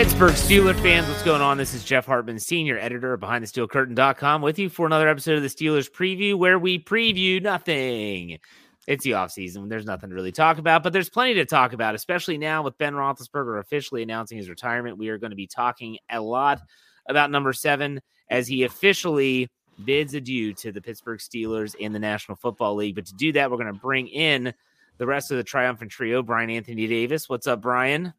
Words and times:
Pittsburgh 0.00 0.32
Steelers 0.32 0.80
fans, 0.80 1.06
what's 1.08 1.22
going 1.22 1.42
on? 1.42 1.58
This 1.58 1.74
is 1.74 1.84
Jeff 1.84 2.06
Hartman, 2.06 2.38
senior 2.38 2.78
editor 2.78 3.12
of 3.12 3.20
BehindTheSteelCurtain.com, 3.20 4.40
with 4.40 4.58
you 4.58 4.70
for 4.70 4.86
another 4.86 5.06
episode 5.06 5.36
of 5.36 5.42
the 5.42 5.48
Steelers 5.48 5.90
preview 5.90 6.38
where 6.38 6.58
we 6.58 6.82
preview 6.82 7.42
nothing. 7.42 8.38
It's 8.86 9.04
the 9.04 9.10
offseason. 9.10 9.68
There's 9.68 9.84
nothing 9.84 10.08
to 10.08 10.16
really 10.16 10.32
talk 10.32 10.56
about, 10.56 10.82
but 10.82 10.94
there's 10.94 11.10
plenty 11.10 11.34
to 11.34 11.44
talk 11.44 11.74
about, 11.74 11.94
especially 11.94 12.38
now 12.38 12.62
with 12.62 12.78
Ben 12.78 12.94
Roethlisberger 12.94 13.60
officially 13.60 14.02
announcing 14.02 14.38
his 14.38 14.48
retirement. 14.48 14.96
We 14.96 15.10
are 15.10 15.18
going 15.18 15.32
to 15.32 15.36
be 15.36 15.46
talking 15.46 15.98
a 16.08 16.18
lot 16.18 16.62
about 17.06 17.30
number 17.30 17.52
seven 17.52 18.00
as 18.30 18.48
he 18.48 18.62
officially 18.62 19.50
bids 19.84 20.14
adieu 20.14 20.54
to 20.54 20.72
the 20.72 20.80
Pittsburgh 20.80 21.18
Steelers 21.18 21.74
in 21.74 21.92
the 21.92 21.98
National 21.98 22.36
Football 22.36 22.76
League. 22.76 22.94
But 22.94 23.04
to 23.04 23.14
do 23.14 23.32
that, 23.32 23.50
we're 23.50 23.58
going 23.58 23.66
to 23.66 23.78
bring 23.78 24.08
in 24.08 24.54
the 24.96 25.06
rest 25.06 25.30
of 25.30 25.36
the 25.36 25.44
triumphant 25.44 25.90
trio, 25.90 26.22
Bryan 26.22 26.48
Anthony 26.48 26.86
Davis. 26.86 27.28
What's 27.28 27.46
up, 27.46 27.60
Bryan? 27.60 28.14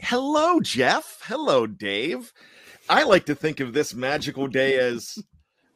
Hello, 0.00 0.60
Jeff. 0.60 1.20
Hello, 1.24 1.66
Dave. 1.66 2.32
I 2.88 3.04
like 3.04 3.26
to 3.26 3.34
think 3.34 3.60
of 3.60 3.72
this 3.72 3.94
magical 3.94 4.46
day 4.46 4.78
as 4.78 5.18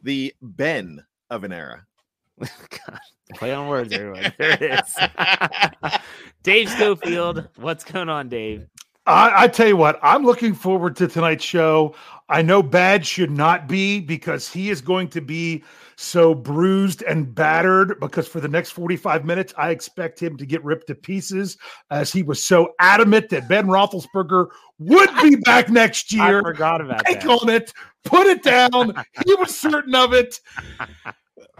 the 0.03 0.35
Ben 0.43 1.05
of 1.31 1.45
an 1.45 1.53
era. 1.53 1.87
God, 2.39 2.99
play 3.35 3.53
on 3.53 3.69
words, 3.69 3.93
everyone. 3.93 4.33
There 4.39 4.53
it 4.53 4.63
is. 4.63 5.99
Dave 6.43 6.71
Schofield, 6.71 7.49
what's 7.57 7.85
going 7.85 8.09
on, 8.09 8.29
Dave? 8.29 8.67
I, 9.07 9.45
I, 9.45 9.49
tell 9.49 9.67
you 9.67 9.77
what, 9.77 9.99
I'm 10.03 10.25
looking 10.25 10.55
forward 10.55 10.95
to 10.97 11.09
tonight's 11.09 11.45
show. 11.45 11.95
I 12.29 12.43
know 12.43 12.63
bad 12.63 13.07
should 13.07 13.31
not 13.31 13.67
be 13.67 14.01
because 14.01 14.53
he 14.53 14.69
is 14.69 14.83
going 14.83 15.09
to 15.09 15.21
be 15.21 15.65
so 16.01 16.33
bruised 16.33 17.03
and 17.03 17.35
battered 17.35 17.99
because 17.99 18.29
for 18.29 18.39
the 18.41 18.47
next 18.47 18.71
45 18.71 19.25
minutes, 19.25 19.53
I 19.59 19.71
expect 19.71 20.23
him 20.23 20.37
to 20.37 20.47
get 20.47 20.63
ripped 20.63 20.87
to 20.87 20.95
pieces 20.95 21.59
as 21.91 22.13
he 22.13 22.23
was 22.23 22.43
so 22.43 22.75
adamant 22.79 23.31
that 23.31 23.49
Ben 23.49 23.67
Roethlisberger 23.67 24.47
would 24.79 25.11
be 25.23 25.35
back 25.45 25.71
next 25.71 26.13
year. 26.13 26.39
I 26.39 26.43
forgot 26.43 26.81
about 26.81 27.05
Take 27.05 27.23
that. 27.23 27.29
on 27.29 27.49
it, 27.49 27.73
put 28.05 28.29
it 28.29 28.45
down. 28.45 28.95
he 29.27 29.35
was 29.35 29.59
certain 29.59 29.97
of 29.97 30.13
it. 30.13 30.39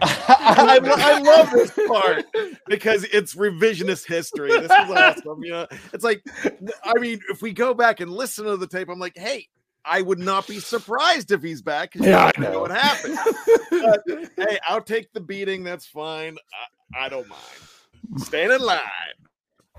I, 0.01 0.79
I, 0.81 1.19
love 1.19 1.51
this 1.51 1.71
part 1.85 2.25
because 2.67 3.03
it's 3.11 3.35
revisionist 3.35 4.07
history. 4.07 4.47
This 4.51 4.63
is 4.63 4.71
awesome. 4.71 5.43
You 5.43 5.51
know, 5.51 5.67
it's 5.91 6.05
like, 6.05 6.23
I 6.85 6.97
mean, 6.97 7.19
if 7.29 7.41
we 7.41 7.51
go 7.51 7.73
back 7.73 7.99
and 7.99 8.09
listen 8.09 8.45
to 8.45 8.55
the 8.55 8.67
tape, 8.67 8.87
I'm 8.87 8.99
like, 8.99 9.17
hey, 9.17 9.49
I 9.89 10.01
would 10.01 10.19
not 10.19 10.47
be 10.47 10.59
surprised 10.59 11.31
if 11.31 11.41
he's 11.41 11.61
back. 11.61 11.95
Yeah, 11.95 12.31
I 12.35 12.39
know. 12.39 12.51
know 12.51 12.59
what 12.61 12.71
happened. 12.71 13.17
but, 13.71 14.03
hey, 14.37 14.59
I'll 14.67 14.81
take 14.81 15.11
the 15.13 15.19
beating. 15.19 15.63
That's 15.63 15.87
fine. 15.87 16.37
I, 16.93 17.05
I 17.05 17.09
don't 17.09 17.27
mind. 17.27 18.21
Stand 18.23 18.51
in 18.51 18.61
line. 18.61 18.79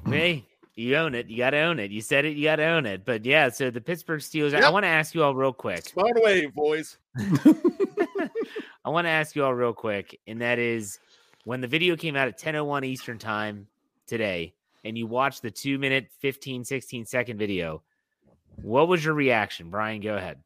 Hey, 0.07 0.45
you 0.75 0.97
own 0.97 1.15
it. 1.15 1.29
You 1.29 1.37
got 1.37 1.51
to 1.51 1.59
own 1.59 1.79
it. 1.79 1.91
You 1.91 2.01
said 2.01 2.25
it. 2.25 2.37
You 2.37 2.45
got 2.45 2.57
to 2.57 2.65
own 2.65 2.87
it. 2.87 3.05
But 3.05 3.25
yeah, 3.25 3.49
so 3.51 3.71
the 3.71 3.81
Pittsburgh 3.81 4.21
Steelers. 4.21 4.53
Yep. 4.53 4.65
I 4.65 4.71
want 4.71 4.85
to 4.85 4.89
ask 4.89 5.15
you 5.15 5.23
all 5.23 5.35
real 5.35 5.53
quick. 5.53 5.89
Smart 5.89 6.13
wave, 6.17 6.55
boys. 6.55 6.99
I 7.17 8.89
want 8.89 9.07
to 9.07 9.11
ask 9.11 9.37
you 9.37 9.45
all 9.45 9.55
real 9.55 9.73
quick, 9.73 10.19
and 10.27 10.41
that 10.41 10.59
is 10.59 10.99
when 11.45 11.61
the 11.61 11.69
video 11.69 11.97
came 11.97 12.17
out 12.17 12.29
at 12.29 12.39
10:01 12.39 12.85
Eastern 12.85 13.19
time 13.19 13.67
today, 14.07 14.55
and 14.85 14.97
you 14.97 15.07
watched 15.07 15.43
the 15.43 15.51
two 15.51 15.79
minute, 15.79 16.09
15, 16.19 16.65
16 16.65 17.05
second 17.05 17.39
video. 17.39 17.83
What 18.63 18.89
was 18.89 19.05
your 19.05 19.15
reaction, 19.15 19.71
Bryan? 19.71 20.01
Go 20.01 20.17
ahead. 20.17 20.39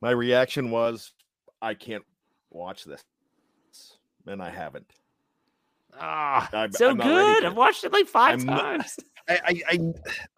My 0.00 0.10
reaction 0.10 0.70
was, 0.70 1.12
I 1.60 1.74
can't 1.74 2.04
watch 2.50 2.84
this, 2.84 3.02
and 4.26 4.42
I 4.42 4.50
haven't. 4.50 4.90
Ah, 5.98 6.48
so 6.70 6.90
I'm 6.90 6.96
good. 6.96 7.44
I've 7.44 7.56
watched 7.56 7.84
it 7.84 7.92
like 7.92 8.06
5 8.08 8.40
I'm 8.40 8.46
not- 8.46 8.60
times. 8.60 8.98
I, 9.28 9.38
I 9.46 9.62
I 9.68 9.78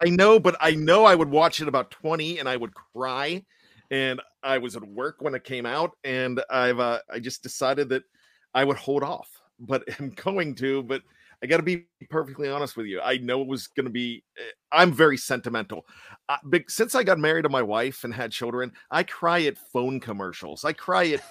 I 0.03 0.09
know, 0.09 0.39
but 0.39 0.55
I 0.59 0.71
know 0.75 1.05
I 1.05 1.15
would 1.15 1.29
watch 1.29 1.59
it 1.59 1.67
about 1.67 1.89
20 1.89 2.37
and 2.37 2.47
I 2.47 2.55
would 2.55 2.71
cry. 2.75 3.43
And 3.89 4.21
I 4.43 4.59
was 4.59 4.75
at 4.75 4.83
work 4.83 5.15
when 5.21 5.33
it 5.33 5.43
came 5.43 5.65
out, 5.65 5.97
and 6.03 6.39
I've 6.51 6.79
uh, 6.79 6.99
I 7.11 7.19
just 7.19 7.41
decided 7.41 7.89
that 7.89 8.03
I 8.53 8.63
would 8.63 8.77
hold 8.77 9.01
off, 9.01 9.41
but 9.59 9.83
I'm 9.99 10.09
going 10.11 10.53
to. 10.55 10.83
But 10.83 11.01
I 11.45 11.47
got 11.47 11.57
to 11.57 11.63
be 11.63 11.85
perfectly 12.09 12.49
honest 12.49 12.75
with 12.75 12.87
you. 12.87 12.99
I 13.01 13.17
know 13.17 13.39
it 13.39 13.47
was 13.47 13.67
going 13.67 13.85
to 13.85 13.91
be. 13.91 14.23
eh, 14.35 14.41
I'm 14.71 14.91
very 14.91 15.15
sentimental. 15.15 15.85
Since 16.67 16.95
I 16.95 17.03
got 17.03 17.19
married 17.19 17.43
to 17.43 17.49
my 17.49 17.61
wife 17.61 18.03
and 18.03 18.11
had 18.11 18.31
children, 18.31 18.71
I 18.89 19.03
cry 19.03 19.43
at 19.43 19.55
phone 19.71 19.99
commercials. 19.99 20.65
I 20.65 20.73
cry 20.73 21.05
at 21.09 21.21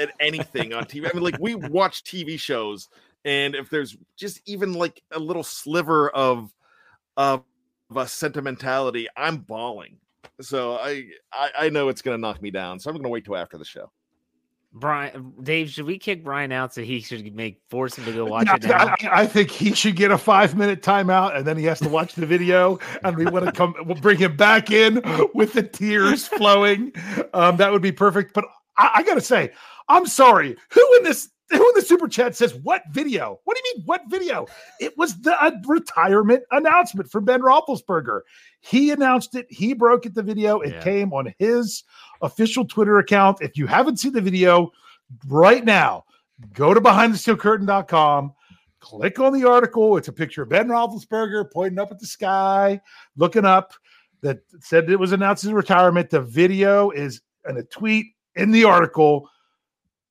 at 0.00 0.10
anything 0.18 0.72
on 0.72 0.86
TV. 0.86 1.08
I 1.08 1.12
mean, 1.14 1.22
like 1.22 1.38
we 1.38 1.54
watch 1.54 2.02
TV 2.02 2.36
shows, 2.36 2.88
and 3.24 3.54
if 3.54 3.70
there's 3.70 3.96
just 4.16 4.40
even 4.44 4.72
like 4.72 5.00
a 5.12 5.20
little 5.20 5.44
sliver 5.44 6.10
of 6.10 6.52
of 7.16 7.44
a 7.94 8.08
sentimentality, 8.08 9.06
I'm 9.16 9.36
bawling. 9.38 9.98
So 10.40 10.78
I, 10.78 11.04
I 11.32 11.50
I 11.60 11.68
know 11.68 11.90
it's 11.90 12.02
gonna 12.02 12.18
knock 12.18 12.42
me 12.42 12.50
down. 12.50 12.80
So 12.80 12.90
I'm 12.90 12.96
gonna 12.96 13.08
wait 13.08 13.24
till 13.24 13.36
after 13.36 13.56
the 13.56 13.64
show. 13.64 13.92
Bryan, 14.72 15.32
Dave, 15.42 15.68
should 15.70 15.86
we 15.86 15.98
kick 15.98 16.22
Bryan 16.22 16.52
out 16.52 16.72
so 16.72 16.82
he 16.82 17.00
should 17.00 17.34
make 17.34 17.60
force 17.68 17.98
him 17.98 18.04
to 18.04 18.12
go 18.12 18.24
watch 18.24 18.46
No, 18.46 18.54
it 18.54 18.62
now? 18.62 18.94
I, 19.00 19.22
I 19.22 19.26
think 19.26 19.50
he 19.50 19.72
should 19.72 19.96
get 19.96 20.12
a 20.12 20.18
five 20.18 20.56
minute 20.56 20.80
timeout 20.82 21.36
and 21.36 21.44
then 21.44 21.56
he 21.56 21.64
has 21.64 21.80
to 21.80 21.88
watch 21.88 22.14
the 22.14 22.26
video 22.26 22.78
and 23.02 23.16
we 23.16 23.26
want 23.26 23.46
to 23.46 23.52
come 23.52 23.74
we'll 23.84 23.96
bring 23.96 24.18
him 24.18 24.36
back 24.36 24.70
in 24.70 25.02
with 25.34 25.54
the 25.54 25.62
tears 25.64 26.28
flowing. 26.28 26.92
Um, 27.34 27.56
that 27.56 27.72
would 27.72 27.82
be 27.82 27.90
perfect. 27.90 28.32
But 28.32 28.44
I, 28.78 28.90
I 28.96 29.02
gotta 29.02 29.20
say, 29.20 29.50
I'm 29.88 30.06
sorry. 30.06 30.56
Who 30.72 30.96
in 30.98 31.02
this 31.04 31.28
who 31.58 31.68
in 31.68 31.74
the 31.74 31.82
super 31.82 32.06
chat 32.06 32.36
says 32.36 32.54
what 32.54 32.82
video? 32.90 33.40
What 33.44 33.56
do 33.56 33.62
you 33.64 33.74
mean 33.76 33.86
what 33.86 34.02
video? 34.08 34.46
It 34.80 34.96
was 34.96 35.20
the 35.20 35.40
uh, 35.42 35.50
retirement 35.66 36.44
announcement 36.52 37.10
for 37.10 37.20
Ben 37.20 37.40
Roethlisberger. 37.42 38.20
He 38.60 38.90
announced 38.90 39.34
it. 39.34 39.46
He 39.50 39.72
broke 39.72 40.06
it. 40.06 40.14
The 40.14 40.22
video. 40.22 40.60
It 40.60 40.74
Yeah. 40.74 40.82
came 40.82 41.12
on 41.12 41.34
his 41.38 41.82
official 42.22 42.64
Twitter 42.64 42.98
account. 42.98 43.38
If 43.40 43.56
you 43.56 43.66
haven't 43.66 43.98
seen 43.98 44.12
the 44.12 44.20
video 44.20 44.70
right 45.26 45.64
now, 45.64 46.04
go 46.54 46.72
to 46.72 46.80
behindthesteelcurtain.com, 46.80 48.32
click 48.80 49.18
on 49.18 49.32
the 49.32 49.48
article. 49.48 49.96
It's 49.96 50.08
a 50.08 50.12
picture 50.12 50.42
of 50.42 50.50
Ben 50.50 50.68
Roethlisberger 50.68 51.50
pointing 51.52 51.78
up 51.78 51.90
at 51.90 51.98
the 51.98 52.06
sky, 52.06 52.80
looking 53.16 53.44
up 53.44 53.72
that 54.22 54.38
said 54.60 54.88
it 54.90 54.96
was 54.96 55.12
announced 55.12 55.42
his 55.42 55.52
retirement. 55.52 56.10
The 56.10 56.20
video 56.20 56.90
is 56.90 57.22
in 57.48 57.56
a 57.56 57.62
tweet 57.64 58.06
in 58.36 58.50
the 58.52 58.64
article. 58.64 59.28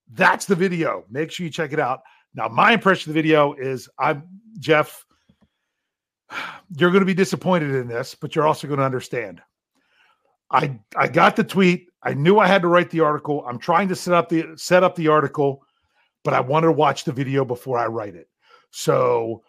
That's 0.09 0.45
the 0.45 0.55
video. 0.55 1.05
Make 1.09 1.31
sure 1.31 1.45
you 1.45 1.51
check 1.51 1.73
it 1.73 1.79
out. 1.79 2.01
Now, 2.33 2.47
my 2.47 2.71
impression 2.71 3.09
of 3.09 3.15
the 3.15 3.21
video 3.21 3.53
is 3.53 3.89
I'm 3.97 4.23
Jeff. 4.59 5.05
You're 6.75 6.91
going 6.91 7.01
to 7.01 7.05
be 7.05 7.13
disappointed 7.13 7.73
in 7.73 7.87
this, 7.87 8.15
but 8.15 8.35
you're 8.35 8.45
also 8.45 8.67
going 8.67 8.77
to 8.77 8.85
understand. 8.85 9.41
I 10.51 10.79
I 10.95 11.07
got 11.07 11.35
the 11.35 11.43
tweet. 11.43 11.89
I 12.03 12.13
knew 12.13 12.37
I 12.37 12.47
had 12.47 12.61
to 12.61 12.67
write 12.67 12.91
the 12.91 12.99
article. 12.99 13.43
I'm 13.47 13.57
trying 13.57 13.87
to 13.89 13.95
set 13.95 14.13
up 14.13 14.29
the 14.29 14.45
set 14.55 14.83
up 14.83 14.95
the 14.95 15.07
article, 15.07 15.63
but 16.23 16.33
I 16.33 16.39
wanted 16.39 16.67
to 16.67 16.73
watch 16.73 17.03
the 17.03 17.11
video 17.11 17.43
before 17.43 17.77
I 17.77 17.87
write 17.87 18.15
it. 18.15 18.29
So 18.71 19.43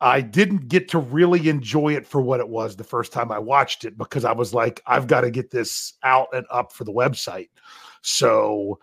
I 0.00 0.20
didn't 0.20 0.68
get 0.68 0.88
to 0.90 0.98
really 0.98 1.48
enjoy 1.48 1.94
it 1.94 2.06
for 2.06 2.20
what 2.20 2.40
it 2.40 2.48
was 2.48 2.74
the 2.74 2.84
first 2.84 3.12
time 3.12 3.30
I 3.30 3.38
watched 3.38 3.84
it 3.84 3.96
because 3.96 4.24
I 4.24 4.32
was 4.32 4.52
like, 4.52 4.82
I've 4.86 5.06
got 5.06 5.20
to 5.20 5.30
get 5.30 5.50
this 5.50 5.94
out 6.02 6.28
and 6.32 6.44
up 6.50 6.72
for 6.72 6.82
the 6.84 6.92
website. 6.92 7.50
So 8.02 8.80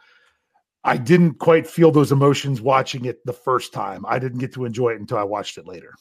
I 0.84 0.98
didn't 0.98 1.36
quite 1.36 1.68
feel 1.68 1.92
those 1.92 2.12
emotions 2.12 2.62
watching 2.62 3.06
it 3.06 3.26
the 3.26 3.34
first 3.34 3.74
time. 3.74 4.06
I 4.08 4.18
didn't 4.20 4.40
get 4.40 4.54
to 4.54 4.66
enjoy 4.66 4.92
it 4.92 5.00
until 5.00 5.18
I 5.18 5.24
watched 5.24 5.58
it 5.58 5.68
later. 5.68 5.94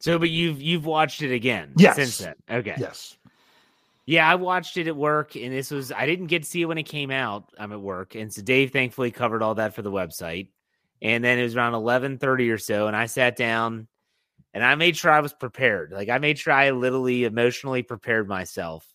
So, 0.00 0.18
but 0.18 0.30
you've 0.30 0.60
you've 0.60 0.84
watched 0.84 1.22
it 1.22 1.32
again 1.32 1.72
Yes. 1.76 1.96
since 1.96 2.18
then. 2.18 2.34
Okay. 2.50 2.74
Yes. 2.78 3.16
Yeah, 4.04 4.28
I 4.28 4.34
watched 4.34 4.76
it 4.76 4.88
at 4.88 4.96
work, 4.96 5.36
and 5.36 5.52
this 5.52 5.70
was 5.70 5.92
I 5.92 6.06
didn't 6.06 6.26
get 6.26 6.42
to 6.42 6.48
see 6.48 6.62
it 6.62 6.66
when 6.66 6.78
it 6.78 6.82
came 6.82 7.10
out. 7.10 7.50
I'm 7.58 7.72
at 7.72 7.80
work, 7.80 8.16
and 8.16 8.32
so 8.32 8.42
Dave 8.42 8.72
thankfully 8.72 9.10
covered 9.12 9.42
all 9.42 9.54
that 9.54 9.74
for 9.74 9.82
the 9.82 9.92
website. 9.92 10.48
And 11.00 11.24
then 11.24 11.38
it 11.38 11.44
was 11.44 11.56
around 11.56 11.74
11:30 11.74 12.50
or 12.50 12.58
so, 12.58 12.88
and 12.88 12.96
I 12.96 13.06
sat 13.06 13.36
down, 13.36 13.86
and 14.52 14.64
I 14.64 14.74
made 14.74 14.96
sure 14.96 15.10
I 15.12 15.20
was 15.20 15.32
prepared. 15.32 15.92
Like 15.92 16.08
I 16.08 16.18
made 16.18 16.38
sure 16.38 16.52
I 16.52 16.70
literally 16.70 17.24
emotionally 17.24 17.82
prepared 17.82 18.28
myself 18.28 18.91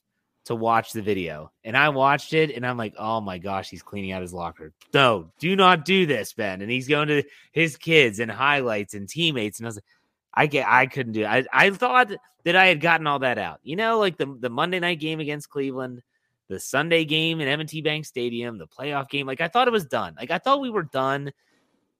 to 0.47 0.55
watch 0.55 0.91
the 0.91 1.01
video. 1.01 1.51
And 1.63 1.77
I 1.77 1.89
watched 1.89 2.33
it, 2.33 2.51
and 2.51 2.65
I'm 2.65 2.77
like, 2.77 2.95
oh 2.97 3.21
my 3.21 3.37
gosh, 3.37 3.69
he's 3.69 3.83
cleaning 3.83 4.11
out 4.11 4.21
his 4.21 4.33
locker. 4.33 4.73
No, 4.93 5.31
do 5.39 5.55
not 5.55 5.85
do 5.85 6.05
this, 6.05 6.33
Ben. 6.33 6.61
And 6.61 6.71
he's 6.71 6.87
going 6.87 7.07
to 7.09 7.23
his 7.51 7.77
kids 7.77 8.19
and 8.19 8.31
highlights 8.31 8.93
and 8.93 9.07
teammates, 9.07 9.59
and 9.59 9.65
I 9.65 9.69
was 9.69 9.75
like. 9.77 9.85
I 10.33 10.45
get 10.45 10.67
I 10.67 10.85
couldn't 10.85 11.13
do 11.13 11.23
it. 11.23 11.25
I, 11.25 11.45
I 11.51 11.71
thought 11.71 12.11
that 12.43 12.55
I 12.55 12.67
had 12.67 12.79
gotten 12.79 13.07
all 13.07 13.17
that 13.19 13.39
out. 13.39 13.59
You 13.63 13.75
know, 13.75 13.97
like 13.97 14.17
the, 14.17 14.37
the 14.39 14.51
Monday 14.51 14.79
night 14.79 14.99
game 14.99 15.19
against 15.19 15.49
Cleveland, 15.49 16.03
the 16.47 16.59
Sunday 16.59 17.05
game 17.05 17.41
in 17.41 17.47
M&T 17.47 17.81
Bank 17.81 18.05
Stadium, 18.05 18.59
the 18.59 18.67
playoff 18.67 19.09
game. 19.09 19.25
Like 19.25 19.41
I 19.41 19.47
thought 19.47 19.67
it 19.67 19.71
was 19.71 19.85
done. 19.85 20.13
Like 20.15 20.29
I 20.29 20.37
thought 20.37 20.61
we 20.61 20.69
were 20.69 20.83
done. 20.83 21.31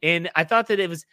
And 0.03 0.29
I 0.35 0.43
thought 0.43 0.67
that 0.67 0.79
it 0.79 0.87
was, 0.87 1.05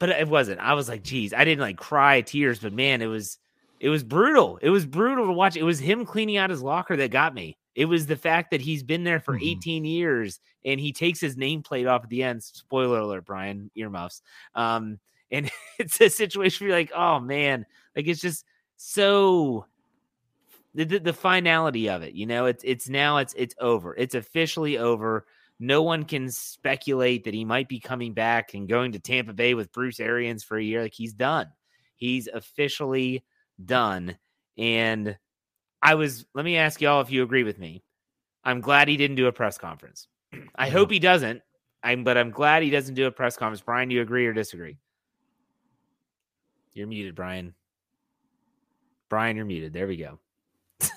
but 0.00 0.08
it 0.08 0.26
wasn't. 0.26 0.58
I 0.58 0.74
was 0.74 0.88
like, 0.88 1.04
geez, 1.04 1.32
I 1.32 1.44
didn't 1.44 1.60
like 1.60 1.76
cry 1.76 2.22
tears, 2.22 2.58
but 2.58 2.72
man, 2.72 3.02
it 3.02 3.06
was 3.06 3.38
it 3.80 3.88
was 3.88 4.02
brutal. 4.04 4.58
It 4.62 4.70
was 4.70 4.86
brutal 4.86 5.26
to 5.26 5.32
watch. 5.32 5.56
It 5.56 5.62
was 5.62 5.78
him 5.78 6.04
cleaning 6.04 6.36
out 6.36 6.50
his 6.50 6.62
locker 6.62 6.96
that 6.96 7.10
got 7.10 7.34
me. 7.34 7.56
It 7.74 7.84
was 7.84 8.06
the 8.06 8.16
fact 8.16 8.50
that 8.52 8.60
he's 8.62 8.82
been 8.82 9.04
there 9.04 9.20
for 9.20 9.36
Mhm. 9.38 9.50
18 9.50 9.84
years 9.84 10.40
and 10.64 10.80
he 10.80 10.92
takes 10.92 11.20
his 11.20 11.36
nameplate 11.36 11.88
off 11.90 12.04
at 12.04 12.08
the 12.08 12.22
end. 12.22 12.42
Spoiler 12.42 13.00
alert, 13.00 13.26
Brian, 13.26 13.70
earmuffs. 13.74 14.22
Um, 14.54 14.98
and 15.30 15.50
it's 15.78 16.00
a 16.00 16.08
situation 16.08 16.66
where 16.66 16.70
you're 16.70 16.78
like, 16.78 16.92
oh 16.94 17.20
man, 17.20 17.66
like 17.94 18.06
it's 18.06 18.20
just 18.20 18.44
so 18.76 19.66
the, 20.74 20.84
the, 20.84 20.98
the 20.98 21.12
finality 21.12 21.88
of 21.88 22.02
it. 22.02 22.14
You 22.14 22.26
know, 22.26 22.46
it's 22.46 22.64
it's 22.64 22.88
now 22.88 23.18
it's 23.18 23.34
it's 23.36 23.54
over. 23.60 23.94
It's 23.96 24.14
officially 24.14 24.78
over. 24.78 25.26
No 25.58 25.82
one 25.82 26.04
can 26.04 26.30
speculate 26.30 27.24
that 27.24 27.32
he 27.34 27.44
might 27.44 27.68
be 27.68 27.80
coming 27.80 28.12
back 28.12 28.52
and 28.54 28.68
going 28.68 28.92
to 28.92 28.98
Tampa 28.98 29.32
Bay 29.32 29.54
with 29.54 29.72
Bruce 29.72 30.00
Arians 30.00 30.44
for 30.44 30.58
a 30.58 30.62
year. 30.62 30.82
Like 30.82 30.92
he's 30.94 31.14
done. 31.14 31.48
He's 31.96 32.26
officially 32.28 33.24
done. 33.64 34.16
And 34.58 35.16
I 35.82 35.94
was, 35.94 36.26
let 36.34 36.44
me 36.44 36.56
ask 36.56 36.80
y'all 36.80 37.00
if 37.00 37.10
you 37.10 37.22
agree 37.22 37.44
with 37.44 37.58
me. 37.58 37.82
I'm 38.44 38.60
glad 38.60 38.88
he 38.88 38.96
didn't 38.96 39.16
do 39.16 39.26
a 39.26 39.32
press 39.32 39.58
conference. 39.58 40.08
I 40.56 40.68
hope 40.68 40.90
he 40.90 40.98
doesn't. 40.98 41.42
I'm, 41.82 42.04
but 42.04 42.16
I'm 42.16 42.30
glad 42.30 42.62
he 42.62 42.70
doesn't 42.70 42.94
do 42.94 43.06
a 43.06 43.10
press 43.10 43.36
conference. 43.36 43.60
Bryan, 43.60 43.88
do 43.88 43.94
you 43.94 44.02
agree 44.02 44.26
or 44.26 44.32
disagree? 44.32 44.78
You're 46.72 46.86
muted, 46.86 47.14
Bryan. 47.14 47.54
Bryan, 49.08 49.36
you're 49.36 49.46
muted. 49.46 49.72
There 49.72 49.86
we 49.86 49.96
go. 49.96 50.18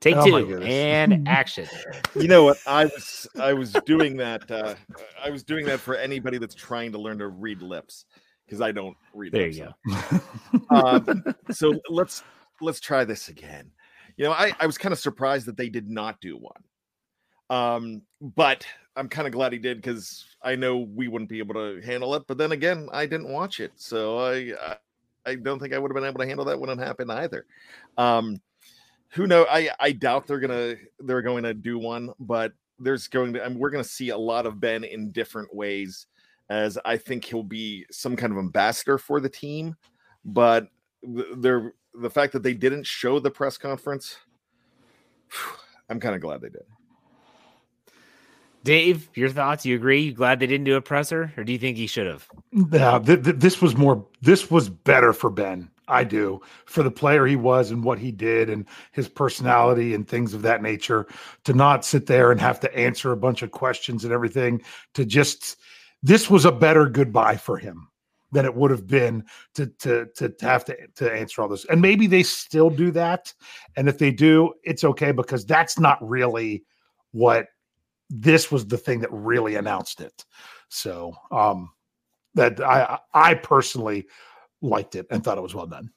Take 0.00 0.16
Oh 0.16 0.24
two 0.24 0.62
and 0.62 1.28
action. 1.28 1.66
You 2.14 2.28
know 2.28 2.44
what? 2.44 2.58
I 2.66 2.84
was 2.86 3.28
I 3.38 3.52
was 3.52 3.72
doing 3.84 4.16
that. 4.18 4.50
Uh, 4.50 4.76
I 5.22 5.30
was 5.30 5.42
doing 5.42 5.66
that 5.66 5.80
for 5.80 5.96
anybody 5.96 6.38
that's 6.38 6.54
trying 6.54 6.92
to 6.92 6.98
learn 6.98 7.18
to 7.18 7.28
read 7.28 7.60
lips 7.60 8.06
because 8.48 8.60
I 8.60 8.72
don't 8.72 8.96
read. 9.12 9.32
There 9.32 9.42
lips. 9.42 9.58
you 9.58 9.68
go. 9.90 10.20
Um, 10.70 11.24
so 11.50 11.78
let's 11.90 12.22
let's 12.60 12.80
try 12.80 13.04
this 13.04 13.28
again. 13.28 13.70
You 14.16 14.24
know, 14.24 14.32
I, 14.32 14.52
I 14.58 14.66
was 14.66 14.78
kind 14.78 14.92
of 14.92 14.98
surprised 14.98 15.46
that 15.46 15.56
they 15.56 15.68
did 15.68 15.88
not 15.88 16.20
do 16.20 16.36
one. 16.36 16.62
Um, 17.50 18.02
but 18.20 18.66
I'm 18.96 19.08
kind 19.08 19.26
of 19.26 19.32
glad 19.32 19.52
he 19.52 19.58
did 19.58 19.78
because 19.78 20.24
I 20.42 20.56
know 20.56 20.78
we 20.78 21.08
wouldn't 21.08 21.30
be 21.30 21.38
able 21.38 21.54
to 21.54 21.80
handle 21.84 22.14
it. 22.14 22.24
But 22.26 22.38
then 22.38 22.52
again, 22.52 22.88
I 22.92 23.06
didn't 23.06 23.32
watch 23.32 23.60
it, 23.60 23.72
so 23.76 24.18
I 24.18 24.52
I, 24.60 24.76
I 25.26 25.34
don't 25.36 25.58
think 25.58 25.72
I 25.72 25.78
would 25.78 25.90
have 25.90 25.94
been 25.94 26.04
able 26.04 26.20
to 26.20 26.26
handle 26.26 26.44
that 26.46 26.58
when 26.58 26.70
it 26.70 26.78
happened 26.78 27.12
either. 27.12 27.46
Um, 27.96 28.40
who 29.10 29.26
know? 29.26 29.46
I 29.48 29.70
I 29.78 29.92
doubt 29.92 30.26
they're 30.26 30.40
gonna 30.40 30.74
they're 31.00 31.22
going 31.22 31.44
to 31.44 31.54
do 31.54 31.78
one, 31.78 32.10
but 32.18 32.52
there's 32.78 33.08
going 33.08 33.32
to 33.34 33.44
I 33.44 33.48
mean, 33.48 33.58
we're 33.58 33.70
going 33.70 33.84
to 33.84 33.88
see 33.88 34.10
a 34.10 34.18
lot 34.18 34.46
of 34.46 34.60
Ben 34.60 34.84
in 34.84 35.10
different 35.12 35.54
ways, 35.54 36.06
as 36.48 36.78
I 36.84 36.96
think 36.96 37.24
he'll 37.24 37.42
be 37.42 37.86
some 37.90 38.16
kind 38.16 38.32
of 38.32 38.38
ambassador 38.38 38.98
for 38.98 39.20
the 39.20 39.28
team. 39.28 39.76
But 40.24 40.68
they're 41.02 41.74
the 41.94 42.10
fact 42.10 42.32
that 42.32 42.42
they 42.42 42.54
didn't 42.54 42.86
show 42.86 43.18
the 43.18 43.30
press 43.30 43.58
conference, 43.58 44.16
I'm 45.88 46.00
kind 46.00 46.14
of 46.14 46.20
glad 46.20 46.40
they 46.40 46.50
did. 46.50 46.62
Dave, 48.64 49.08
your 49.14 49.30
thoughts? 49.30 49.64
You 49.64 49.76
agree? 49.76 50.02
You 50.02 50.12
glad 50.12 50.40
they 50.40 50.46
didn't 50.46 50.64
do 50.64 50.76
a 50.76 50.82
presser, 50.82 51.32
or 51.36 51.44
do 51.44 51.52
you 51.52 51.58
think 51.58 51.76
he 51.76 51.86
should 51.86 52.06
have? 52.06 52.28
Yeah, 52.52 52.98
th- 52.98 53.24
th- 53.24 53.36
this 53.36 53.62
was 53.62 53.76
more. 53.76 54.04
This 54.20 54.50
was 54.50 54.68
better 54.68 55.12
for 55.12 55.30
Ben. 55.30 55.70
I 55.86 56.04
do 56.04 56.42
for 56.66 56.82
the 56.82 56.90
player 56.90 57.24
he 57.24 57.36
was 57.36 57.70
and 57.70 57.82
what 57.82 57.98
he 57.98 58.12
did 58.12 58.50
and 58.50 58.66
his 58.92 59.08
personality 59.08 59.94
and 59.94 60.06
things 60.06 60.34
of 60.34 60.42
that 60.42 60.60
nature. 60.60 61.06
To 61.44 61.54
not 61.54 61.84
sit 61.84 62.06
there 62.06 62.30
and 62.30 62.40
have 62.40 62.60
to 62.60 62.76
answer 62.76 63.10
a 63.10 63.16
bunch 63.16 63.40
of 63.40 63.52
questions 63.52 64.04
and 64.04 64.12
everything. 64.12 64.60
To 64.94 65.06
just 65.06 65.56
this 66.02 66.30
was 66.30 66.44
a 66.44 66.52
better 66.52 66.88
goodbye 66.88 67.36
for 67.36 67.56
him 67.56 67.88
than 68.32 68.44
it 68.44 68.54
would 68.54 68.70
have 68.70 68.86
been 68.86 69.24
to 69.54 69.66
to 69.78 70.06
to, 70.16 70.28
to 70.28 70.44
have 70.44 70.64
to 70.64 70.76
to 70.96 71.12
answer 71.12 71.42
all 71.42 71.48
this. 71.48 71.64
And 71.66 71.80
maybe 71.80 72.06
they 72.06 72.22
still 72.22 72.70
do 72.70 72.90
that. 72.92 73.32
And 73.76 73.88
if 73.88 73.98
they 73.98 74.10
do, 74.10 74.52
it's 74.64 74.84
okay 74.84 75.12
because 75.12 75.44
that's 75.44 75.78
not 75.78 75.98
really 76.06 76.64
what 77.12 77.46
this 78.10 78.50
was 78.50 78.66
the 78.66 78.78
thing 78.78 79.00
that 79.00 79.12
really 79.12 79.54
announced 79.56 80.00
it. 80.00 80.24
So 80.68 81.14
um 81.30 81.70
that 82.34 82.60
I 82.60 82.98
I 83.14 83.34
personally 83.34 84.06
liked 84.60 84.94
it 84.94 85.06
and 85.10 85.24
thought 85.24 85.38
it 85.38 85.42
was 85.42 85.54
well 85.54 85.66
done. 85.66 85.90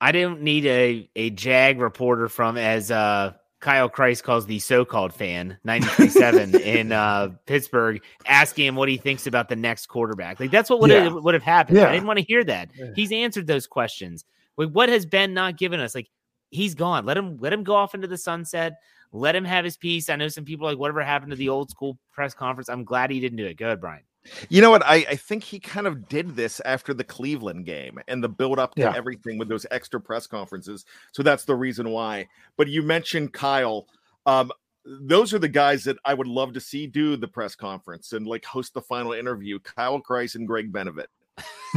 I 0.00 0.10
didn't 0.10 0.42
need 0.42 0.66
a 0.66 1.10
a 1.14 1.30
Jag 1.30 1.80
reporter 1.80 2.28
from 2.28 2.56
as 2.56 2.90
uh 2.90 3.34
Kyle 3.62 3.88
Christ 3.88 4.24
calls 4.24 4.44
the 4.44 4.58
so-called 4.58 5.14
fan 5.14 5.56
93.7 5.66 6.60
in 6.60 6.92
uh 6.92 7.28
Pittsburgh 7.46 8.02
asking 8.26 8.66
him 8.66 8.74
what 8.76 8.88
he 8.88 8.96
thinks 8.98 9.26
about 9.26 9.48
the 9.48 9.56
next 9.56 9.86
quarterback. 9.86 10.38
Like 10.40 10.50
that's 10.50 10.68
what 10.68 10.80
would 10.80 10.90
Yeah. 10.90 11.04
have 11.04 11.14
would 11.14 11.32
have 11.34 11.42
happened. 11.42 11.78
Yeah. 11.78 11.88
I 11.88 11.92
didn't 11.92 12.06
want 12.06 12.18
to 12.18 12.24
hear 12.24 12.44
that. 12.44 12.70
Yeah. 12.76 12.86
He's 12.94 13.12
answered 13.12 13.46
those 13.46 13.66
questions. 13.66 14.24
Like 14.58 14.70
what 14.70 14.88
has 14.90 15.06
Ben 15.06 15.32
not 15.32 15.56
given 15.56 15.80
us? 15.80 15.94
Like 15.94 16.08
he's 16.50 16.74
gone. 16.74 17.06
Let 17.06 17.16
him 17.16 17.38
let 17.38 17.52
him 17.52 17.62
go 17.64 17.74
off 17.74 17.94
into 17.94 18.06
the 18.08 18.18
sunset. 18.18 18.74
Let 19.12 19.36
him 19.36 19.44
have 19.44 19.64
his 19.64 19.76
peace. 19.76 20.10
I 20.10 20.16
know 20.16 20.28
some 20.28 20.44
people 20.44 20.66
like 20.66 20.78
whatever 20.78 21.02
happened 21.02 21.30
to 21.30 21.36
the 21.36 21.48
old 21.48 21.70
school 21.70 21.98
press 22.12 22.34
conference. 22.34 22.68
I'm 22.68 22.84
glad 22.84 23.10
he 23.10 23.20
didn't 23.20 23.36
do 23.38 23.46
it. 23.46 23.54
Go 23.56 23.66
ahead, 23.66 23.80
Bryan. 23.80 24.02
You 24.48 24.60
know 24.62 24.70
what? 24.70 24.82
I, 24.86 25.04
I 25.10 25.16
think 25.16 25.42
he 25.42 25.58
kind 25.58 25.86
of 25.86 26.08
did 26.08 26.36
this 26.36 26.60
after 26.64 26.94
the 26.94 27.02
Cleveland 27.04 27.66
game 27.66 27.98
and 28.08 28.22
the 28.22 28.28
build 28.28 28.58
up 28.58 28.74
to 28.76 28.82
Yeah. 28.82 28.92
everything 28.96 29.36
with 29.38 29.48
those 29.48 29.66
extra 29.70 30.00
press 30.00 30.26
conferences. 30.26 30.84
So 31.12 31.22
that's 31.22 31.44
the 31.44 31.56
reason 31.56 31.90
why. 31.90 32.28
But 32.56 32.68
you 32.68 32.82
mentioned 32.82 33.32
Kyle. 33.32 33.86
Um, 34.26 34.52
those 34.84 35.32
are 35.34 35.38
the 35.38 35.48
guys 35.48 35.84
that 35.84 35.96
I 36.04 36.14
would 36.14 36.26
love 36.28 36.52
to 36.54 36.60
see 36.60 36.86
do 36.86 37.16
the 37.16 37.28
press 37.28 37.54
conference 37.54 38.12
and 38.12 38.26
like 38.26 38.44
host 38.44 38.74
the 38.74 38.82
final 38.82 39.12
interview. 39.12 39.58
Kyle 39.60 40.00
Kreis 40.00 40.34
and 40.36 40.46
Greg 40.46 40.72
Benovit 40.72 41.06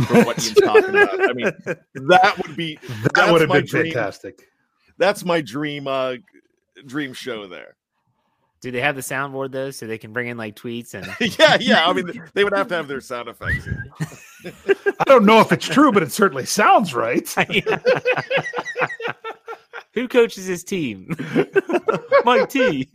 for 0.07 0.23
what 0.23 0.35
he's 0.41 0.53
talking 0.55 0.89
about. 0.89 1.29
I 1.29 1.33
mean, 1.33 1.51
that 2.09 2.35
would 2.45 2.55
be 2.55 2.77
That 3.15 3.31
would 3.31 3.41
have 3.41 3.49
been 3.51 3.65
dream. 3.65 3.85
fantastic. 3.93 4.47
that's 4.97 5.23
my 5.25 5.41
dream 5.41 5.87
uh 5.87 6.15
dream 6.85 7.13
show 7.13 7.47
there. 7.47 7.75
Do 8.65 8.71
they 8.71 8.81
have 8.81 8.95
the 8.95 9.03
soundboard 9.03 9.51
though, 9.51 9.69
so 9.69 9.85
they 9.85 9.99
can 9.99 10.11
bring 10.11 10.27
in 10.27 10.37
like 10.37 10.55
tweets 10.55 10.95
and 10.95 11.05
yeah, 11.37 11.55
yeah. 11.59 11.87
I 11.87 11.93
mean, 11.93 12.19
they 12.33 12.43
would 12.43 12.51
have 12.51 12.67
to 12.69 12.73
have 12.73 12.87
their 12.87 12.99
sound 12.99 13.29
effects. 13.29 13.67
I 14.99 15.03
don't 15.03 15.23
know 15.23 15.39
if 15.39 15.51
it's 15.51 15.67
true, 15.67 15.91
but 15.91 16.01
it 16.01 16.11
certainly 16.11 16.47
sounds 16.47 16.95
right. 16.95 17.29
Who 19.93 20.07
coaches 20.07 20.47
his 20.47 20.63
team? 20.63 21.15
Mike 22.25 22.49
T. 22.49 22.89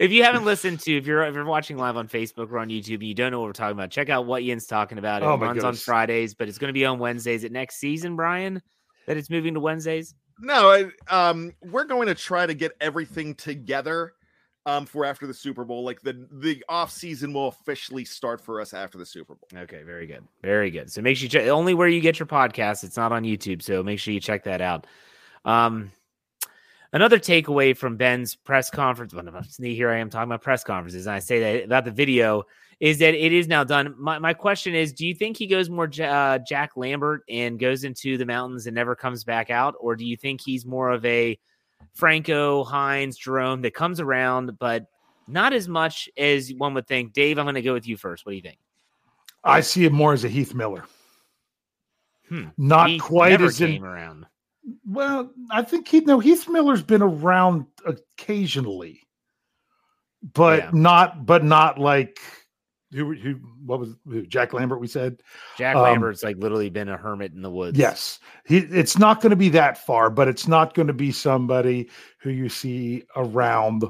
if 0.00 0.10
you 0.10 0.24
haven't 0.24 0.44
listened 0.44 0.80
to, 0.80 0.96
if 0.96 1.06
you're 1.06 1.22
if 1.22 1.36
you're 1.36 1.44
watching 1.44 1.76
live 1.76 1.96
on 1.96 2.08
Facebook 2.08 2.50
or 2.50 2.58
on 2.58 2.70
YouTube 2.70 2.94
and 2.94 3.04
you 3.04 3.14
don't 3.14 3.30
know 3.30 3.38
what 3.38 3.46
we're 3.46 3.52
talking 3.52 3.78
about, 3.78 3.92
check 3.92 4.08
out 4.08 4.26
what 4.26 4.42
Ian's 4.42 4.66
talking 4.66 4.98
about. 4.98 5.22
It 5.22 5.26
Oh 5.26 5.36
my 5.36 5.46
runs 5.46 5.62
on. 5.62 5.76
Fridays, 5.76 6.34
but 6.34 6.48
it's 6.48 6.58
going 6.58 6.70
to 6.70 6.74
be 6.74 6.84
on 6.84 6.98
Wednesdays. 6.98 7.44
At 7.44 7.52
next 7.52 7.76
season, 7.76 8.16
Bryan, 8.16 8.60
that 9.06 9.16
it's 9.16 9.30
moving 9.30 9.54
to 9.54 9.60
Wednesdays. 9.60 10.12
No, 10.40 10.70
I, 10.70 11.28
um, 11.30 11.52
we're 11.62 11.84
going 11.84 12.08
to 12.08 12.14
try 12.14 12.46
to 12.46 12.54
get 12.54 12.72
everything 12.80 13.34
together 13.34 14.14
um, 14.66 14.86
for 14.86 15.04
after 15.04 15.26
the 15.26 15.34
Super 15.34 15.64
Bowl. 15.64 15.84
Like 15.84 16.00
the 16.00 16.26
the 16.32 16.64
off 16.68 16.90
season 16.90 17.32
will 17.32 17.48
officially 17.48 18.04
start 18.04 18.40
for 18.40 18.60
us 18.60 18.74
after 18.74 18.98
the 18.98 19.06
Super 19.06 19.34
Bowl. 19.34 19.48
Okay, 19.62 19.82
very 19.82 20.06
good, 20.06 20.24
very 20.42 20.70
good. 20.70 20.90
So 20.90 21.02
make 21.02 21.16
sure 21.16 21.24
you 21.24 21.28
check 21.28 21.48
only 21.48 21.74
where 21.74 21.88
you 21.88 22.00
get 22.00 22.18
your 22.18 22.26
podcast. 22.26 22.84
It's 22.84 22.96
not 22.96 23.12
on 23.12 23.22
YouTube, 23.22 23.62
so 23.62 23.82
make 23.82 23.98
sure 23.98 24.14
you 24.14 24.20
check 24.20 24.44
that 24.44 24.60
out. 24.60 24.86
Um, 25.44 25.92
another 26.92 27.18
takeaway 27.18 27.76
from 27.76 27.96
Ben's 27.96 28.34
press 28.34 28.70
conference. 28.70 29.14
Well, 29.14 29.24
here 29.60 29.90
I 29.90 29.98
am 29.98 30.10
talking 30.10 30.28
about 30.28 30.42
press 30.42 30.64
conferences, 30.64 31.06
and 31.06 31.14
I 31.14 31.18
say 31.18 31.40
that 31.40 31.64
about 31.64 31.84
the 31.84 31.90
video 31.90 32.44
is 32.80 32.98
that 32.98 33.14
it 33.14 33.32
is 33.32 33.48
now 33.48 33.64
done. 33.64 33.94
My 33.98 34.18
my 34.18 34.34
question 34.34 34.74
is, 34.74 34.92
do 34.92 35.06
you 35.06 35.14
think 35.14 35.36
he 35.36 35.46
goes 35.46 35.70
more 35.70 35.90
uh, 36.00 36.38
Jack 36.46 36.72
Lambert 36.76 37.22
and 37.28 37.58
goes 37.58 37.84
into 37.84 38.16
the 38.16 38.26
mountains 38.26 38.66
and 38.66 38.74
never 38.74 38.94
comes 38.94 39.24
back 39.24 39.50
out, 39.50 39.74
or 39.80 39.96
do 39.96 40.04
you 40.04 40.16
think 40.16 40.40
he's 40.40 40.66
more 40.66 40.90
of 40.90 41.04
a 41.04 41.38
Franco 41.94 42.64
Hines 42.64 43.16
Jerome 43.16 43.62
that 43.62 43.74
comes 43.74 44.00
around, 44.00 44.58
but 44.58 44.86
not 45.28 45.52
as 45.52 45.68
much 45.68 46.08
as 46.16 46.52
one 46.54 46.74
would 46.74 46.86
think? 46.86 47.12
Dave, 47.12 47.38
I'm 47.38 47.44
going 47.44 47.54
to 47.54 47.62
go 47.62 47.72
with 47.72 47.86
you 47.86 47.96
first. 47.96 48.26
What 48.26 48.32
do 48.32 48.36
you 48.36 48.42
think? 48.42 48.58
I 49.44 49.60
see 49.60 49.84
him 49.84 49.92
more 49.92 50.12
as 50.12 50.24
a 50.24 50.28
Heath 50.28 50.54
Miller. 50.54 50.84
Hmm. 52.28 52.46
Not 52.56 52.98
quite 53.00 53.40
as 53.40 53.60
in 53.60 53.84
around. 53.84 54.26
Well, 54.86 55.30
I 55.50 55.62
think 55.62 55.86
he 55.88 56.00
no 56.00 56.18
Heath 56.18 56.48
Miller's 56.48 56.82
been 56.82 57.02
around 57.02 57.66
occasionally, 57.86 59.02
but 60.32 60.58
Yeah. 60.58 60.70
not 60.72 61.26
but 61.26 61.44
not 61.44 61.78
like 61.78 62.18
who 62.94 63.14
who 63.14 63.34
what 63.64 63.80
was 63.80 63.96
who, 64.06 64.24
Jack 64.26 64.52
Lambert? 64.52 64.80
We 64.80 64.86
said 64.86 65.22
Jack 65.56 65.76
Um, 65.76 65.82
Lambert's 65.82 66.22
like 66.22 66.36
literally 66.38 66.70
been 66.70 66.88
a 66.88 66.96
hermit 66.96 67.32
in 67.32 67.42
the 67.42 67.50
woods. 67.50 67.78
yes. 67.78 68.20
He 68.46 68.58
it's 68.58 68.98
not 68.98 69.20
going 69.20 69.30
to 69.30 69.36
be 69.36 69.48
that 69.50 69.78
far, 69.78 70.10
but 70.10 70.28
it's 70.28 70.46
not 70.48 70.74
going 70.74 70.86
to 70.88 70.92
be 70.94 71.12
somebody 71.12 71.90
who 72.18 72.30
you 72.30 72.48
see 72.48 73.04
around 73.16 73.84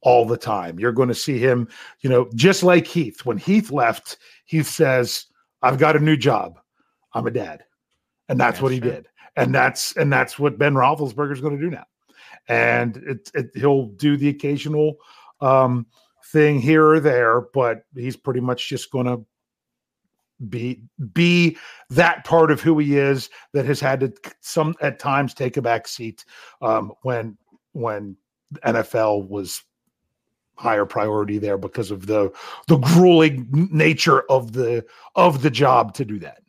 all 0.00 0.24
the 0.24 0.36
time. 0.36 0.78
You're 0.78 0.92
going 0.92 1.08
to 1.08 1.14
see 1.14 1.38
him, 1.38 1.68
you 2.00 2.08
know, 2.10 2.28
just 2.34 2.62
like 2.62 2.86
Heath. 2.86 3.24
When 3.24 3.36
Heath 3.38 3.70
left, 3.70 4.16
Heath 4.46 4.68
says, 4.68 5.26
"I've 5.62 5.78
got 5.78 5.96
a 5.96 6.00
new 6.00 6.16
job. 6.16 6.58
I'm 7.14 7.26
a 7.26 7.30
dad," 7.30 7.64
and 8.28 8.38
that's 8.38 8.58
Yeah, 8.58 8.62
what 8.62 8.72
he 8.72 8.78
sure. 8.80 8.90
did. 8.92 9.08
And 9.36 9.54
that's 9.54 9.96
and 9.96 10.12
that's 10.12 10.38
what 10.38 10.58
Ben 10.58 10.74
Roethlisberger 10.74 11.32
is 11.32 11.40
going 11.40 11.56
to 11.58 11.62
do 11.62 11.70
now. 11.70 11.84
And 12.48 12.96
it, 12.98 13.30
it 13.34 13.50
he'll 13.54 13.86
do 13.86 14.16
the 14.16 14.28
occasional 14.30 14.96
um, 15.40 15.86
thing 16.32 16.60
here 16.60 16.86
or 16.86 17.00
there, 17.00 17.42
but 17.52 17.84
he's 17.94 18.16
pretty 18.16 18.40
much 18.40 18.68
just 18.68 18.90
going 18.90 19.06
to 19.06 19.24
be 20.48 20.82
be 21.12 21.56
that 21.90 22.24
part 22.24 22.50
of 22.50 22.60
who 22.60 22.78
he 22.78 22.96
is 22.96 23.28
that 23.52 23.66
has 23.66 23.80
had 23.80 24.00
to 24.00 24.12
some 24.40 24.74
at 24.80 24.98
times 24.98 25.34
take 25.34 25.56
a 25.56 25.62
back 25.62 25.88
seat 25.88 26.24
um, 26.62 26.92
when 27.02 27.36
when 27.72 28.16
NFL 28.64 29.26
was 29.28 29.62
higher 30.56 30.84
priority 30.84 31.38
there 31.38 31.58
because 31.58 31.90
of 31.90 32.06
the 32.06 32.30
the 32.68 32.76
grueling 32.76 33.48
nature 33.72 34.22
of 34.30 34.52
the 34.52 34.84
of 35.16 35.42
the 35.42 35.50
job 35.50 35.94
to 35.94 36.04
do 36.04 36.18
that. 36.20 36.42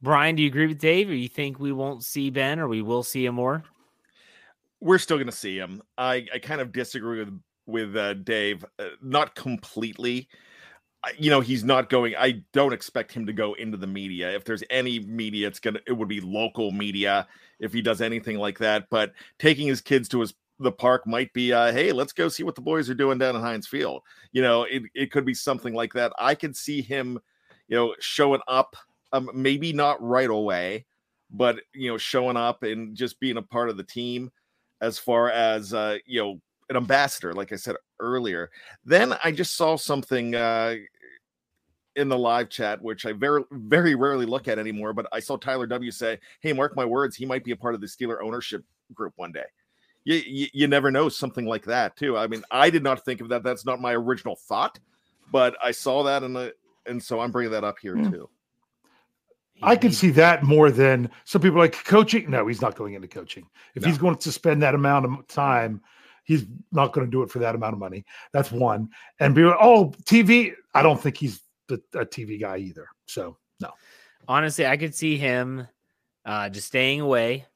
Bryan, 0.00 0.36
do 0.36 0.42
you 0.42 0.48
agree 0.48 0.66
with 0.66 0.78
Dave, 0.78 1.08
or 1.08 1.14
you 1.14 1.28
think 1.28 1.58
we 1.58 1.72
won't 1.72 2.04
see 2.04 2.30
Ben, 2.30 2.60
or 2.60 2.68
we 2.68 2.82
will 2.82 3.02
see 3.02 3.26
him 3.26 3.34
more? 3.34 3.64
We're 4.80 4.98
still 4.98 5.16
going 5.16 5.26
to 5.26 5.32
see 5.32 5.58
him. 5.58 5.82
I, 5.96 6.24
I 6.32 6.38
kind 6.38 6.60
of 6.60 6.70
disagree 6.70 7.18
with 7.18 7.36
with 7.68 7.96
uh, 7.96 8.14
Dave, 8.14 8.64
uh, 8.78 8.88
not 9.00 9.34
completely. 9.36 10.28
You 11.16 11.30
know, 11.30 11.40
he's 11.40 11.62
not 11.62 11.88
going. 11.88 12.16
I 12.18 12.42
don't 12.52 12.72
expect 12.72 13.12
him 13.12 13.26
to 13.26 13.32
go 13.32 13.54
into 13.54 13.76
the 13.76 13.86
media. 13.86 14.34
If 14.34 14.44
there's 14.44 14.64
any 14.68 14.98
media, 14.98 15.46
it's 15.46 15.60
gonna 15.60 15.78
it 15.86 15.92
would 15.92 16.08
be 16.08 16.20
local 16.20 16.72
media 16.72 17.28
if 17.60 17.72
he 17.72 17.80
does 17.80 18.00
anything 18.00 18.38
like 18.38 18.58
that. 18.58 18.86
But 18.90 19.12
taking 19.38 19.68
his 19.68 19.80
kids 19.80 20.08
to 20.08 20.20
his 20.20 20.34
the 20.60 20.72
park 20.72 21.06
might 21.06 21.32
be 21.32 21.52
uh 21.52 21.70
hey 21.70 21.92
let's 21.92 22.12
go 22.12 22.28
see 22.28 22.42
what 22.42 22.56
the 22.56 22.60
boys 22.60 22.90
are 22.90 22.94
doing 22.94 23.16
down 23.16 23.36
in 23.36 23.40
heinz 23.40 23.68
field 23.68 24.02
you 24.32 24.42
know 24.42 24.64
it, 24.64 24.82
it 24.92 25.12
could 25.12 25.24
be 25.24 25.32
something 25.32 25.72
like 25.72 25.92
that 25.92 26.12
i 26.18 26.34
could 26.34 26.56
see 26.56 26.82
him 26.82 27.16
you 27.68 27.76
know 27.76 27.94
showing 28.00 28.40
up 28.48 28.74
um, 29.12 29.30
maybe 29.34 29.72
not 29.72 30.02
right 30.02 30.28
away, 30.28 30.86
but 31.30 31.60
you 31.74 31.90
know, 31.90 31.98
showing 31.98 32.36
up 32.36 32.62
and 32.62 32.96
just 32.96 33.20
being 33.20 33.36
a 33.36 33.42
part 33.42 33.70
of 33.70 33.76
the 33.76 33.84
team 33.84 34.30
as 34.80 34.98
far 34.98 35.30
as 35.30 35.74
uh, 35.74 35.98
you 36.06 36.20
know, 36.20 36.40
an 36.70 36.76
ambassador, 36.76 37.32
like 37.32 37.52
I 37.52 37.56
said 37.56 37.76
earlier. 38.00 38.50
Then 38.84 39.14
I 39.24 39.32
just 39.32 39.56
saw 39.56 39.76
something 39.76 40.34
uh 40.34 40.76
in 41.96 42.08
the 42.08 42.18
live 42.18 42.48
chat, 42.48 42.80
which 42.80 43.06
I 43.06 43.12
very 43.12 43.42
very 43.50 43.94
rarely 43.94 44.26
look 44.26 44.48
at 44.48 44.58
anymore, 44.58 44.92
but 44.92 45.06
I 45.12 45.20
saw 45.20 45.36
Tyler 45.36 45.66
W 45.66 45.90
say, 45.90 46.18
Hey, 46.40 46.52
mark 46.52 46.76
my 46.76 46.84
words, 46.84 47.16
he 47.16 47.26
might 47.26 47.44
be 47.44 47.52
a 47.52 47.56
part 47.56 47.74
of 47.74 47.80
the 47.80 47.86
Steeler 47.86 48.22
ownership 48.22 48.64
group 48.94 49.12
one 49.16 49.32
day. 49.32 49.44
You, 50.04 50.22
you, 50.26 50.46
you 50.52 50.66
never 50.68 50.90
know 50.90 51.08
something 51.08 51.44
like 51.44 51.64
that 51.64 51.96
too. 51.96 52.16
I 52.16 52.26
mean, 52.28 52.42
I 52.50 52.70
did 52.70 52.82
not 52.82 53.04
think 53.04 53.20
of 53.20 53.28
that. 53.30 53.42
That's 53.42 53.66
not 53.66 53.80
my 53.80 53.94
original 53.94 54.36
thought, 54.36 54.78
but 55.30 55.56
I 55.62 55.72
saw 55.72 56.02
that 56.04 56.22
and 56.22 56.34
the 56.34 56.54
and 56.86 57.02
so 57.02 57.20
I'm 57.20 57.30
bringing 57.30 57.52
that 57.52 57.64
up 57.64 57.78
here 57.80 57.94
mm. 57.94 58.10
too. 58.10 58.28
I 59.62 59.76
can 59.76 59.92
see 59.92 60.10
that 60.10 60.44
more 60.44 60.70
than 60.70 61.10
some 61.24 61.42
people 61.42 61.58
like 61.58 61.84
coaching. 61.84 62.30
No, 62.30 62.46
he's 62.46 62.62
not 62.62 62.76
going 62.76 62.94
into 62.94 63.08
coaching. 63.08 63.46
If 63.74 63.82
no. 63.82 63.88
he's 63.88 63.98
going 63.98 64.16
to 64.16 64.32
spend 64.32 64.62
that 64.62 64.74
amount 64.74 65.06
of 65.06 65.26
time, 65.26 65.80
he's 66.28 66.44
not 66.70 66.92
going 66.92 67.06
to 67.06 67.10
do 67.10 67.22
it 67.22 67.30
for 67.30 67.38
that 67.38 67.54
amount 67.54 67.72
of 67.72 67.78
money. 67.80 68.04
That's 68.32 68.52
one. 68.52 68.90
And 69.18 69.34
be 69.34 69.42
like, 69.42 69.56
oh 69.60 69.92
TV. 70.04 70.52
I 70.74 70.82
don't 70.82 71.00
think 71.00 71.16
he's 71.16 71.40
the, 71.68 71.82
a 71.94 72.04
TV 72.04 72.38
guy 72.38 72.58
either. 72.58 72.86
So 73.06 73.38
no. 73.60 73.70
Honestly, 74.28 74.66
I 74.66 74.76
could 74.76 74.94
see 74.94 75.16
him 75.16 75.66
uh, 76.26 76.50
just 76.50 76.68
staying 76.68 77.00
away, 77.00 77.46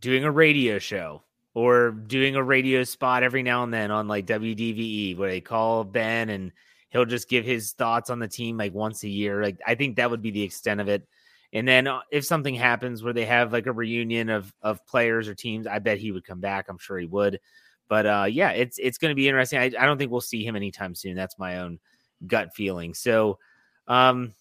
doing 0.00 0.24
a 0.24 0.30
radio 0.30 0.78
show 0.78 1.22
or 1.54 1.92
doing 1.92 2.36
a 2.36 2.42
radio 2.42 2.84
spot 2.84 3.22
every 3.22 3.42
now 3.42 3.62
and 3.64 3.72
then 3.72 3.90
on 3.90 4.06
like 4.06 4.26
WDVE 4.26 5.16
where 5.16 5.30
they 5.30 5.40
call 5.40 5.82
Ben 5.82 6.28
and 6.28 6.52
he'll 6.90 7.06
just 7.06 7.28
give 7.28 7.46
his 7.46 7.72
thoughts 7.72 8.10
on 8.10 8.18
the 8.18 8.28
team 8.28 8.58
like 8.58 8.74
once 8.74 9.02
a 9.02 9.08
year. 9.08 9.42
Like 9.42 9.60
I 9.66 9.76
think 9.76 9.96
that 9.96 10.10
would 10.10 10.22
be 10.22 10.30
the 10.30 10.42
extent 10.42 10.80
of 10.80 10.88
it. 10.88 11.08
And 11.54 11.66
then 11.66 11.86
uh, 11.86 12.00
if 12.10 12.26
something 12.26 12.54
happens 12.54 13.02
where 13.02 13.14
they 13.14 13.24
have 13.24 13.52
like 13.52 13.66
a 13.66 13.72
reunion 13.72 14.28
of 14.28 14.52
of 14.60 14.84
players 14.84 15.26
or 15.26 15.34
teams, 15.34 15.66
I 15.66 15.78
bet 15.78 15.96
he 15.96 16.12
would 16.12 16.26
come 16.26 16.40
back. 16.40 16.66
I'm 16.68 16.78
sure 16.78 16.98
he 16.98 17.06
would. 17.06 17.40
But 17.88 18.06
uh, 18.06 18.26
yeah, 18.28 18.50
it's 18.50 18.78
it's 18.78 18.98
going 18.98 19.10
to 19.10 19.14
be 19.14 19.28
interesting. 19.28 19.58
I, 19.58 19.64
I, 19.64 19.86
don't 19.86 19.98
think 19.98 20.10
we'll 20.10 20.20
see 20.20 20.44
him 20.44 20.56
anytime 20.56 20.94
soon. 20.94 21.14
That's 21.14 21.38
my 21.38 21.58
own 21.58 21.78
gut 22.26 22.54
feeling. 22.54 22.94
So 22.94 23.38
um, 23.86 24.34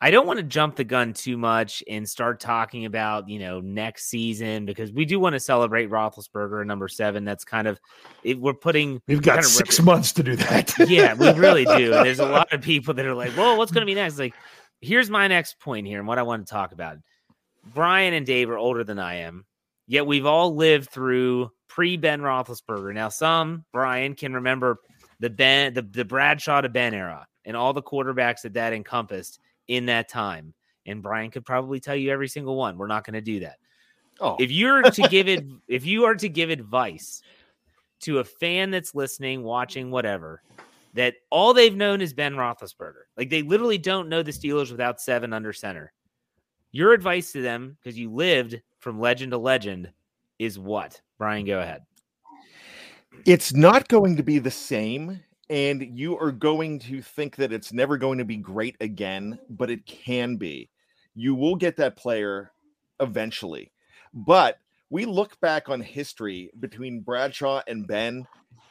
I 0.00 0.10
don't 0.10 0.26
want 0.26 0.38
to 0.38 0.42
jump 0.42 0.76
the 0.76 0.84
gun 0.84 1.12
too 1.12 1.36
much 1.36 1.82
and 1.88 2.08
start 2.08 2.40
talking 2.40 2.84
about 2.84 3.28
you 3.28 3.38
know 3.38 3.60
next 3.60 4.10
season 4.10 4.66
because 4.66 4.92
we 4.92 5.04
do 5.04 5.18
want 5.18 5.32
to 5.32 5.40
celebrate 5.40 5.90
Roethlisberger 5.90 6.66
number 6.66 6.88
seven. 6.88 7.24
That's 7.24 7.44
kind 7.44 7.66
of 7.66 7.80
it, 8.22 8.38
we're 8.38 8.54
putting. 8.54 9.00
We've 9.08 9.22
got 9.22 9.44
six 9.44 9.80
months 9.80 10.12
to 10.12 10.22
do 10.22 10.36
that. 10.36 10.74
yeah, 10.88 11.14
we 11.14 11.32
really 11.32 11.64
do. 11.64 11.94
And 11.94 12.06
there's 12.06 12.20
a 12.20 12.26
lot 12.26 12.52
of 12.52 12.60
people 12.60 12.94
that 12.94 13.06
are 13.06 13.14
like, 13.14 13.36
"Well, 13.36 13.56
what's 13.56 13.72
going 13.72 13.82
to 13.82 13.86
be 13.86 13.94
next?" 13.94 14.18
Like 14.18 14.34
here's 14.80 15.10
my 15.10 15.26
next 15.28 15.58
point 15.58 15.86
here 15.86 15.98
and 15.98 16.06
what 16.06 16.18
I 16.18 16.22
want 16.22 16.46
to 16.46 16.50
talk 16.50 16.72
about. 16.72 16.98
Bryan 17.74 18.14
and 18.14 18.24
Dave 18.24 18.50
are 18.50 18.58
older 18.58 18.84
than 18.84 18.98
I 18.98 19.16
am, 19.16 19.44
yet 19.88 20.06
we've 20.06 20.26
all 20.26 20.54
lived 20.54 20.90
through 20.90 21.50
pre 21.66 21.96
Ben 21.96 22.20
Roethlisberger. 22.20 22.94
Now, 22.94 23.08
some 23.08 23.64
Bryan 23.72 24.14
can 24.14 24.34
remember 24.34 24.78
the 25.18 25.30
Ben, 25.30 25.74
the, 25.74 25.82
the 25.82 26.04
Bradshaw 26.04 26.60
to 26.60 26.68
Ben 26.68 26.94
era, 26.94 27.26
and 27.44 27.56
all 27.56 27.72
the 27.72 27.82
quarterbacks 27.82 28.42
that 28.42 28.54
that 28.54 28.72
encompassed 28.72 29.40
in 29.66 29.86
that 29.86 30.08
time. 30.08 30.54
And 30.86 31.02
Bryan 31.02 31.30
could 31.30 31.44
probably 31.44 31.80
tell 31.80 31.96
you 31.96 32.10
every 32.10 32.28
single 32.28 32.56
one. 32.56 32.78
We're 32.78 32.86
not 32.86 33.04
going 33.04 33.14
to 33.14 33.20
do 33.20 33.40
that. 33.40 33.56
Oh. 34.20 34.36
If 34.38 34.50
you're 34.50 34.82
to 34.82 35.02
give 35.08 35.28
it, 35.28 35.44
if 35.66 35.84
you 35.84 36.04
are 36.04 36.14
to 36.14 36.28
give 36.28 36.50
advice 36.50 37.22
to 38.00 38.20
a 38.20 38.24
fan 38.24 38.70
that's 38.70 38.94
listening, 38.94 39.42
watching, 39.42 39.90
whatever, 39.90 40.42
that 40.94 41.14
all 41.30 41.52
they've 41.52 41.76
known 41.76 42.00
is 42.00 42.12
Ben 42.12 42.34
Roethlisberger. 42.34 43.04
Like 43.16 43.30
they 43.30 43.42
literally 43.42 43.78
don't 43.78 44.08
know 44.08 44.22
the 44.22 44.30
Steelers 44.30 44.70
without 44.70 45.00
seven 45.00 45.32
under 45.32 45.52
center. 45.52 45.92
Your 46.78 46.92
advice 46.92 47.32
to 47.32 47.42
them, 47.42 47.76
because 47.82 47.98
you 47.98 48.08
lived 48.08 48.62
from 48.78 49.00
legend 49.00 49.32
to 49.32 49.38
legend, 49.38 49.90
is 50.38 50.60
what? 50.60 51.00
Bryan, 51.18 51.44
go 51.44 51.58
ahead. 51.58 51.82
It's 53.26 53.52
not 53.52 53.88
going 53.88 54.16
to 54.16 54.22
be 54.22 54.38
the 54.38 54.52
same, 54.52 55.18
and 55.50 55.98
you 55.98 56.16
are 56.16 56.30
going 56.30 56.78
to 56.78 57.02
think 57.02 57.34
that 57.34 57.52
it's 57.52 57.72
never 57.72 57.98
going 57.98 58.18
to 58.18 58.24
be 58.24 58.36
great 58.36 58.76
again, 58.80 59.40
but 59.50 59.72
it 59.72 59.86
can 59.86 60.36
be. 60.36 60.70
You 61.16 61.34
will 61.34 61.56
get 61.56 61.76
that 61.78 61.96
player 61.96 62.52
eventually. 63.00 63.72
But 64.14 64.60
we 64.88 65.04
look 65.04 65.40
back 65.40 65.68
on 65.68 65.80
history 65.80 66.52
between 66.60 67.00
Bradshaw 67.00 67.60
and 67.66 67.88
Ben, 67.88 68.24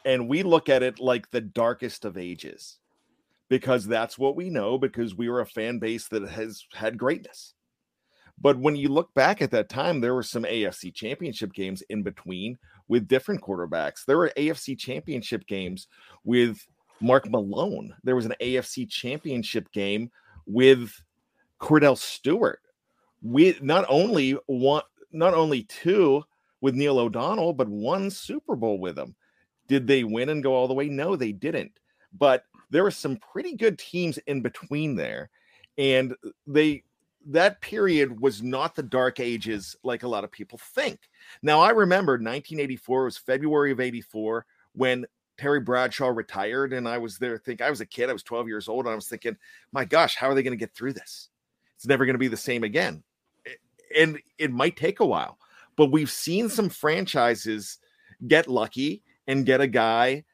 and 0.06 0.30
we 0.30 0.42
look 0.42 0.70
at 0.70 0.82
it 0.82 0.98
like 0.98 1.30
the 1.30 1.42
darkest 1.42 2.06
of 2.06 2.16
ages 2.16 2.78
because 3.50 3.86
that's 3.86 4.16
what 4.16 4.34
we 4.34 4.48
know 4.48 4.78
because 4.78 5.14
we 5.14 5.28
were 5.28 5.42
a 5.42 5.46
fan 5.46 5.78
base 5.78 6.08
that 6.08 6.26
has 6.26 6.64
had 6.72 6.96
greatness. 6.96 7.52
But 8.40 8.58
when 8.58 8.76
you 8.76 8.88
look 8.88 9.12
back 9.14 9.42
at 9.42 9.50
that 9.50 9.68
time, 9.68 10.00
there 10.00 10.14
were 10.14 10.22
some 10.22 10.44
AFC 10.44 10.94
championship 10.94 11.52
games 11.52 11.82
in 11.88 12.02
between 12.02 12.58
with 12.86 13.08
different 13.08 13.42
quarterbacks. 13.42 14.04
There 14.04 14.18
were 14.18 14.32
AFC 14.36 14.78
championship 14.78 15.46
games 15.46 15.88
with 16.24 16.64
Mark 17.00 17.28
Malone. 17.30 17.94
There 18.04 18.16
was 18.16 18.26
an 18.26 18.34
AFC 18.40 18.88
championship 18.88 19.70
game 19.72 20.10
with 20.46 20.92
Cordell 21.60 21.98
Stewart. 21.98 22.60
We 23.22 23.58
not 23.60 23.84
only 23.88 24.36
one, 24.46 24.82
not 25.10 25.34
only 25.34 25.64
two 25.64 26.22
with 26.60 26.74
Neil 26.74 26.98
O'Donnell, 26.98 27.52
but 27.52 27.68
one 27.68 28.10
Super 28.10 28.54
Bowl 28.54 28.78
with 28.78 28.98
him. 28.98 29.14
Did 29.66 29.86
they 29.86 30.04
win 30.04 30.28
and 30.28 30.42
go 30.42 30.54
all 30.54 30.68
the 30.68 30.74
way? 30.74 30.88
No, 30.88 31.16
they 31.16 31.32
didn't. 31.32 31.72
But 32.16 32.44
there 32.70 32.82
were 32.84 32.90
some 32.90 33.16
pretty 33.16 33.54
good 33.54 33.78
teams 33.78 34.18
in 34.26 34.40
between 34.40 34.94
there. 34.94 35.30
And 35.76 36.14
they 36.46 36.82
that 37.26 37.60
period 37.60 38.20
was 38.20 38.42
not 38.42 38.74
the 38.74 38.82
dark 38.82 39.20
ages 39.20 39.76
like 39.82 40.02
a 40.02 40.08
lot 40.08 40.24
of 40.24 40.30
people 40.30 40.58
think. 40.58 41.08
Now 41.42 41.60
I 41.60 41.70
remember 41.70 42.12
1984 42.12 43.04
was 43.04 43.18
February 43.18 43.72
of 43.72 43.80
84 43.80 44.46
when 44.72 45.04
Terry 45.36 45.60
Bradshaw 45.60 46.08
retired 46.08 46.72
and 46.72 46.88
I 46.88 46.98
was 46.98 47.18
there 47.18 47.38
think 47.38 47.60
I 47.60 47.70
was 47.70 47.80
a 47.80 47.86
kid, 47.86 48.10
I 48.10 48.12
was 48.12 48.22
12 48.22 48.48
years 48.48 48.68
old 48.68 48.86
and 48.86 48.92
I 48.92 48.96
was 48.96 49.08
thinking, 49.08 49.36
"My 49.72 49.84
gosh, 49.84 50.16
how 50.16 50.28
are 50.28 50.34
they 50.34 50.42
going 50.42 50.56
to 50.56 50.64
get 50.64 50.74
through 50.74 50.94
this? 50.94 51.30
It's 51.76 51.86
never 51.86 52.04
going 52.04 52.14
to 52.14 52.18
be 52.18 52.28
the 52.28 52.36
same 52.36 52.64
again." 52.64 53.02
And 53.96 54.18
it 54.36 54.52
might 54.52 54.76
take 54.76 55.00
a 55.00 55.06
while. 55.06 55.38
But 55.76 55.92
we've 55.92 56.10
seen 56.10 56.48
some 56.48 56.68
franchises 56.68 57.78
get 58.26 58.48
lucky 58.48 59.02
and 59.28 59.46
get 59.46 59.60
a 59.60 59.66
guy 59.66 60.24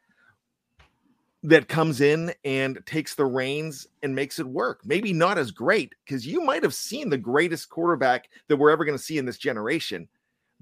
that 1.44 1.68
comes 1.68 2.00
in 2.00 2.32
and 2.44 2.80
takes 2.86 3.14
the 3.14 3.26
reins 3.26 3.86
and 4.02 4.14
makes 4.14 4.38
it 4.38 4.46
work. 4.46 4.80
Maybe 4.86 5.12
not 5.12 5.36
as 5.36 5.50
great 5.50 5.94
because 6.04 6.26
you 6.26 6.40
might 6.40 6.62
have 6.62 6.74
seen 6.74 7.10
the 7.10 7.18
greatest 7.18 7.68
quarterback 7.68 8.30
that 8.48 8.56
we're 8.56 8.70
ever 8.70 8.84
going 8.84 8.96
to 8.96 9.04
see 9.04 9.18
in 9.18 9.26
this 9.26 9.36
generation 9.36 10.08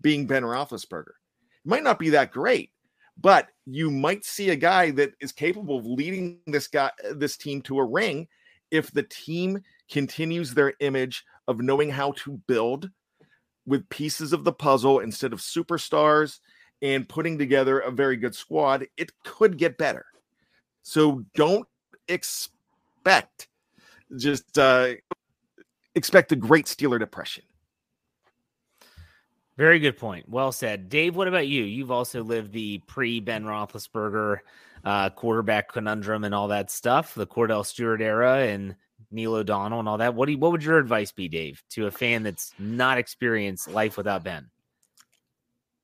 being 0.01 0.27
Ben 0.27 0.43
Roethlisberger. 0.43 1.13
It 1.65 1.69
might 1.69 1.85
not 1.85 2.01
be 2.01 2.11
that 2.11 2.33
great, 2.33 2.71
but 3.17 3.47
you 3.65 3.93
might 3.93 4.25
see 4.25 4.51
a 4.51 4.57
guy 4.57 4.91
that 4.91 5.13
is 5.21 5.31
capable 5.31 5.79
of 5.79 5.87
leading 5.87 6.41
this 6.49 6.67
guy, 6.67 6.91
this 7.13 7.37
team 7.37 7.63
to 7.63 7.79
a 7.79 7.85
ring, 7.85 8.27
if 8.73 8.91
the 8.91 9.05
team 9.05 9.63
continues 9.89 10.53
their 10.53 10.75
image 10.81 11.25
of 11.47 11.61
knowing 11.61 11.91
how 11.91 12.11
to 12.13 12.41
build 12.49 12.91
with 13.67 13.89
pieces 13.89 14.33
of 14.33 14.43
the 14.43 14.53
puzzle 14.53 14.99
instead 14.99 15.33
of 15.33 15.39
superstars 15.39 16.41
and 16.81 17.09
putting 17.09 17.39
together 17.39 17.79
a 17.79 17.91
very 17.93 18.17
good 18.17 18.35
squad, 18.35 18.85
it 18.97 19.13
could 19.25 19.57
get 19.57 19.79
better. 19.79 20.07
So 20.83 21.25
don't 21.35 21.67
expect 22.09 23.49
just 24.17 24.59
uh, 24.59 24.95
expect 25.95 26.33
a 26.33 26.37
great 26.37 26.67
Steeler 26.67 26.99
depression. 26.99 27.45
Very 29.57 29.79
good 29.79 29.99
point. 29.99 30.29
Well 30.29 30.51
said, 30.53 30.89
Dave. 30.89 31.15
What 31.15 31.29
about 31.29 31.47
you? 31.47 31.65
You've 31.65 31.91
also 31.91 32.23
lived 32.23 32.53
the 32.53 32.79
pre 32.87 33.21
Ben 33.21 33.45
Roethlisberger 33.45 34.39
uh, 34.85 35.11
quarterback 35.11 35.73
conundrum 35.73 36.25
and 36.25 36.35
all 36.35 36.49
that 36.49 36.71
stuff, 36.71 37.15
the 37.15 37.27
Cordell 37.27 37.65
Stewart 37.65 38.01
era 38.01 38.39
and 38.39 38.75
Neil 39.11 39.35
O'Donnell 39.35 39.79
and 39.79 39.89
all 39.89 39.99
that. 39.99 40.15
What 40.15 40.27
do 40.27 40.33
you, 40.33 40.39
what 40.39 40.53
would 40.53 40.65
your 40.65 40.79
advice 40.79 41.13
be, 41.13 41.29
Dave, 41.29 41.63
to 41.71 41.87
a 41.87 41.91
fan 41.91 42.23
that's 42.23 42.53
not 42.59 42.99
experienced 42.99 43.69
life 43.71 43.97
without 43.97 44.25
Ben? 44.25 44.49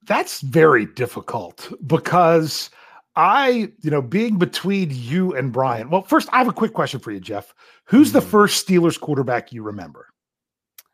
That's 0.04 0.40
very 0.40 0.86
difficult 0.86 1.70
because 1.86 2.70
I, 3.18 3.72
you 3.80 3.90
know, 3.90 4.00
being 4.00 4.38
between 4.38 4.90
you 4.92 5.34
and 5.34 5.52
Bryan. 5.52 5.90
Well, 5.90 6.02
first, 6.02 6.28
I 6.32 6.38
have 6.38 6.46
a 6.46 6.52
quick 6.52 6.72
question 6.72 7.00
for 7.00 7.10
you, 7.10 7.18
Jeff. 7.18 7.52
Who's 7.84 8.08
mm-hmm. 8.08 8.18
the 8.18 8.22
first 8.22 8.66
Steelers 8.66 8.98
quarterback 8.98 9.52
you 9.52 9.64
remember? 9.64 10.06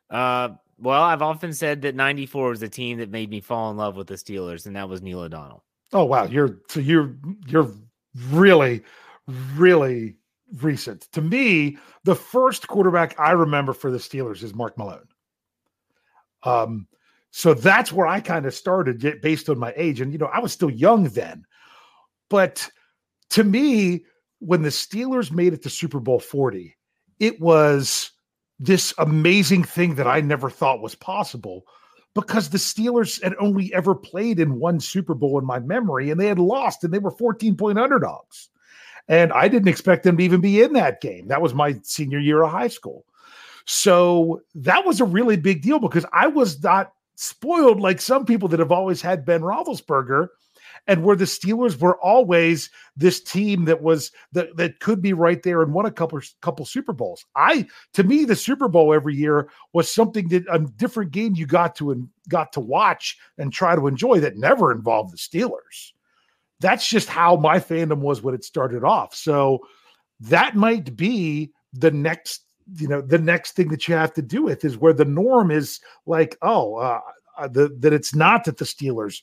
Uh, 0.09 0.51
well, 0.79 1.03
I've 1.03 1.21
often 1.21 1.53
said 1.53 1.83
that 1.83 1.95
'94 1.95 2.49
was 2.49 2.61
the 2.61 2.69
team 2.69 2.99
that 2.99 3.11
made 3.11 3.29
me 3.29 3.41
fall 3.41 3.71
in 3.71 3.77
love 3.77 3.95
with 3.95 4.07
the 4.07 4.15
Steelers, 4.15 4.65
and 4.65 4.75
that 4.75 4.89
was 4.89 5.03
Neil 5.03 5.21
O'Donnell. 5.21 5.63
Oh 5.93 6.05
wow, 6.05 6.25
you're 6.25 6.61
so 6.69 6.81
you're 6.81 7.15
you're 7.47 7.71
really, 8.31 8.83
really 9.55 10.17
recent. 10.61 11.03
To 11.13 11.21
me, 11.21 11.77
the 12.05 12.15
first 12.15 12.69
quarterback 12.69 13.21
I 13.21 13.33
remember 13.33 13.75
for 13.75 13.91
the 13.91 13.99
Steelers 13.99 14.43
is 14.43 14.55
Mark 14.55 14.79
Malone. 14.79 15.09
Um, 16.43 16.87
so 17.31 17.53
that's 17.53 17.93
where 17.93 18.07
I 18.07 18.21
kind 18.21 18.47
of 18.47 18.55
started 18.55 19.21
based 19.21 19.49
on 19.49 19.59
my 19.59 19.73
age. 19.77 20.01
And, 20.01 20.13
you 20.13 20.19
know, 20.19 20.31
I 20.33 20.39
was 20.39 20.53
still 20.53 20.71
young 20.71 21.05
then. 21.09 21.45
But 22.35 22.69
to 23.31 23.45
me, 23.45 24.07
when 24.41 24.63
the 24.63 24.71
Steelers 24.71 25.31
made 25.31 25.53
it 25.53 25.63
to 25.63 25.71
Super 25.71 26.01
Bowl 26.01 26.19
40, 26.19 26.77
it 27.21 27.41
was 27.41 28.11
this 28.59 28.93
amazing 28.99 29.63
thing 29.63 29.95
that 29.95 30.09
I 30.09 30.21
never 30.21 30.51
thought 30.51 30.83
was 30.83 30.97
possible 30.97 31.65
because 32.13 32.51
the 32.51 32.59
Steelers 32.59 33.23
had 33.23 33.37
only 33.39 33.73
ever 33.73 33.95
played 33.95 34.41
in 34.41 34.59
one 34.59 34.81
Super 34.81 35.15
Bowl 35.15 35.39
in 35.39 35.45
my 35.45 35.61
memory 35.61 36.11
and 36.11 36.21
they 36.21 36.27
had 36.27 36.41
lost 36.41 36.83
and 36.83 36.93
they 36.93 36.99
were 36.99 37.13
14 37.13 37.57
point 37.57 37.79
underdogs. 37.79 38.49
And 39.07 39.33
I 39.33 39.47
didn't 39.47 39.69
expect 39.69 40.03
them 40.03 40.17
to 40.17 40.25
even 40.25 40.41
be 40.41 40.61
in 40.61 40.73
that 40.73 41.01
game. 41.01 41.29
That 41.29 41.41
was 41.41 41.55
my 41.55 41.79
senior 41.85 42.19
year 42.19 42.43
of 42.43 42.51
high 42.51 42.67
school. 42.67 43.05
So 43.65 44.43
that 44.57 44.85
was 44.85 45.01
a 45.01 45.05
really 45.05 45.37
big 45.37 45.63
deal 45.63 45.79
because 45.79 46.05
I 46.13 46.27
was 46.27 46.61
not 46.61 46.95
spoiled 47.15 47.79
like 47.79 48.01
some 48.01 48.27
people 48.27 48.49
that 48.49 48.59
have 48.59 48.73
always 48.73 49.01
had 49.01 49.25
Ben 49.25 49.43
Roethlisberger 49.43 50.31
and 50.87 51.03
where 51.03 51.17
the 51.17 51.25
Steelers 51.25 51.81
were 51.81 51.99
always 52.01 52.71
this 52.97 53.23
team 53.23 53.65
that 53.65 53.83
was 53.83 54.11
that 54.33 54.57
that 54.57 54.81
could 54.81 55.01
be 55.01 55.13
right 55.13 55.43
there 55.43 55.63
and 55.63 55.73
won 55.73 55.87
a 55.87 55.91
couple 55.91 56.21
couple 56.41 56.65
Super 56.67 56.93
Bowls. 56.93 57.25
I 57.37 57.67
to 57.95 58.05
me 58.05 58.25
the 58.25 58.37
Super 58.37 58.69
Bowl 58.69 58.93
every 58.93 59.15
year 59.15 59.49
was 59.73 59.91
something 59.91 60.29
that 60.29 60.45
a 60.51 60.59
different 60.59 61.11
game 61.11 61.35
you 61.35 61.47
got 61.47 61.75
to 61.77 61.91
and 61.91 62.09
got 62.29 62.53
to 62.55 62.61
watch 62.61 63.19
and 63.39 63.53
try 63.53 63.75
to 63.75 63.87
enjoy 63.87 64.21
that 64.21 64.37
never 64.37 64.73
involved 64.73 65.13
the 65.13 65.17
Steelers. 65.17 65.93
That's 66.61 66.89
just 66.89 67.09
how 67.09 67.37
my 67.37 67.59
fandom 67.59 67.99
was 67.99 68.23
when 68.23 68.35
it 68.35 68.45
started 68.45 68.85
off. 68.85 69.15
So 69.15 69.67
that 70.21 70.55
might 70.55 70.97
be 70.97 71.53
the 71.73 71.91
next 71.91 72.45
you 72.77 72.89
know 72.89 73.01
the 73.01 73.19
next 73.19 73.53
thing 73.53 73.69
that 73.69 73.89
you 73.89 73.95
have 73.95 74.13
to 74.15 74.23
do 74.23 74.43
with 74.43 74.65
is 74.65 74.79
where 74.79 74.93
the 74.93 75.05
norm 75.05 75.51
is 75.51 75.81
like 76.07 76.37
oh 76.41 76.77
uh, 76.77 77.01
uh 77.37 77.49
the, 77.49 77.69
that 77.79 77.93
it's 77.93 78.15
not 78.15 78.45
that 78.45 78.57
the 78.57 78.65
steelers 78.65 79.21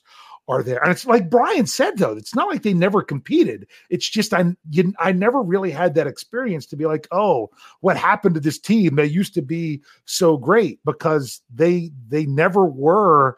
are 0.48 0.62
there. 0.62 0.82
And 0.82 0.90
it's 0.90 1.06
like 1.06 1.30
Bryan 1.30 1.66
said, 1.66 1.98
though, 1.98 2.16
it's 2.16 2.34
not 2.34 2.48
like 2.48 2.62
they 2.62 2.74
never 2.74 3.02
competed. 3.02 3.66
It's 3.90 4.08
just 4.08 4.34
I 4.34 4.54
you, 4.70 4.92
I 4.98 5.12
never 5.12 5.40
really 5.40 5.70
had 5.70 5.94
that 5.94 6.06
experience 6.06 6.66
to 6.66 6.76
be 6.76 6.86
like, 6.86 7.06
oh, 7.12 7.50
what 7.80 7.96
happened 7.96 8.34
to 8.34 8.40
this 8.40 8.58
team? 8.58 8.96
They 8.96 9.06
used 9.06 9.34
to 9.34 9.42
be 9.42 9.82
so 10.04 10.36
great 10.36 10.80
because 10.84 11.40
they 11.52 11.92
they 12.08 12.26
never 12.26 12.66
were 12.66 13.36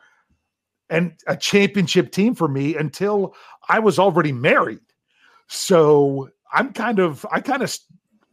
and 0.90 1.12
a 1.26 1.36
championship 1.36 2.12
team 2.12 2.34
for 2.34 2.48
me 2.48 2.76
until 2.76 3.34
I 3.68 3.78
was 3.78 3.98
already 3.98 4.32
married. 4.32 4.80
So 5.48 6.30
I'm 6.52 6.72
kind 6.72 6.98
of 6.98 7.26
I 7.30 7.40
kind 7.40 7.62
of 7.62 7.76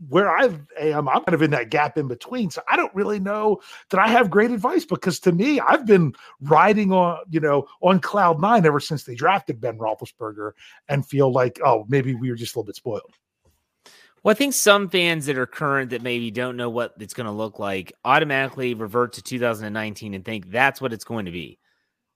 where 0.10 0.30
I 0.30 0.46
am, 0.46 0.68
eh, 0.78 0.98
I'm 0.98 1.06
kind 1.06 1.34
of 1.34 1.42
in 1.42 1.52
that 1.52 1.70
gap 1.70 1.98
in 1.98 2.08
between. 2.08 2.50
So 2.50 2.62
I 2.68 2.76
don't 2.76 2.94
really 2.96 3.20
know 3.20 3.62
that 3.90 4.00
I 4.00 4.08
have 4.08 4.30
great 4.30 4.52
advice 4.52 4.86
because 4.86 5.20
to 5.22 5.32
me, 5.32 5.60
I've 5.60 5.86
been 5.86 6.14
riding 6.42 6.92
on, 6.92 7.20
you 7.30 7.40
know, 7.40 7.68
on 7.82 8.00
cloud 8.00 8.42
nine 8.42 8.66
ever 8.66 8.80
since 8.80 9.04
they 9.04 9.16
drafted 9.16 9.62
Ben 9.62 9.78
Roethlisberger 9.78 10.54
and 10.90 11.06
feel 11.06 11.32
like, 11.32 11.60
oh, 11.64 11.86
maybe 11.88 12.16
we 12.16 12.30
were 12.30 12.36
just 12.36 12.56
a 12.56 12.60
little 12.60 12.68
bit 12.68 12.76
spoiled. 12.76 13.14
Well, 14.24 14.32
I 14.32 14.36
think 14.36 14.54
some 14.54 14.88
fans 14.88 15.26
that 15.26 15.38
are 15.38 15.48
current 15.48 15.90
that 15.92 16.04
maybe 16.04 16.30
don't 16.30 16.56
know 16.56 16.70
what 16.70 16.94
it's 17.00 17.16
going 17.16 17.26
to 17.26 17.32
look 17.32 17.58
like 17.58 17.92
automatically 18.06 18.76
revert 18.76 19.14
to 19.14 19.24
2019 19.24 20.14
and 20.14 20.24
think 20.24 20.52
that's 20.52 20.80
what 20.80 20.94
it's 20.94 21.04
going 21.04 21.26
to 21.26 21.32
be. 21.32 21.58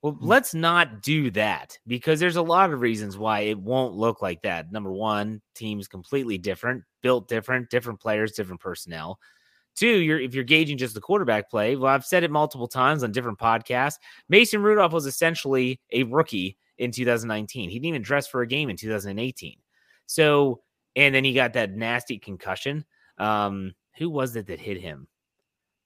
Well, 0.02 0.14
mm. 0.14 0.18
let's 0.22 0.54
not 0.54 1.02
do 1.02 1.32
that 1.32 1.78
because 1.88 2.20
there's 2.20 2.36
a 2.36 2.42
lot 2.42 2.72
of 2.72 2.82
reasons 2.82 3.18
why 3.18 3.42
it 3.42 3.60
won't 3.60 3.96
look 3.96 4.22
like 4.22 4.42
that. 4.44 4.72
Number 4.72 4.92
one, 4.92 5.42
teams 5.56 5.88
completely 5.88 6.38
different, 6.38 6.84
built 7.02 7.28
different, 7.28 7.70
different 7.70 8.00
players, 8.00 8.34
different 8.34 8.62
personnel. 8.62 9.20
Two, 9.76 9.88
you're 9.88 10.20
if 10.20 10.34
you're 10.34 10.46
gauging 10.46 10.78
just 10.78 10.94
the 10.94 11.02
quarterback 11.02 11.50
play, 11.50 11.76
well, 11.76 11.94
I've 11.94 12.06
said 12.06 12.24
it 12.24 12.32
multiple 12.32 12.68
times 12.68 13.04
on 13.04 13.12
different 13.12 13.40
podcasts. 13.40 13.98
Mason 14.30 14.62
Rudolph 14.62 14.94
was 14.94 15.06
essentially 15.06 15.82
a 15.92 16.04
rookie 16.04 16.58
in 16.78 16.92
2019. 16.92 17.70
He 17.70 17.76
didn't 17.76 17.86
even 17.86 18.02
dress 18.02 18.28
for 18.28 18.42
a 18.42 18.48
game 18.48 18.70
in 18.70 18.78
2018. 18.78 19.58
So, 20.06 20.62
and 20.96 21.14
then 21.14 21.24
he 21.24 21.34
got 21.34 21.54
that 21.54 21.72
nasty 21.72 22.18
concussion. 22.18 22.86
Um, 23.18 23.74
who 23.98 24.10
was 24.10 24.36
it 24.36 24.48
that 24.48 24.60
hit 24.60 24.80
him? 24.80 25.08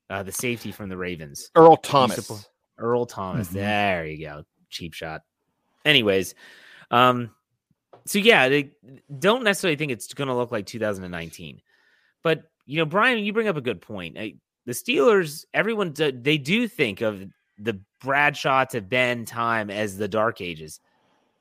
Uh, 0.09 0.23
the 0.23 0.31
safety 0.31 0.71
from 0.71 0.89
the 0.89 0.97
Ravens, 0.97 1.51
Earl 1.55 1.77
Thomas. 1.77 2.49
Earl 2.79 3.05
Thomas. 3.05 3.47
Mm-hmm. 3.47 3.57
There 3.57 4.05
you 4.05 4.25
go. 4.25 4.43
Cheap 4.69 4.93
shot. 4.93 5.21
Anyways, 5.85 6.35
um, 6.91 7.31
so 8.05 8.19
yeah, 8.19 8.49
they 8.49 8.71
don't 9.19 9.43
necessarily 9.43 9.75
think 9.75 9.91
it's 9.91 10.13
going 10.13 10.27
to 10.27 10.35
look 10.35 10.51
like 10.51 10.65
2019, 10.65 11.61
but 12.23 12.43
you 12.65 12.77
know, 12.77 12.85
Bryan, 12.85 13.23
you 13.23 13.33
bring 13.33 13.47
up 13.47 13.57
a 13.57 13.61
good 13.61 13.81
point. 13.81 14.17
I, 14.17 14.35
the 14.65 14.73
Steelers, 14.73 15.45
everyone, 15.53 15.91
do, 15.91 16.11
they 16.11 16.37
do 16.37 16.67
think 16.67 17.01
of 17.01 17.23
the 17.57 17.79
Bradshaw 18.01 18.65
to 18.65 18.81
Ben 18.81 19.25
time 19.25 19.69
as 19.69 19.97
the 19.97 20.07
dark 20.07 20.41
ages. 20.41 20.79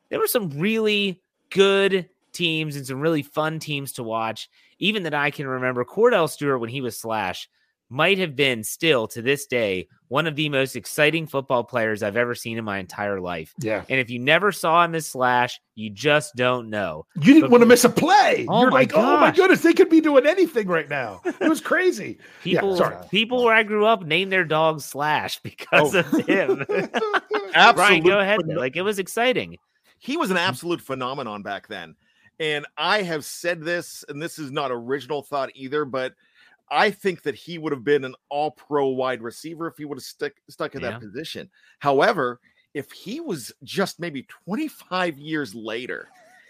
There 0.09 0.19
were 0.19 0.27
some 0.27 0.49
really 0.51 1.21
good 1.51 2.09
teams 2.33 2.77
and 2.77 2.87
some 2.87 3.01
really 3.01 3.23
fun 3.23 3.59
teams 3.59 3.93
to 3.93 4.03
watch, 4.03 4.49
even 4.79 5.03
that 5.03 5.15
I 5.15 5.31
can 5.31 5.47
remember. 5.47 5.85
Cordell 5.85 6.29
Stewart, 6.31 6.61
when 6.61 6.71
he 6.71 6.81
was 6.81 6.99
Slash, 6.99 7.49
might 7.91 8.19
have 8.19 8.37
been 8.37 8.63
still 8.63 9.09
to 9.09 9.23
this 9.23 9.47
day 9.47 9.89
one 10.09 10.27
of 10.27 10.37
the 10.37 10.49
most 10.49 10.75
exciting 10.75 11.27
football 11.27 11.63
players 11.63 12.03
I've 12.03 12.17
ever 12.17 12.35
seen 12.35 12.59
in 12.59 12.65
my 12.65 12.79
entire 12.79 13.21
life. 13.21 13.55
Yeah. 13.61 13.85
And 13.89 14.01
if 14.01 14.09
you 14.09 14.19
never 14.19 14.53
saw 14.53 14.85
him 14.85 14.95
as 14.95 15.07
Slash, 15.07 15.61
you 15.75 15.91
just 15.91 16.35
don't 16.35 16.71
know. 16.71 17.07
You 17.17 17.35
didn't 17.35 17.43
but, 17.43 17.51
want 17.51 17.63
to 17.63 17.67
miss 17.67 17.85
a 17.85 17.91
play. 17.91 18.47
Oh 18.49 18.63
You're 18.63 18.71
like, 18.71 18.91
gosh. 18.91 19.05
oh 19.05 19.21
my 19.21 19.31
goodness, 19.31 19.63
they 19.63 19.75
could 19.75 19.91
be 19.91 20.01
doing 20.01 20.27
anything 20.27 20.67
right 20.67 20.89
now. 20.89 21.21
It 21.25 21.49
was 21.49 21.61
crazy. 21.61 22.19
people, 22.43 22.71
yeah, 22.71 22.77
sorry. 22.77 22.97
people 23.11 23.45
where 23.45 23.55
I 23.55 23.63
grew 23.63 23.85
up 23.85 24.03
named 24.05 24.33
their 24.33 24.45
dog 24.45 24.81
Slash 24.81 25.39
because 25.43 25.95
oh. 25.95 26.01
of 26.01 26.27
him. 26.27 26.65
Absolutely. 26.69 27.73
Bryan, 27.75 28.03
go 28.05 28.19
ahead. 28.19 28.41
Like 28.47 28.77
it 28.77 28.83
was 28.83 28.99
exciting. 28.99 29.59
He 29.99 30.17
was 30.17 30.31
an 30.31 30.37
absolute 30.37 30.81
phenomenon 30.81 31.43
back 31.43 31.67
then. 31.67 31.97
And 32.41 32.67
I 32.77 33.03
have 33.03 33.25
said 33.25 33.63
this, 33.63 34.05
and 34.09 34.23
this 34.23 34.39
is 34.39 34.53
not 34.53 34.71
original 34.71 35.23
thought 35.23 35.51
either, 35.55 35.85
but– 35.85 36.15
I 36.71 36.91
think 36.91 37.23
that 37.23 37.35
he 37.35 37.59
would 37.59 37.73
have 37.73 37.85
been 37.85 38.05
an 38.05 38.15
all 38.29 38.51
pro 38.51 38.89
wide 38.89 39.23
receiver 39.23 39.67
if 39.67 39.77
he 39.77 39.85
would 39.85 39.99
have 39.99 40.05
stuck 40.05 40.33
stuck 40.49 40.75
in 40.75 40.83
yeah. 40.83 40.91
that 40.91 41.01
position. 41.01 41.51
However, 41.79 42.41
if 42.75 42.91
he 42.93 43.21
was 43.21 43.53
just 43.65 43.99
maybe 44.01 44.27
25 44.47 45.19
years 45.19 45.55
later, 45.55 46.09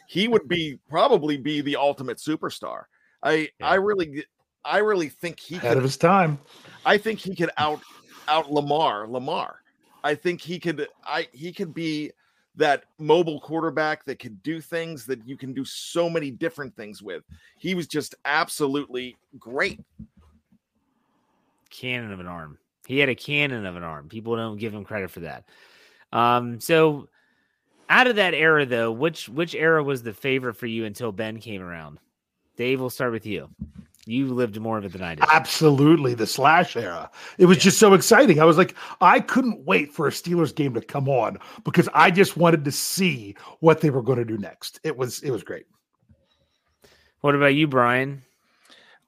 he 0.09 0.29
would 0.29 0.49
be 0.49 0.79
probably 0.89 1.37
be 1.37 1.61
the 1.61 1.77
ultimate 1.77 2.19
superstar. 2.19 2.85
I 3.23 3.51
yeah. 3.61 3.69
I 3.69 3.75
really 3.75 4.25
I 4.65 4.79
really 4.79 5.09
think 5.09 5.41
he 5.41 5.57
ahead 5.57 5.71
could, 5.71 5.79
of 5.79 5.83
his 5.85 5.97
time. 5.97 6.39
I 6.85 6.99
think 6.99 7.21
he 7.21 7.35
could 7.35 7.51
out 7.57 7.81
out 8.27 8.51
Lamar 8.51 9.07
Lamar. 9.07 9.61
I 10.05 10.15
think 10.15 10.41
he 10.41 10.59
could 10.59 10.87
I 11.05 11.29
he 11.33 11.53
could 11.53 11.73
be 11.75 12.13
that 12.59 12.85
mobile 12.99 13.41
quarterback 13.41 14.05
that 14.05 14.19
could 14.19 14.43
do 14.43 14.61
things 14.61 15.07
that 15.07 15.27
you 15.27 15.37
can 15.37 15.55
do 15.55 15.65
so 15.65 16.11
many 16.11 16.31
different 16.31 16.75
things 16.77 17.03
with. 17.03 17.23
He 17.57 17.75
was 17.75 17.87
just 17.87 18.17
absolutely 18.25 19.17
great. 19.39 19.81
Cannon 21.71 22.13
of 22.13 22.21
an 22.21 22.27
arm. 22.27 22.59
He 22.87 22.99
had 22.99 23.09
a 23.09 23.15
cannon 23.15 23.65
of 23.65 23.77
an 23.77 23.85
arm. 23.85 24.09
People 24.09 24.35
don't 24.35 24.59
give 24.59 24.75
him 24.75 24.85
credit 24.85 25.11
for 25.11 25.21
that. 25.21 25.45
Um, 26.13 26.59
so 26.59 27.09
out 27.89 28.09
of 28.09 28.17
that 28.17 28.35
era 28.35 28.67
though, 28.67 28.91
which 28.91 29.29
which 29.29 29.55
era 29.55 29.83
was 29.83 30.03
the 30.03 30.13
favorite 30.13 30.55
for 30.55 30.67
you 30.67 30.85
until 30.85 31.13
Ben 31.13 31.39
came 31.39 31.63
around? 31.63 31.99
Dave, 32.57 32.81
we'll 32.81 32.91
start 32.91 33.13
with 33.13 33.25
you. 33.25 33.49
You 34.09 34.33
lived 34.33 34.59
more 34.59 34.79
of 34.79 34.87
it 34.87 34.93
than 34.93 35.03
I 35.03 35.17
did. 35.17 35.25
Absolutely, 35.31 36.15
the 36.15 36.27
slash 36.27 36.79
era. 36.79 37.11
It 37.37 37.45
was 37.45 37.59
yeah. 37.59 37.65
just 37.65 37.79
so 37.79 37.93
exciting. 37.93 38.41
I 38.41 38.47
was 38.47 38.57
like, 38.57 38.75
I 39.03 39.21
couldn't 39.21 39.67
wait 39.67 39.93
for 39.93 40.09
a 40.09 40.11
Steelers 40.11 40.55
game 40.55 40.73
to 40.73 40.81
come 40.81 41.11
on 41.11 41.37
because 41.63 41.91
I 41.93 42.11
just 42.11 42.35
wanted 42.35 42.65
to 42.65 42.73
see 42.73 43.37
what 43.61 43.83
they 43.83 43.91
were 43.91 44.01
going 44.01 44.19
to 44.19 44.25
do 44.25 44.39
next. 44.39 44.81
It 44.83 44.97
was 44.97 45.23
it 45.23 45.31
was 45.31 45.43
great. 45.43 45.67
What 47.21 47.35
about 47.35 47.55
you, 47.55 47.69
Bryan? 47.69 48.23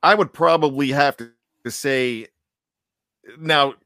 I 0.02 0.14
would 0.14 0.34
probably 0.34 0.90
have 0.90 1.16
to 1.16 1.30
say 1.70 2.26
now 3.38 3.76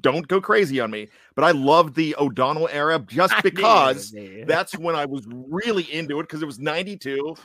don't 0.00 0.26
go 0.26 0.40
crazy 0.40 0.80
on 0.80 0.90
me, 0.90 1.08
but 1.34 1.44
I 1.44 1.50
loved 1.50 1.96
the 1.96 2.16
O'Donnell 2.16 2.70
era 2.72 2.98
just 2.98 3.34
because 3.42 4.14
that's 4.46 4.78
when 4.78 4.94
I 4.94 5.04
was 5.04 5.26
really 5.28 5.82
into 5.92 6.18
it 6.20 6.22
because 6.22 6.40
it 6.40 6.46
was 6.46 6.58
92 6.58 7.36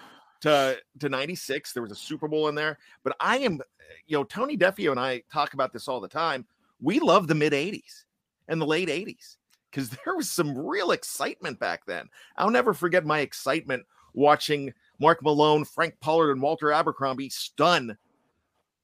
to 0.42 0.78
to 1.00 1.10
96 1.10 1.74
there 1.74 1.84
was 1.84 1.92
a 1.92 1.96
super 1.96 2.28
bowl 2.28 2.48
in 2.48 2.56
there 2.56 2.78
but 3.04 3.16
i 3.20 3.38
am 3.38 3.60
you 4.08 4.18
know 4.18 4.24
tony 4.24 4.58
defeo 4.58 4.92
and 4.92 5.00
i 5.00 5.22
talk 5.32 5.54
about 5.54 5.74
this 5.74 5.88
all 5.88 6.00
the 6.00 6.08
time 6.08 6.46
we 6.82 7.00
love 7.00 7.28
the 7.28 7.36
mid 7.36 7.54
80s 7.54 8.06
and 8.48 8.62
the 8.62 8.66
late 8.66 8.90
80s 8.90 9.38
because 9.70 9.90
there 10.06 10.16
was 10.16 10.30
some 10.30 10.58
real 10.58 10.92
excitement 10.92 11.60
back 11.60 11.86
then 11.86 12.08
i'll 12.38 12.50
never 12.50 12.74
forget 12.74 13.06
my 13.06 13.20
excitement 13.20 13.86
watching 14.14 14.74
mark 15.00 15.22
malone 15.24 15.66
frank 15.66 15.96
pollard 16.00 16.32
and 16.32 16.42
walter 16.42 16.72
abercrombie 16.72 17.30
stun 17.30 17.98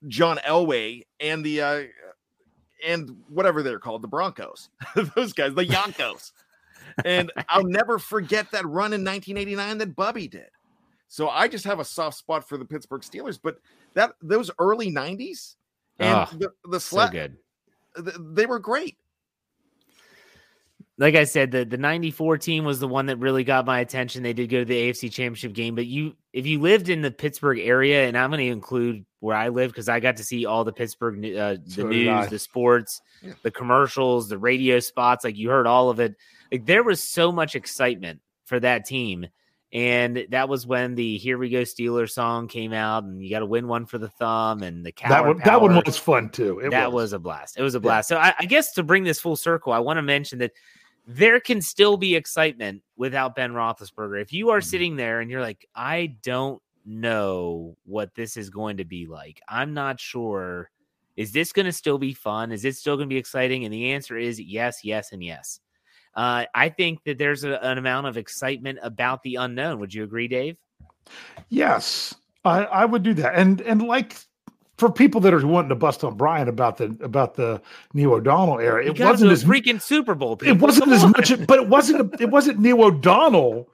john 0.08 0.38
elway 0.46 1.02
and 1.20 1.44
the 1.44 1.62
uh 1.62 1.84
and 2.86 3.16
whatever 3.30 3.64
they're 3.64 3.80
called, 3.80 4.02
the 4.02 4.08
Broncos, 4.08 4.70
those 5.16 5.34
guys, 5.34 5.54
the 5.54 5.66
Yonkos. 5.66 6.32
and 7.04 7.32
I'll 7.50 7.66
never 7.66 8.00
forget 8.00 8.52
that 8.52 8.66
run 8.66 8.94
in 8.94 9.04
1989 9.04 9.78
that 9.80 9.96
Bubby 9.96 10.28
did. 10.28 10.50
So 11.08 11.30
I 11.30 11.48
just 11.48 11.66
have 11.66 11.80
a 11.80 11.86
soft 11.86 12.18
spot 12.18 12.48
for 12.48 12.58
the 12.58 12.66
Pittsburgh 12.66 13.02
Steelers, 13.02 13.40
but 13.42 13.58
that 13.94 14.14
those 14.22 14.52
early 14.60 14.92
90s 14.92 15.56
and 16.00 16.10
Oh, 16.18 16.38
the, 16.38 16.52
the 16.70 16.80
So 16.80 17.08
good. 17.08 17.38
th- 18.04 18.16
they 18.20 18.46
were 18.46 18.60
great. 18.60 18.98
like 20.98 21.16
I 21.16 21.26
said, 21.26 21.52
the 21.52 21.66
the 21.66 21.78
'94 21.78 22.38
team 22.38 22.64
was 22.64 22.80
the 22.80 22.88
one 22.88 23.08
that 23.08 23.18
really 23.18 23.44
got 23.44 23.66
my 23.66 23.80
attention. 23.82 24.24
They 24.24 24.32
did 24.34 24.50
go 24.50 24.60
to 24.60 24.66
the 24.66 24.90
AFC 24.90 25.12
Championship 25.12 25.52
game, 25.54 25.76
but 25.76 25.86
you, 25.88 26.16
if 26.32 26.46
you 26.48 26.60
lived 26.62 26.88
in 26.88 27.02
the 27.02 27.12
Pittsburgh 27.12 27.60
area, 27.60 28.08
and 28.08 28.18
I'm 28.18 28.30
going 28.30 28.40
to 28.46 28.52
include 28.52 29.06
where 29.20 29.36
I 29.36 29.50
live 29.50 29.72
because 29.72 29.90
I 29.90 30.00
got 30.00 30.16
to 30.18 30.24
see 30.24 30.46
all 30.46 30.64
the 30.64 30.72
Pittsburgh, 30.72 31.18
uh, 31.36 31.58
the 31.66 31.72
So 31.72 31.88
news, 31.88 32.30
the 32.30 32.40
sports, 32.40 33.02
Yeah. 33.22 33.34
the 33.44 33.52
commercials, 33.52 34.30
the 34.30 34.38
radio 34.38 34.80
spots. 34.80 35.26
Like 35.26 35.36
you 35.38 35.50
heard 35.50 35.68
all 35.68 35.90
of 35.90 36.00
it. 36.00 36.16
Like 36.52 36.66
there 36.66 36.84
was 36.84 37.04
so 37.04 37.30
much 37.32 37.56
excitement 37.56 38.22
for 38.46 38.60
that 38.62 38.86
team, 38.86 39.28
and 39.76 40.26
that 40.30 40.48
was 40.48 40.66
when 40.66 40.96
the 40.96 41.18
"Here 41.18 41.38
We 41.38 41.50
Go 41.50 41.64
Steelers" 41.64 42.12
song 42.12 42.48
came 42.48 42.72
out, 42.72 43.04
and 43.04 43.22
you 43.22 43.30
got 43.30 43.40
to 43.40 43.46
win 43.46 43.68
one 43.68 43.86
for 43.86 43.98
the 43.98 44.08
thumb, 44.08 44.64
and 44.64 44.86
the 44.86 44.92
that 44.92 44.96
Coward 44.96 45.28
one 45.28 45.42
that 45.44 45.62
one 45.62 45.84
was 45.86 45.98
fun 45.98 46.30
too. 46.30 46.60
It 46.60 46.70
that 46.72 46.94
was. 46.94 47.12
a 47.12 47.20
blast. 47.20 47.58
It 47.60 47.62
was 47.62 47.76
a 47.76 47.80
blast. 47.82 48.08
So 48.08 48.16
I, 48.18 48.34
I 48.40 48.46
guess 48.46 48.72
to 48.76 48.84
bring 48.84 49.04
this 49.04 49.20
full 49.20 49.36
circle, 49.36 49.74
I 49.74 49.80
want 49.80 49.98
to 49.98 50.02
mention 50.02 50.40
that 50.40 50.54
there 51.06 51.42
can 51.42 51.62
still 51.62 51.98
be 51.98 52.16
excitement 52.16 52.84
without 52.96 53.36
Ben 53.36 53.52
Roethlisberger. 53.52 54.22
If 54.22 54.32
you 54.32 54.50
are 54.50 54.60
Mhm. 54.60 54.64
sitting 54.64 54.96
there 54.96 55.20
and 55.20 55.30
you're 55.30 55.42
like, 55.42 55.68
I 55.76 56.16
don't 56.24 56.62
know 56.86 57.76
what 57.86 58.16
this 58.16 58.38
is 58.38 58.50
going 58.50 58.78
to 58.78 58.86
be 58.86 59.08
like. 59.08 59.42
I'm 59.50 59.74
not 59.74 60.00
sure. 60.00 60.72
Is 61.18 61.34
this 61.34 61.52
going 61.52 61.66
to 61.66 61.74
still 61.74 61.98
be 61.98 62.14
fun? 62.14 62.52
Is 62.54 62.64
it 62.64 62.76
still 62.78 62.96
going 62.96 63.10
to 63.10 63.14
be 63.14 63.20
exciting? 63.20 63.66
And 63.66 63.74
the 63.74 63.92
answer 63.92 64.18
is 64.18 64.40
yes, 64.40 64.86
yes, 64.86 65.12
and 65.12 65.22
yes. 65.24 65.60
Uh, 66.16 66.46
I 66.56 66.70
think 66.70 67.04
that 67.04 67.18
there's 67.18 67.44
a, 67.44 67.62
an 67.64 67.78
amount 67.78 68.08
of 68.08 68.18
excitement 68.18 68.80
about 68.82 69.22
the 69.24 69.36
unknown. 69.36 69.80
Would 69.80 69.94
you 69.94 70.04
agree, 70.04 70.28
Dave? 70.28 70.58
Yes, 71.50 72.16
I, 72.44 72.64
I 72.64 72.86
would 72.86 73.04
do 73.04 73.14
that. 73.16 73.36
And 73.36 73.62
and 73.62 73.84
like 73.84 74.16
for 74.78 74.92
people 74.92 75.22
that 75.22 75.34
are 75.34 75.46
wanting 75.46 75.70
to 75.70 75.76
bust 75.76 76.04
on 76.04 76.16
Bryan 76.18 76.48
about 76.48 76.78
the 76.78 76.98
about 77.02 77.36
the 77.36 77.62
Neil 77.94 78.14
O'Donnell 78.14 78.60
era, 78.60 78.84
You 78.84 78.92
it 78.92 78.98
got 78.98 79.12
wasn't 79.12 79.30
to 79.30 79.34
as 79.34 79.44
freaking 79.44 79.82
Super 79.82 80.16
Bowl. 80.16 80.38
it 80.44 80.60
wasn't 80.60 80.86
Come 80.86 80.94
as 80.94 81.04
on. 81.04 81.12
much, 81.12 81.48
but 81.48 81.60
it 81.60 81.68
wasn't 81.68 82.20
it 82.22 82.30
wasn't 82.30 82.60
Neil 82.60 82.84
O'Donnell 82.84 83.70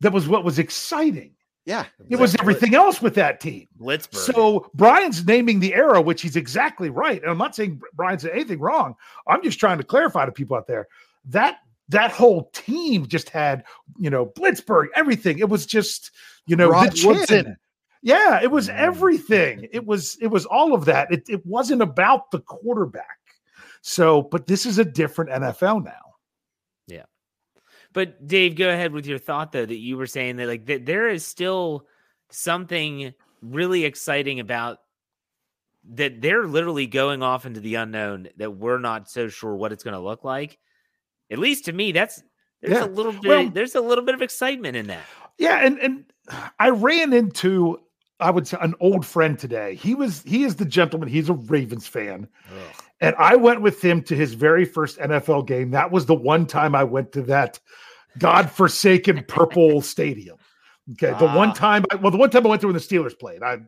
that 0.00 0.12
was 0.12 0.26
what 0.28 0.44
was 0.44 0.58
exciting. 0.58 1.32
Yeah, 1.64 1.84
It 2.10 2.16
was 2.16 2.34
everything 2.40 2.74
else 2.74 3.00
with 3.00 3.14
that 3.14 3.38
team. 3.38 3.68
Blitzburgh. 3.80 4.16
So 4.16 4.68
Bryan's 4.74 5.24
naming 5.24 5.60
the 5.60 5.74
era, 5.74 6.02
which 6.02 6.20
he's 6.20 6.34
exactly 6.34 6.90
right. 6.90 7.22
And 7.22 7.30
I'm 7.30 7.38
not 7.38 7.54
saying 7.54 7.80
Bryan 7.94 8.18
said 8.18 8.32
anything 8.32 8.58
wrong. 8.58 8.96
I'm 9.28 9.44
just 9.44 9.60
trying 9.60 9.78
to 9.78 9.84
clarify 9.84 10.26
to 10.26 10.32
people 10.32 10.56
out 10.56 10.66
there 10.66 10.88
that 11.26 11.58
that 11.92 12.10
whole 12.10 12.50
team 12.52 13.06
just 13.06 13.30
had, 13.30 13.64
you 13.98 14.10
know, 14.10 14.26
Blitzburgh, 14.26 14.88
everything. 14.94 15.38
It 15.38 15.48
was 15.48 15.64
just, 15.64 16.10
you 16.46 16.56
know, 16.56 16.68
Rod 16.68 16.90
the 16.92 16.96
chin. 16.96 17.08
Woodson. 17.08 17.56
Yeah, 18.02 18.40
it 18.42 18.50
was 18.50 18.68
Mm. 18.68 18.76
everything. 18.76 19.68
It 19.72 19.86
was 19.86 20.18
it 20.20 20.26
was 20.26 20.44
all 20.44 20.74
of 20.74 20.84
that. 20.86 21.12
It 21.12 21.22
it 21.28 21.46
wasn't 21.46 21.82
about 21.82 22.30
the 22.32 22.40
quarterback. 22.40 23.18
So, 23.80 24.22
but 24.22 24.46
this 24.46 24.66
is 24.66 24.78
a 24.78 24.84
different 24.84 25.30
NFL 25.30 25.84
now. 25.84 26.14
Yeah. 26.88 27.04
But 27.92 28.26
Dave, 28.26 28.56
go 28.56 28.68
ahead 28.68 28.92
with 28.92 29.06
your 29.06 29.18
thought 29.18 29.52
though 29.52 29.66
that 29.66 29.76
you 29.78 29.96
were 29.96 30.06
saying 30.06 30.36
that 30.36 30.48
like 30.48 30.66
that 30.66 30.84
there 30.86 31.08
is 31.08 31.24
still 31.24 31.86
something 32.30 33.14
really 33.40 33.84
exciting 33.84 34.40
about 34.40 34.78
that 35.94 36.20
they're 36.20 36.46
literally 36.46 36.86
going 36.86 37.22
off 37.24 37.44
into 37.44 37.60
the 37.60 37.74
unknown 37.74 38.28
that 38.36 38.52
we're 38.52 38.78
not 38.78 39.10
so 39.10 39.28
sure 39.28 39.54
what 39.56 39.72
it's 39.72 39.82
going 39.82 39.94
to 39.94 40.00
look 40.00 40.22
like. 40.22 40.58
At 41.32 41.38
least 41.38 41.64
to 41.64 41.72
me, 41.72 41.90
that's 41.92 42.22
there's 42.60 42.74
Yeah. 42.78 42.84
a 42.84 42.86
little 42.86 43.12
bit 43.12 43.24
Well- 43.24 43.48
there's 43.50 43.74
a 43.74 43.80
little 43.80 44.04
bit 44.04 44.14
of 44.14 44.22
excitement 44.22 44.76
in 44.76 44.86
that. 44.88 45.02
Yeah, 45.38 45.64
and 45.64 45.78
and 45.80 46.04
I 46.60 46.68
ran 46.70 47.12
into 47.12 47.80
I 48.20 48.30
would 48.30 48.46
say 48.46 48.56
an 48.60 48.74
old 48.78 49.04
friend 49.04 49.36
today. 49.36 49.74
He 49.74 49.96
was 49.96 50.22
he 50.22 50.44
is 50.44 50.54
the 50.56 50.64
gentleman. 50.64 51.08
He's 51.08 51.28
a 51.28 51.32
Ravens 51.34 51.88
fan, 51.88 52.28
and 53.00 53.16
I 53.18 53.34
went 53.34 53.62
with 53.62 53.82
him 53.82 54.00
to 54.04 54.14
his 54.14 54.34
very 54.34 54.64
first 54.64 54.98
NFL 54.98 55.42
game. 55.46 55.72
That 55.72 55.90
was 55.90 56.06
the 56.06 56.14
one 56.14 56.46
time 56.46 56.76
I 56.76 56.84
went 56.84 57.10
to 57.12 57.22
that 57.22 57.58
godforsaken 58.18 59.24
purple 59.26 59.80
stadium. 59.94 60.36
Okay, 60.92 61.16
the 61.18 61.26
Ah. 61.28 61.36
one 61.36 61.52
time, 61.52 61.84
I, 61.90 61.96
well, 61.96 62.10
the 62.10 62.16
one 62.18 62.30
time 62.30 62.44
I 62.46 62.50
went 62.50 62.60
to 62.62 62.66
when 62.68 62.74
the 62.74 62.80
Steelers 62.80 63.18
played, 63.18 63.42
I 63.42 63.58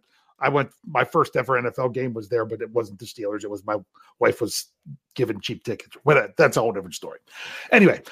I 0.45 0.49
went. 0.49 0.71
My 0.87 1.05
first 1.05 1.37
ever 1.37 1.61
NFL 1.61 1.93
game 1.95 2.13
was 2.15 2.29
there, 2.29 2.45
but 2.45 2.61
it 2.61 2.71
wasn't 2.71 2.99
the 2.99 3.07
Steelers. 3.07 3.45
It 3.45 3.51
was 3.51 3.65
my 3.65 3.77
wife 4.19 4.41
was 4.41 4.67
given 5.15 5.41
cheap 5.41 5.65
tickets. 5.65 5.97
But 6.05 6.37
that's 6.37 6.57
a 6.57 6.61
whole 6.61 6.73
different 6.73 6.95
story. 6.95 7.19
Anyway, 7.73 8.03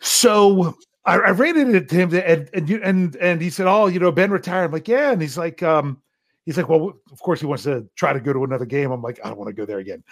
so 0.00 0.76
I, 1.04 1.14
I 1.18 1.30
ran 1.30 1.56
into 1.58 1.94
him 1.94 2.14
and 2.14 2.48
and 2.54 2.68
you- 2.68 2.80
and 2.82 3.16
and 3.16 3.40
he 3.40 3.50
said, 3.50 3.66
"Oh, 3.66 3.86
you 3.86 3.98
know, 4.00 4.12
Ben 4.12 4.30
retired." 4.30 4.64
I'm 4.66 4.72
like, 4.72 4.88
"Yeah," 4.88 5.12
and 5.12 5.20
he's 5.20 5.38
like, 5.38 5.62
um, 5.62 6.00
he's 6.46 6.56
like, 6.56 6.68
"Well, 6.68 6.94
of 7.12 7.20
course 7.20 7.40
he 7.40 7.46
wants 7.46 7.64
to 7.64 7.88
try 7.96 8.12
to 8.12 8.20
go 8.20 8.32
to 8.32 8.44
another 8.44 8.66
game." 8.66 8.90
I'm 8.90 9.02
like, 9.02 9.18
"I 9.24 9.28
don't 9.28 9.38
want 9.38 9.48
to 9.48 9.54
go 9.54 9.64
there 9.66 9.78
again," 9.78 10.02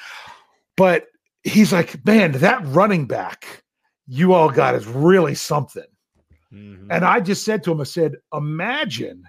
but 0.77 1.07
he's 1.45 1.73
like, 1.73 2.05
"Man, 2.05 2.33
that 2.33 2.65
running 2.67 3.07
back 3.07 3.63
you 4.09 4.33
all 4.35 4.51
got 4.51 4.75
is 4.75 4.87
really 4.87 5.35
something." 5.35 5.85
Mhm. 6.53 6.87
And 6.91 7.05
I 7.05 7.21
just 7.21 7.45
said 7.45 7.63
to 7.65 7.73
him, 7.73 7.81
I 7.81 7.85
said, 7.85 8.15
imagine 8.33 9.25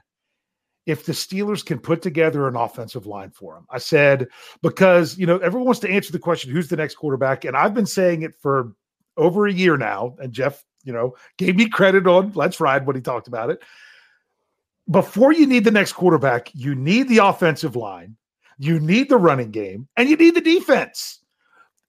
if 0.87 1.05
the 1.05 1.11
Steelers 1.11 1.63
can 1.63 1.77
put 1.77 2.01
together 2.01 2.47
an 2.47 2.55
offensive 2.55 3.05
line 3.05 3.29
for 3.29 3.57
him. 3.57 3.67
I 3.69 3.77
said, 3.77 4.27
because, 4.63 5.17
you 5.17 5.27
know, 5.27 5.37
everyone 5.39 5.65
wants 5.65 5.81
to 5.81 5.89
answer 5.89 6.13
the 6.13 6.17
question, 6.17 6.49
who's 6.49 6.69
the 6.69 6.77
next 6.77 6.95
quarterback? 6.95 7.43
And 7.43 7.57
I've 7.57 7.73
been 7.73 7.85
saying 7.85 8.21
it 8.21 8.33
for 8.39 8.73
over 9.17 9.45
a 9.45 9.53
year 9.53 9.77
now. 9.77 10.15
And 10.19 10.31
Jeff, 10.31 10.63
you 10.85 10.93
know, 10.93 11.15
gave 11.37 11.57
me 11.57 11.67
credit 11.67 12.07
on 12.07 12.31
Let's 12.33 12.61
Ride 12.61 12.87
when 12.87 12.95
he 12.95 13.01
talked 13.01 13.27
about 13.27 13.49
it. 13.49 13.61
Before 14.89 15.33
you 15.33 15.45
need 15.45 15.65
the 15.65 15.71
next 15.71 15.91
quarterback, 15.91 16.49
you 16.53 16.73
need 16.73 17.09
the 17.09 17.17
offensive 17.17 17.75
line, 17.75 18.15
you 18.57 18.79
need 18.79 19.09
the 19.09 19.17
running 19.17 19.51
game, 19.51 19.89
and 19.97 20.07
you 20.07 20.15
need 20.15 20.35
the 20.35 20.41
defense. 20.41 21.19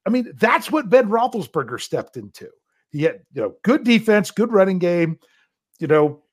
I 0.05 0.11
mean, 0.11 0.33
that's 0.35 0.73
what 0.73 0.91
Ben 0.91 1.09
Roethlisberger 1.09 1.81
stepped 1.81 2.17
into. 2.17 2.49
He 2.91 3.05
had, 3.05 3.21
you 3.33 3.43
know, 3.43 3.55
good 3.63 3.85
defense, 3.85 4.33
good 4.33 4.53
running 4.53 4.81
game, 4.81 5.21
you 5.79 5.87
know, 5.87 6.25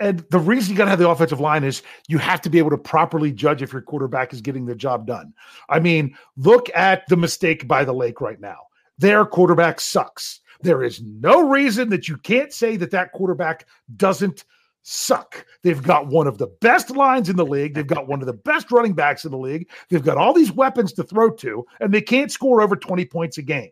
and 0.00 0.24
the 0.30 0.38
reason 0.38 0.72
you 0.72 0.78
got 0.78 0.84
to 0.84 0.90
have 0.90 0.98
the 0.98 1.08
offensive 1.08 1.40
line 1.40 1.62
is 1.62 1.82
you 2.08 2.18
have 2.18 2.40
to 2.40 2.50
be 2.50 2.58
able 2.58 2.70
to 2.70 2.78
properly 2.78 3.30
judge 3.30 3.62
if 3.62 3.72
your 3.72 3.82
quarterback 3.82 4.32
is 4.32 4.40
getting 4.40 4.66
the 4.66 4.74
job 4.74 5.06
done. 5.06 5.32
I 5.68 5.78
mean, 5.78 6.16
look 6.36 6.68
at 6.74 7.06
the 7.08 7.16
mistake 7.16 7.68
by 7.68 7.84
the 7.84 7.92
lake 7.92 8.20
right 8.20 8.40
now. 8.40 8.58
Their 8.98 9.24
quarterback 9.24 9.80
sucks. 9.80 10.40
There 10.62 10.82
is 10.82 11.02
no 11.02 11.48
reason 11.48 11.90
that 11.90 12.08
you 12.08 12.16
can't 12.16 12.52
say 12.52 12.76
that 12.76 12.90
that 12.90 13.12
quarterback 13.12 13.66
doesn't 13.96 14.44
suck. 14.82 15.44
They've 15.62 15.82
got 15.82 16.06
one 16.06 16.26
of 16.26 16.38
the 16.38 16.48
best 16.60 16.90
lines 16.90 17.28
in 17.28 17.36
the 17.36 17.46
league. 17.46 17.74
They've 17.74 17.86
got 17.86 18.08
one 18.08 18.20
of 18.20 18.26
the 18.26 18.32
best 18.32 18.72
running 18.72 18.94
backs 18.94 19.24
in 19.24 19.30
the 19.30 19.38
league. 19.38 19.68
They've 19.88 20.02
got 20.02 20.16
all 20.16 20.32
these 20.32 20.52
weapons 20.52 20.92
to 20.94 21.02
throw 21.04 21.30
to, 21.30 21.66
and 21.80 21.92
they 21.92 22.00
can't 22.00 22.32
score 22.32 22.62
over 22.62 22.76
20 22.76 23.04
points 23.06 23.38
a 23.38 23.42
game. 23.42 23.70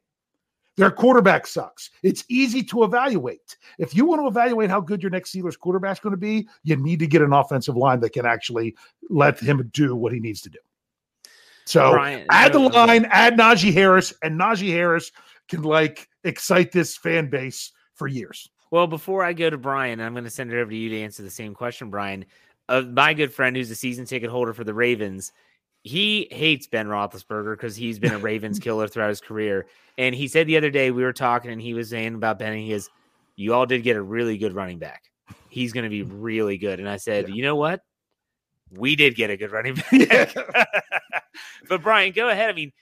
Their 0.78 0.90
quarterback 0.92 1.46
sucks. 1.46 1.90
It's 2.02 2.24
easy 2.28 2.62
to 2.62 2.84
evaluate. 2.84 3.56
If 3.78 3.94
you 3.94 4.04
want 4.04 4.22
to 4.22 4.28
evaluate 4.28 4.70
how 4.70 4.80
good 4.80 5.02
your 5.02 5.10
next 5.10 5.34
Steelers 5.34 5.58
quarterback's 5.58 6.00
going 6.00 6.12
to 6.12 6.16
be, 6.16 6.48
you 6.62 6.76
need 6.76 7.00
to 7.00 7.06
get 7.06 7.20
an 7.20 7.32
offensive 7.32 7.76
line 7.76 8.00
that 8.00 8.12
can 8.12 8.24
actually 8.24 8.76
let 9.10 9.40
him 9.40 9.68
do 9.74 9.96
what 9.96 10.12
he 10.12 10.20
needs 10.20 10.40
to 10.42 10.50
do. 10.50 10.58
So 11.66 11.90
Bryan- 11.90 12.26
add 12.30 12.52
the 12.52 12.60
line, 12.60 13.06
add 13.10 13.36
Najee 13.36 13.74
Harris, 13.74 14.14
and 14.22 14.40
Najee 14.40 14.70
Harris 14.70 15.12
can 15.48 15.62
like 15.62 16.08
excite 16.24 16.72
this 16.72 16.96
fan 16.96 17.28
base 17.28 17.72
for 17.94 18.06
years. 18.06 18.48
Well, 18.70 18.86
before 18.86 19.24
I 19.24 19.32
go 19.32 19.50
to 19.50 19.58
Bryan, 19.58 20.00
I'm 20.00 20.12
going 20.12 20.24
to 20.24 20.30
send 20.30 20.52
it 20.52 20.58
over 20.58 20.70
to 20.70 20.76
you 20.76 20.90
to 20.90 21.00
answer 21.00 21.22
the 21.22 21.30
same 21.30 21.54
question, 21.54 21.90
Bryan. 21.90 22.24
Uh, 22.68 22.82
my 22.82 23.14
good 23.14 23.32
friend, 23.32 23.56
who's 23.56 23.70
a 23.70 23.74
season 23.74 24.04
ticket 24.04 24.30
holder 24.30 24.52
for 24.52 24.62
the 24.62 24.74
Ravens, 24.74 25.32
he 25.88 26.28
hates 26.30 26.66
Ben 26.66 26.86
Roethlisberger 26.86 27.54
because 27.54 27.74
he's 27.74 27.98
been 27.98 28.12
a 28.12 28.18
Ravens 28.28 28.58
killer 28.58 28.86
throughout 28.88 29.08
his 29.08 29.20
career. 29.20 29.66
And 29.96 30.14
he 30.14 30.28
said 30.28 30.46
the 30.46 30.56
other 30.56 30.70
day 30.70 30.90
we 30.90 31.02
were 31.02 31.12
talking, 31.12 31.50
and 31.50 31.60
he 31.60 31.74
was 31.74 31.90
saying 31.90 32.14
about 32.14 32.38
Ben, 32.38 32.52
and 32.52 32.60
he 32.60 32.72
is, 32.72 32.88
"You 33.36 33.54
all 33.54 33.66
did 33.66 33.82
get 33.82 33.96
a 33.96 34.02
really 34.02 34.36
good 34.38 34.52
running 34.52 34.78
back. 34.78 35.04
He's 35.48 35.72
going 35.72 35.84
to 35.84 35.90
be 35.90 36.02
really 36.02 36.58
good." 36.58 36.78
And 36.78 36.88
I 36.88 36.96
said, 36.98 37.28
Yeah. 37.28 37.34
"You 37.34 37.42
know 37.42 37.56
what? 37.56 37.80
We 38.70 38.96
did 38.96 39.14
get 39.16 39.30
a 39.30 39.36
good 39.36 39.50
running 39.50 39.74
back." 39.90 40.34
but 41.68 41.82
Bryan, 41.82 42.12
go 42.12 42.28
ahead. 42.28 42.50
I 42.50 42.52
mean, 42.52 42.72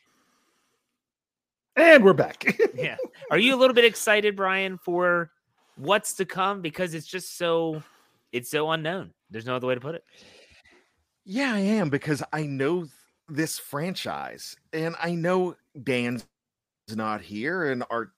And 1.77 2.05
we're 2.05 2.13
back. 2.13 2.45
yeah. 2.75 2.97
Are 3.31 3.39
you 3.39 3.55
a 3.55 3.59
little 3.59 3.75
bit 3.75 3.85
excited, 3.85 4.35
Bryan, 4.37 4.79
for 4.79 5.31
what's 5.77 6.15
to 6.15 6.25
come? 6.25 6.61
Because 6.61 6.93
it's 6.95 7.07
just 7.07 7.37
so 7.39 7.83
it's 8.33 8.51
so 8.51 8.71
unknown. 8.71 9.13
There's 9.31 9.47
no 9.47 9.57
other 9.57 9.67
way 9.67 9.75
to 9.75 9.81
put 9.81 9.95
it. 9.95 10.05
Yeah, 11.25 11.55
I 11.55 11.59
am 11.61 11.89
because 11.91 12.23
I 12.33 12.43
know 12.45 12.87
this 13.29 13.59
franchise 13.59 14.57
and 14.73 14.95
I 15.03 15.15
know 15.15 15.57
Dan's 15.83 16.27
not 16.95 17.21
here 17.21 17.71
and 17.71 17.85
Art 17.91 18.11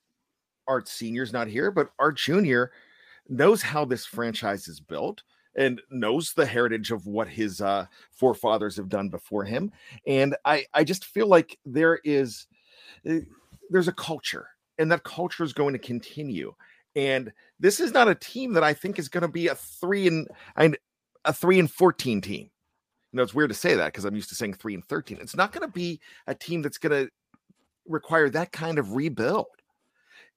Art 0.66 0.86
Senior's 0.86 1.32
not 1.32 1.48
here, 1.48 1.70
but 1.70 1.90
Art 1.98 2.16
Junior 2.16 2.72
knows 3.28 3.62
how 3.62 3.84
this 3.84 4.04
franchise 4.04 4.68
is 4.68 4.80
built 4.80 5.22
and 5.56 5.80
knows 5.90 6.32
the 6.32 6.46
heritage 6.46 6.90
of 6.90 7.06
what 7.06 7.28
his 7.28 7.60
uh, 7.60 7.86
forefathers 8.12 8.76
have 8.76 8.88
done 8.88 9.08
before 9.08 9.44
him. 9.44 9.72
And 10.06 10.36
I, 10.44 10.66
I 10.74 10.84
just 10.84 11.04
feel 11.04 11.26
like 11.26 11.58
there 11.66 12.00
is 12.04 12.46
uh, 13.08 13.20
there's 13.70 13.88
a 13.88 13.92
culture, 13.92 14.48
and 14.78 14.90
that 14.92 15.04
culture 15.04 15.44
is 15.44 15.52
going 15.52 15.72
to 15.72 15.78
continue. 15.78 16.54
And 16.96 17.32
this 17.60 17.80
is 17.80 17.92
not 17.92 18.08
a 18.08 18.14
team 18.14 18.52
that 18.54 18.64
I 18.64 18.72
think 18.72 18.98
is 18.98 19.08
going 19.08 19.22
to 19.22 19.28
be 19.28 19.48
a 19.48 19.54
three 19.54 20.06
and 20.06 20.28
a 21.24 21.32
three 21.32 21.58
and 21.58 21.70
fourteen 21.70 22.20
team. 22.20 22.50
You 23.12 23.16
know, 23.16 23.22
it's 23.22 23.34
weird 23.34 23.50
to 23.50 23.54
say 23.54 23.74
that 23.74 23.86
because 23.86 24.04
I'm 24.04 24.14
used 24.14 24.28
to 24.30 24.34
saying 24.34 24.54
three 24.54 24.74
and 24.74 24.84
thirteen. 24.84 25.18
It's 25.20 25.36
not 25.36 25.52
going 25.52 25.66
to 25.66 25.72
be 25.72 26.00
a 26.26 26.34
team 26.34 26.62
that's 26.62 26.78
going 26.78 27.06
to 27.06 27.10
require 27.86 28.28
that 28.30 28.52
kind 28.52 28.78
of 28.78 28.92
rebuild. 28.92 29.46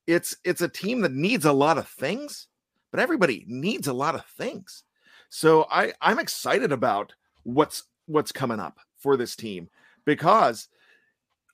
It's 0.07 0.35
it's 0.43 0.61
a 0.61 0.69
team 0.69 1.01
that 1.01 1.11
needs 1.11 1.45
a 1.45 1.51
lot 1.51 1.77
of 1.77 1.87
things, 1.87 2.47
but 2.91 2.99
everybody 2.99 3.45
needs 3.47 3.87
a 3.87 3.93
lot 3.93 4.15
of 4.15 4.25
things. 4.25 4.83
So 5.29 5.67
I 5.69 5.93
I'm 6.01 6.19
excited 6.19 6.71
about 6.71 7.13
what's 7.43 7.83
what's 8.05 8.31
coming 8.31 8.59
up 8.59 8.79
for 8.97 9.17
this 9.17 9.35
team 9.35 9.69
because 10.05 10.67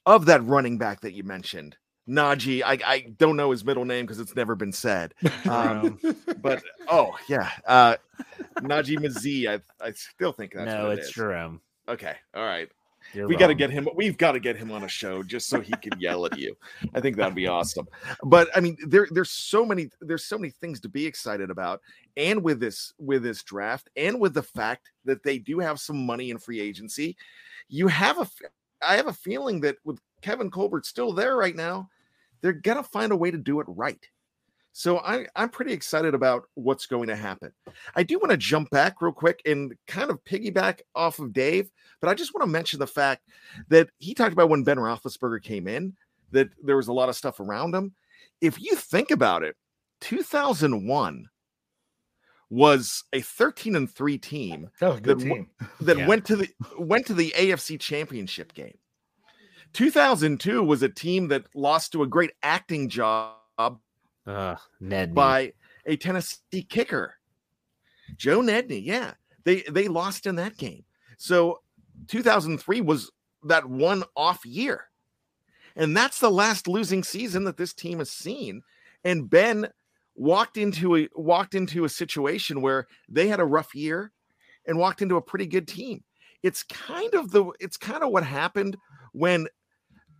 of 0.06 0.25
that 0.25 0.45
running 0.45 0.77
back 0.77 1.01
that 1.01 1.13
you 1.13 1.23
mentioned. 1.23 1.77
Najee, 2.07 2.63
I, 2.63 2.79
I 2.85 2.99
don't 3.17 3.35
know 3.35 3.51
his 3.51 3.65
middle 3.65 3.85
name 3.85 4.05
because 4.05 4.19
it's 4.19 4.35
never 4.35 4.55
been 4.55 4.71
said. 4.73 5.13
Um, 5.47 5.99
but 6.41 6.61
oh 6.89 7.15
yeah, 7.29 7.49
uh, 7.65 7.95
Najee 8.57 8.99
Mazie. 8.99 9.47
I 9.47 9.59
I 9.79 9.91
still 9.91 10.33
think 10.33 10.53
that's 10.53 10.65
no, 10.65 10.89
it 10.89 10.99
it's 10.99 11.07
is. 11.07 11.13
Jerome. 11.13 11.61
Okay, 11.87 12.15
all 12.33 12.43
right. 12.43 12.69
You're 13.13 13.27
we 13.27 13.35
got 13.37 13.47
to 13.47 13.55
get 13.55 13.69
him. 13.69 13.87
We've 13.95 14.17
got 14.17 14.33
to 14.33 14.39
get 14.39 14.57
him 14.57 14.71
on 14.71 14.83
a 14.83 14.87
show 14.87 15.23
just 15.23 15.47
so 15.47 15.61
he 15.61 15.71
can 15.81 15.99
yell 15.99 16.25
at 16.25 16.37
you. 16.37 16.55
I 16.93 16.99
think 16.99 17.15
that'd 17.15 17.35
be 17.35 17.47
awesome. 17.47 17.87
But 18.23 18.49
I 18.55 18.59
mean, 18.59 18.77
there 18.85 19.07
there's 19.11 19.31
so 19.31 19.65
many 19.65 19.89
there's 20.01 20.25
so 20.25 20.37
many 20.37 20.51
things 20.51 20.79
to 20.81 20.89
be 20.89 21.05
excited 21.05 21.49
about, 21.49 21.81
and 22.17 22.43
with 22.43 22.59
this 22.59 22.93
with 22.99 23.23
this 23.23 23.43
draft, 23.43 23.89
and 23.95 24.19
with 24.19 24.33
the 24.33 24.43
fact 24.43 24.91
that 25.05 25.23
they 25.23 25.37
do 25.37 25.59
have 25.59 25.79
some 25.79 26.05
money 26.05 26.29
in 26.29 26.37
free 26.37 26.59
agency, 26.59 27.15
you 27.69 27.87
have 27.87 28.19
a. 28.19 28.27
I 28.81 28.95
have 28.95 29.07
a 29.07 29.13
feeling 29.13 29.61
that 29.61 29.77
with 29.85 29.99
Kevin 30.21 30.51
Colbert 30.51 30.85
still 30.85 31.11
there 31.11 31.35
right 31.35 31.55
now, 31.55 31.89
they're 32.41 32.54
gonna 32.54 32.84
find 32.84 33.12
a 33.12 33.15
way 33.17 33.32
to 33.32 33.38
do 33.38 33.60
it 33.60 33.65
right. 33.69 34.06
So 34.73 35.00
I, 35.00 35.26
I'm 35.36 35.50
pretty 35.50 35.73
excited 35.73 36.13
about 36.13 36.43
what's 36.54 36.86
going 36.86 37.08
to 37.08 37.15
happen. 37.15 37.52
I 37.95 38.04
do 38.04 38.19
want 38.19 38.30
to 38.30 38.38
jump 38.38 38.69
back 38.69 39.02
real 39.02 39.12
quick 39.12 39.41
and 39.43 39.73
kind 39.88 40.12
of 40.12 40.23
piggyback 40.23 40.82
off 40.93 41.17
of 41.17 41.34
Dave, 41.34 41.71
but 42.00 42.10
I 42.10 42.13
just 42.13 42.32
want 42.36 42.43
to 42.43 42.52
mention 42.52 42.78
the 42.78 42.86
fact 42.86 43.23
that 43.69 43.89
he 43.97 44.13
talked 44.13 44.34
about 44.34 44.50
when 44.50 44.63
Ben 44.63 44.78
Roethlisberger 44.78 45.41
came 45.41 45.67
in, 45.67 45.95
that 46.30 46.50
there 46.63 46.78
was 46.78 46.89
a 46.89 46.93
lot 46.93 47.10
of 47.10 47.15
stuff 47.15 47.39
around 47.39 47.73
him. 47.73 47.95
If 48.39 48.62
you 48.62 48.76
think 48.76 49.10
about 49.10 49.41
it, 49.41 49.56
2001 50.02 51.28
was 52.50 53.04
a 53.13 53.21
13 53.21 53.76
and 53.76 53.91
3 53.91 54.17
team 54.19 54.69
That 54.80 54.89
was 54.89 54.97
a 55.00 55.02
good 55.02 55.19
Then 55.19 55.28
wh- 55.28 55.34
team. 55.34 55.50
that 55.82 55.97
Yeah. 55.97 56.08
went 56.08 56.26
to 56.26 56.36
the 56.36 56.50
went 56.78 57.06
to 57.08 57.13
the 57.13 57.32
AFC 57.36 57.80
Championship 57.80 58.54
game. 58.54 58.78
2002 59.73 60.63
was 60.63 60.84
a 60.84 60.89
team 60.89 61.27
that 61.30 61.45
lost 61.56 61.91
to 61.91 62.03
a 62.03 62.08
great 62.08 62.32
acting 62.43 62.89
job 62.89 63.36
Ugh, 64.25 64.60
Ned. 64.80 65.15
by 65.15 65.53
a 65.86 65.95
Tennessee 65.95 66.63
kicker, 66.67 67.15
Joe 68.15 68.41
Nedney. 68.41 68.84
Yeah, 68.84 69.13
they 69.43 69.62
they 69.69 69.88
lost 69.88 70.25
in 70.25 70.36
that 70.36 70.58
game. 70.58 70.84
So 71.17 71.62
2003 72.08 72.82
was 72.82 73.12
that 73.43 73.65
one 73.65 74.03
off 74.15 74.45
year, 74.45 74.89
and 75.75 75.95
that's 75.95 76.19
the 76.19 76.32
last 76.32 76.67
losing 76.67 77.03
season 77.03 77.43
that 77.45 77.58
this 77.58 77.73
team 77.73 77.99
has 77.99 78.12
seen. 78.12 78.62
And 79.03 79.30
Ben 79.30 79.67
walked 80.15 80.58
into 80.58 80.97
a 80.97 81.08
walked 81.15 81.56
into 81.56 81.86
a 81.86 81.89
situation 81.89 82.62
where 82.62 82.88
they 83.08 83.27
had 83.27 83.39
a 83.39 83.45
rough 83.45 83.73
year, 83.73 84.12
and 84.65 84.77
walked 84.77 85.01
into 85.01 85.15
a 85.17 85.21
pretty 85.21 85.47
good 85.47 85.67
team. 85.67 86.03
It's 86.43 86.63
kind 86.63 87.13
of 87.15 87.32
the 87.32 87.45
it's 87.60 87.77
kind 87.77 88.03
of 88.03 88.12
what 88.12 88.23
happened 88.23 88.77
when 89.13 89.47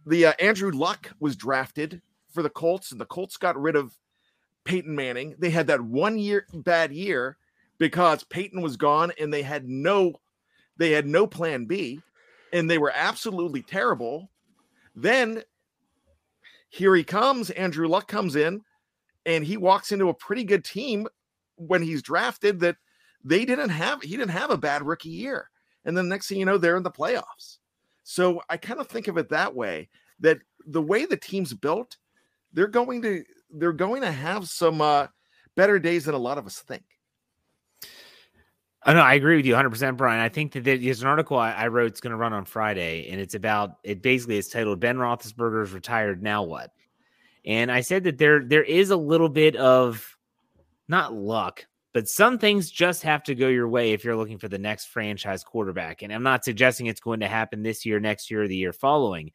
the 0.06 0.28
uh, 0.28 0.34
Andrew 0.40 0.72
Luck 0.72 1.12
was 1.20 1.36
drafted 1.36 2.02
for 2.32 2.42
the 2.44 2.50
Colts, 2.50 2.92
and 2.92 3.02
the 3.02 3.06
Colts 3.06 3.38
got 3.38 3.60
rid 3.60 3.76
of 3.76 3.94
Peyton 4.64 4.96
Manning. 4.96 5.36
They 5.40 5.50
had 5.50 5.68
that 5.68 5.82
one 5.82 6.18
year 6.18 6.46
bad 6.54 6.92
year 6.92 7.38
because 7.78 8.24
Peyton 8.24 8.62
was 8.62 8.78
gone 8.78 9.12
and 9.20 9.34
they 9.34 9.42
had 9.42 9.68
no 9.68 10.14
they 10.78 10.92
had 10.92 11.08
no 11.08 11.26
plan 11.26 11.66
B 11.66 12.02
and 12.54 12.70
they 12.70 12.78
were 12.78 12.92
absolutely 12.94 13.62
terrible. 13.62 14.30
Then 14.96 15.44
here 16.70 16.96
he 16.96 17.04
comes, 17.04 17.50
Andrew 17.52 17.88
Luck 17.88 18.08
comes 18.08 18.36
in 18.36 18.62
and 19.26 19.44
he 19.44 19.58
walks 19.58 19.92
into 19.92 20.10
a 20.10 20.14
pretty 20.14 20.44
good 20.44 20.64
team 20.64 21.08
when 21.56 21.82
he's 21.82 22.02
drafted 22.02 22.60
that 22.60 22.78
they 23.24 23.46
didn't 23.46 23.70
have 23.70 24.02
he 24.02 24.16
didn't 24.16 24.32
have 24.32 24.52
a 24.52 24.58
bad 24.58 24.84
rookie 24.84 25.10
year. 25.10 25.50
And 25.86 25.98
then 25.98 26.08
next 26.08 26.28
thing 26.28 26.40
you 26.40 26.46
know 26.46 26.58
they're 26.58 26.78
in 26.78 26.84
the 26.84 26.92
playoffs. 26.92 27.58
So 28.10 28.42
I 28.50 28.56
kind 28.56 28.80
of 28.80 28.88
think 28.88 29.10
of 29.10 29.18
it 29.18 29.28
that 29.30 29.54
way 29.54 29.90
that 30.22 30.40
the 30.66 30.82
way 30.82 31.06
the 31.06 31.18
team's 31.18 31.54
built, 31.54 31.98
they're 32.54 32.68
going 32.68 33.02
to 33.02 33.26
they're 33.52 33.74
going 33.74 34.02
to 34.02 34.12
have 34.12 34.48
some 34.48 34.80
uh 34.80 35.08
better 35.58 35.78
days 35.78 36.06
than 36.06 36.16
a 36.16 36.18
lot 36.18 36.38
of 36.38 36.46
us 36.46 36.60
think. 36.60 36.86
Oh 38.86 38.94
know 38.94 39.02
I 39.02 39.16
agree 39.16 39.36
with 39.36 39.46
you 39.46 39.52
100, 39.52 39.70
percent 39.70 39.98
Bryan. 39.98 40.22
I 40.22 40.30
think 40.30 40.54
that 40.54 40.64
there's 40.64 41.02
an 41.02 41.08
article 41.10 41.38
I, 41.38 41.52
I 41.52 41.68
wrote. 41.68 41.88
It's 41.88 42.00
going 42.00 42.12
to 42.12 42.18
run 42.18 42.32
on 42.32 42.46
Friday, 42.46 43.10
and 43.12 43.20
it's 43.20 43.36
about 43.36 43.80
it. 43.84 44.02
Basically, 44.02 44.38
it's 44.38 44.48
titled 44.48 44.80
"Ben 44.80 44.96
Roethlisberger 44.96 45.64
is 45.64 45.74
retired. 45.74 46.24
Now 46.24 46.44
what?" 46.44 46.72
And 47.44 47.70
I 47.70 47.82
said 47.82 48.06
that 48.06 48.18
there 48.18 48.42
there 48.42 48.64
is 48.64 48.90
a 48.90 48.98
little 48.98 49.28
bit 49.28 49.58
of 49.58 50.18
not 50.88 51.14
luck, 51.14 51.66
but 51.98 52.08
some 52.08 52.38
things 52.38 52.70
just 52.70 53.02
have 53.02 53.24
to 53.24 53.34
go 53.34 53.48
your 53.48 53.68
way 53.68 53.92
if 53.92 54.04
you're 54.04 54.16
looking 54.16 54.38
for 54.38 54.48
the 54.48 54.60
next 54.60 54.86
franchise 54.86 55.44
quarterback. 55.44 56.04
And 56.04 56.14
I'm 56.14 56.22
not 56.22 56.46
suggesting 56.46 56.86
it's 56.86 57.00
going 57.00 57.22
to 57.22 57.28
happen 57.28 57.64
this 57.64 57.88
year, 57.88 58.00
next 58.00 58.30
year, 58.30 58.44
or 58.44 58.48
the 58.48 58.56
year 58.56 58.72
following. 58.72 59.32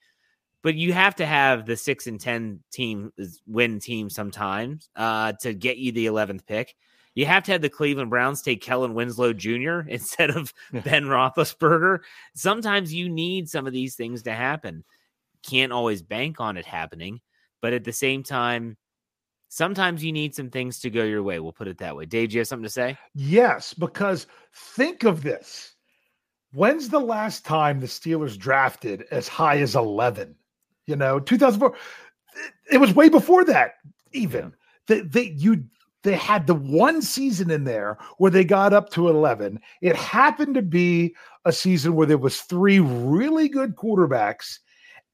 But 0.62 0.76
you 0.76 0.92
have 0.92 1.16
to 1.16 1.26
have 1.26 1.66
the 1.66 1.76
six 1.76 2.06
and 2.06 2.20
ten 2.20 2.60
team 2.70 3.12
win 3.48 3.80
team 3.80 4.08
sometimes 4.08 4.88
uh, 4.94 5.32
to 5.40 5.54
get 5.54 5.78
you 5.78 5.90
the 5.90 6.06
eleventh 6.06 6.46
pick. 6.46 6.76
You 7.16 7.26
have 7.26 7.42
to 7.42 7.50
have 7.50 7.62
the 7.62 7.68
Cleveland 7.68 8.10
Browns 8.10 8.42
take 8.42 8.62
Kellen 8.62 8.94
Winslow 8.94 9.32
Jr. 9.32 9.80
instead 9.88 10.30
of. 10.30 10.54
Ben 10.72 11.06
Roethlisberger. 11.06 11.98
Sometimes 12.36 12.94
you 12.94 13.08
need 13.08 13.50
some 13.50 13.66
of 13.66 13.72
these 13.72 13.96
things 13.96 14.22
to 14.22 14.32
happen. 14.32 14.84
Can't 15.42 15.72
always 15.72 16.00
bank 16.00 16.38
on 16.38 16.56
it 16.56 16.66
happening, 16.66 17.22
but 17.60 17.72
at 17.72 17.82
the 17.82 17.92
same 17.92 18.22
time, 18.22 18.76
sometimes 19.52 20.02
you 20.02 20.12
need 20.12 20.34
some 20.34 20.48
things 20.48 20.78
to 20.80 20.88
go 20.88 21.04
your 21.04 21.22
way. 21.22 21.38
We'll 21.38 21.52
put 21.52 21.68
it 21.68 21.76
that 21.78 21.94
way. 21.94 22.06
Dave, 22.06 22.30
do 22.30 22.34
you 22.34 22.40
have 22.40 22.48
something 22.48 22.64
to 22.64 22.70
say? 22.70 22.96
Yes, 23.14 23.74
because 23.74 24.26
think 24.54 25.04
of 25.04 25.22
this. 25.22 25.74
When's 26.54 26.88
the 26.88 26.98
last 26.98 27.44
time 27.44 27.78
the 27.78 27.86
Steelers 27.86 28.38
drafted 28.38 29.04
as 29.10 29.28
high 29.28 29.58
as 29.58 29.76
11? 29.76 30.34
You 30.86 30.96
know, 30.96 31.20
2004. 31.20 31.74
It 32.70 32.78
was 32.78 32.94
way 32.94 33.10
before 33.10 33.44
that, 33.44 33.74
even. 34.12 34.54
They, 34.86 35.00
they 35.00 35.34
you 35.36 35.64
they 36.02 36.16
had 36.16 36.46
the 36.46 36.54
one 36.54 37.02
season 37.02 37.50
in 37.50 37.64
there 37.64 37.98
where 38.16 38.30
they 38.30 38.44
got 38.44 38.72
up 38.72 38.90
to 38.90 39.08
11. 39.08 39.60
It 39.82 39.94
happened 39.96 40.54
to 40.54 40.62
be 40.62 41.14
a 41.44 41.52
season 41.52 41.94
where 41.94 42.06
there 42.06 42.18
was 42.18 42.40
three 42.40 42.80
really 42.80 43.48
good 43.48 43.76
quarterbacks 43.76 44.58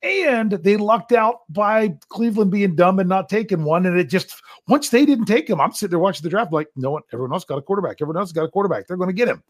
and 0.02 0.52
they 0.52 0.76
lucked 0.76 1.12
out 1.12 1.40
by 1.48 1.96
Cleveland 2.08 2.50
being 2.50 2.76
dumb 2.76 2.98
and 2.98 3.08
not 3.08 3.28
taking 3.28 3.64
one. 3.64 3.86
And 3.86 3.98
it 3.98 4.08
just 4.08 4.40
once 4.68 4.90
they 4.90 5.04
didn't 5.04 5.26
take 5.26 5.50
him, 5.50 5.60
I'm 5.60 5.72
sitting 5.72 5.90
there 5.90 5.98
watching 5.98 6.22
the 6.22 6.30
draft 6.30 6.52
like, 6.52 6.68
no 6.76 6.92
one, 6.92 7.02
everyone 7.12 7.32
else 7.32 7.44
got 7.44 7.58
a 7.58 7.62
quarterback. 7.62 7.96
Everyone 8.00 8.20
else 8.20 8.32
got 8.32 8.44
a 8.44 8.48
quarterback. 8.48 8.86
They're 8.86 8.96
going 8.96 9.08
to 9.08 9.14
get 9.14 9.28
him. 9.28 9.42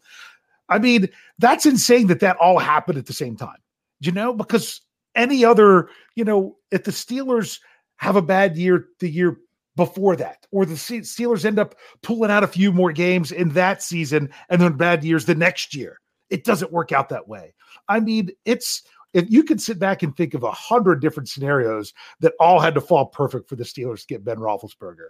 I 0.67 0.79
mean, 0.79 1.09
that's 1.37 1.65
insane 1.65 2.07
that 2.07 2.19
that 2.21 2.37
all 2.37 2.57
happened 2.57 2.97
at 2.97 3.05
the 3.05 3.13
same 3.13 3.35
time. 3.35 3.57
You 3.99 4.11
know? 4.11 4.33
Because 4.33 4.81
any 5.15 5.45
other, 5.45 5.89
you 6.15 6.23
know, 6.23 6.57
if 6.71 6.83
the 6.83 6.91
Steelers 6.91 7.59
have 7.97 8.15
a 8.15 8.21
bad 8.21 8.57
year 8.57 8.87
the 8.99 9.09
year 9.09 9.37
before 9.75 10.15
that, 10.15 10.47
or 10.51 10.65
the 10.65 10.73
Steelers 10.73 11.45
end 11.45 11.59
up 11.59 11.75
pulling 12.01 12.31
out 12.31 12.43
a 12.43 12.47
few 12.47 12.71
more 12.71 12.91
games 12.91 13.31
in 13.31 13.49
that 13.49 13.83
season 13.83 14.29
and 14.49 14.61
then 14.61 14.73
bad 14.73 15.03
years 15.03 15.25
the 15.25 15.35
next 15.35 15.75
year, 15.75 15.99
it 16.29 16.43
doesn't 16.43 16.71
work 16.71 16.91
out 16.91 17.09
that 17.09 17.27
way. 17.27 17.53
I 17.87 17.99
mean, 17.99 18.29
it's 18.45 18.83
if 19.13 19.29
you 19.29 19.43
could 19.43 19.61
sit 19.61 19.79
back 19.79 20.03
and 20.03 20.15
think 20.15 20.33
of 20.33 20.43
a 20.43 20.51
hundred 20.51 21.01
different 21.01 21.29
scenarios 21.29 21.93
that 22.19 22.33
all 22.39 22.59
had 22.59 22.75
to 22.75 22.81
fall 22.81 23.07
perfect 23.07 23.49
for 23.49 23.55
the 23.55 23.63
Steelers 23.63 24.01
to 24.01 24.07
get 24.07 24.23
Ben 24.23 24.37
Roethlisberger, 24.37 25.09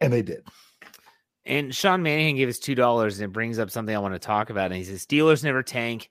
and 0.00 0.12
they 0.12 0.22
did. 0.22 0.46
And 1.46 1.74
Sean 1.74 2.02
Manahan 2.02 2.36
gave 2.36 2.48
us 2.48 2.58
two 2.58 2.74
dollars, 2.74 3.18
and 3.18 3.26
it 3.26 3.32
brings 3.32 3.58
up 3.58 3.70
something 3.70 3.94
I 3.94 3.98
want 3.98 4.14
to 4.14 4.18
talk 4.18 4.50
about. 4.50 4.66
And 4.66 4.76
he 4.76 4.84
says 4.84 5.04
Steelers 5.04 5.44
never 5.44 5.62
tank. 5.62 6.10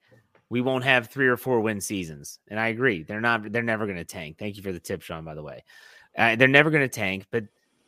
We 0.50 0.62
won't 0.62 0.84
have 0.84 1.08
three 1.08 1.28
or 1.28 1.38
four 1.38 1.62
win 1.62 1.82
seasons, 1.82 2.40
and 2.48 2.60
I 2.60 2.68
agree. 2.68 3.04
They're 3.04 3.22
not. 3.22 3.52
They're 3.52 3.64
never 3.64 3.86
going 3.86 3.98
to 3.98 4.06
tank. 4.06 4.38
Thank 4.38 4.58
you 4.58 4.64
for 4.64 4.72
the 4.72 4.80
tip, 4.80 5.02
Sean. 5.02 5.26
By 5.26 5.34
the 5.34 5.42
way, 5.42 5.64
uh, 6.16 6.36
they're 6.36 6.48
never 6.48 6.70
going 6.70 6.84
to 6.84 6.88
tank. 6.88 7.26
But 7.32 7.46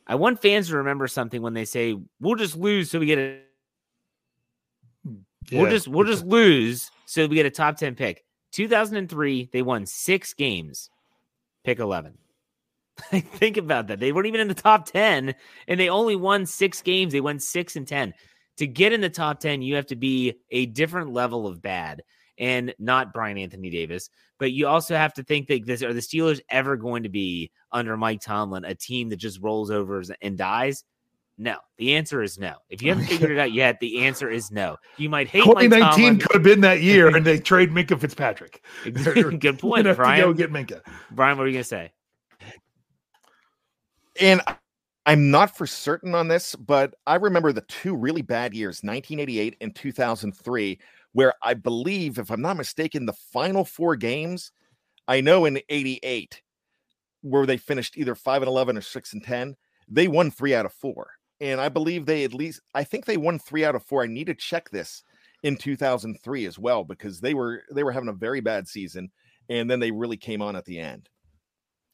I 0.08 0.16
want 0.16 0.42
fans 0.42 0.70
to 0.70 0.78
remember 0.78 1.08
something 1.08 1.44
when 1.44 1.54
they 1.54 1.66
say 1.66 1.96
we'll 2.20 2.36
just 2.36 2.56
lose 2.56 2.90
so 2.90 3.00
we 3.00 3.06
get 3.06 3.20
a 3.20 3.40
we'll 5.52 5.70
just 5.70 5.88
we'll 5.88 6.08
just 6.08 6.26
lose 6.26 6.90
so 7.06 7.28
we 7.28 7.36
get 7.36 7.46
a 7.46 7.52
top 7.52 7.78
ten 7.78 7.94
pick. 7.94 8.25
2003, 8.56 9.50
they 9.52 9.62
won 9.62 9.86
six 9.86 10.34
games, 10.34 10.90
pick 11.66 11.80
11. 11.80 12.18
Think 13.12 13.58
about 13.58 13.88
that. 13.88 14.00
They 14.00 14.14
weren't 14.14 14.28
even 14.28 14.40
in 14.40 14.48
the 14.48 14.54
top 14.54 14.86
10 14.86 15.36
and 15.68 15.80
they 15.80 15.90
only 15.90 16.16
won 16.16 16.46
six 16.46 16.82
games. 16.82 17.12
They 17.12 17.20
went 17.20 17.44
six 17.44 17.76
and 17.76 17.86
10. 17.86 18.14
To 18.58 18.68
get 18.68 18.94
in 18.94 19.02
the 19.02 19.10
top 19.10 19.42
10, 19.42 19.62
you 19.62 19.76
have 19.76 19.88
to 19.88 19.98
be 19.98 20.36
a 20.52 20.68
different 20.68 21.12
level 21.12 21.46
of 21.46 21.62
bad. 21.62 22.02
and 22.38 22.74
not 22.80 23.14
Bryan 23.14 23.38
Anthony 23.38 23.70
Davis. 23.70 24.10
But 24.40 24.52
you 24.52 24.68
also 24.68 24.96
have 24.96 25.14
to 25.16 25.24
think 25.24 25.48
that 25.48 25.66
this 25.66 25.84
are 25.84 25.94
the 25.94 26.00
Steelers 26.00 26.42
ever 26.50 26.76
going 26.78 27.04
to 27.04 27.10
be 27.10 27.52
under 27.72 27.96
Mike 27.98 28.22
Tomlin 28.22 28.66
a 28.66 28.76
team 28.76 29.10
that 29.10 29.18
just 29.18 29.42
rolls 29.42 29.72
over 29.72 30.02
and 30.22 30.38
dies? 30.38 30.84
No. 31.38 31.58
The 31.78 31.96
answer 31.96 32.24
is 32.24 32.40
no. 32.40 32.56
If 32.70 32.82
you 32.82 32.92
oh, 32.92 32.96
haven't 32.96 33.08
figured 33.08 33.32
it 33.32 33.40
out 33.40 33.52
yet, 33.52 33.80
the 33.80 34.06
answer 34.06 34.30
is 34.30 34.52
no. 34.52 34.78
You 34.98 35.10
might 35.10 35.28
hate 35.28 35.44
2019 35.44 36.20
could 36.20 36.34
have 36.34 36.44
been 36.44 36.62
that 36.62 36.82
year, 36.82 37.14
and 37.14 37.26
they 37.26 37.40
trade 37.40 37.72
Minkah 37.72 38.00
Fitzpatrick. 38.00 38.64
Good 39.40 39.60
point, 39.60 39.96
Bryan. 39.96 40.22
go 40.22 40.34
get 40.34 40.52
Minkah. 40.52 40.82
Bryan, 41.12 41.38
what 41.38 41.46
are 41.46 41.48
you 41.48 41.54
gonna 41.54 41.64
say? 41.64 41.92
And 44.22 44.42
I'm 45.06 45.30
not 45.30 45.58
for 45.58 45.68
certain 45.68 46.16
on 46.16 46.30
this, 46.30 46.56
but 46.56 46.96
I 47.06 47.16
remember 47.16 47.52
the 47.52 47.62
two 47.62 47.96
really 47.96 48.22
bad 48.22 48.54
years, 48.54 48.82
1988 48.82 49.58
and 49.60 49.76
2003, 49.76 50.80
where 51.12 51.34
I 51.44 51.54
believe, 51.54 52.18
if 52.18 52.32
I'm 52.32 52.42
not 52.42 52.56
mistaken, 52.56 53.06
the 53.06 53.14
final 53.14 53.66
four 53.66 53.98
games, 53.98 54.54
I 55.08 55.20
know 55.20 55.44
in 55.44 55.60
88, 55.68 56.42
where 57.22 57.46
they 57.46 57.58
finished 57.58 57.98
either 57.98 58.16
5 58.16 58.44
and 58.44 58.50
11 58.50 58.78
or 58.78 58.82
6 58.82 59.14
and 59.14 59.24
10, 59.24 59.56
they 59.90 60.08
won 60.08 60.32
three 60.32 60.56
out 60.56 60.66
of 60.66 60.74
four. 60.74 61.12
And 61.42 61.60
I 61.60 61.70
believe 61.70 62.06
they 62.06 62.24
at 62.24 62.34
least, 62.34 62.62
I 62.74 62.84
think 62.84 63.06
they 63.06 63.18
won 63.18 63.40
three 63.40 63.66
out 63.66 63.76
of 63.76 63.84
four. 63.84 64.04
I 64.04 64.08
need 64.08 64.28
to 64.28 64.36
check 64.36 64.70
this 64.70 65.04
in 65.44 65.58
2003 65.58 66.46
as 66.46 66.58
well 66.58 66.84
because 66.84 67.20
they 67.20 67.34
were 67.34 67.64
they 67.72 67.84
were 67.84 67.92
having 67.92 68.10
a 68.10 68.14
very 68.14 68.40
bad 68.40 68.68
season 68.68 69.12
and 69.50 69.70
then 69.70 69.80
they 69.80 69.92
really 69.92 70.18
came 70.18 70.42
on 70.42 70.56
at 70.56 70.66
the 70.66 70.80
end 70.80 71.08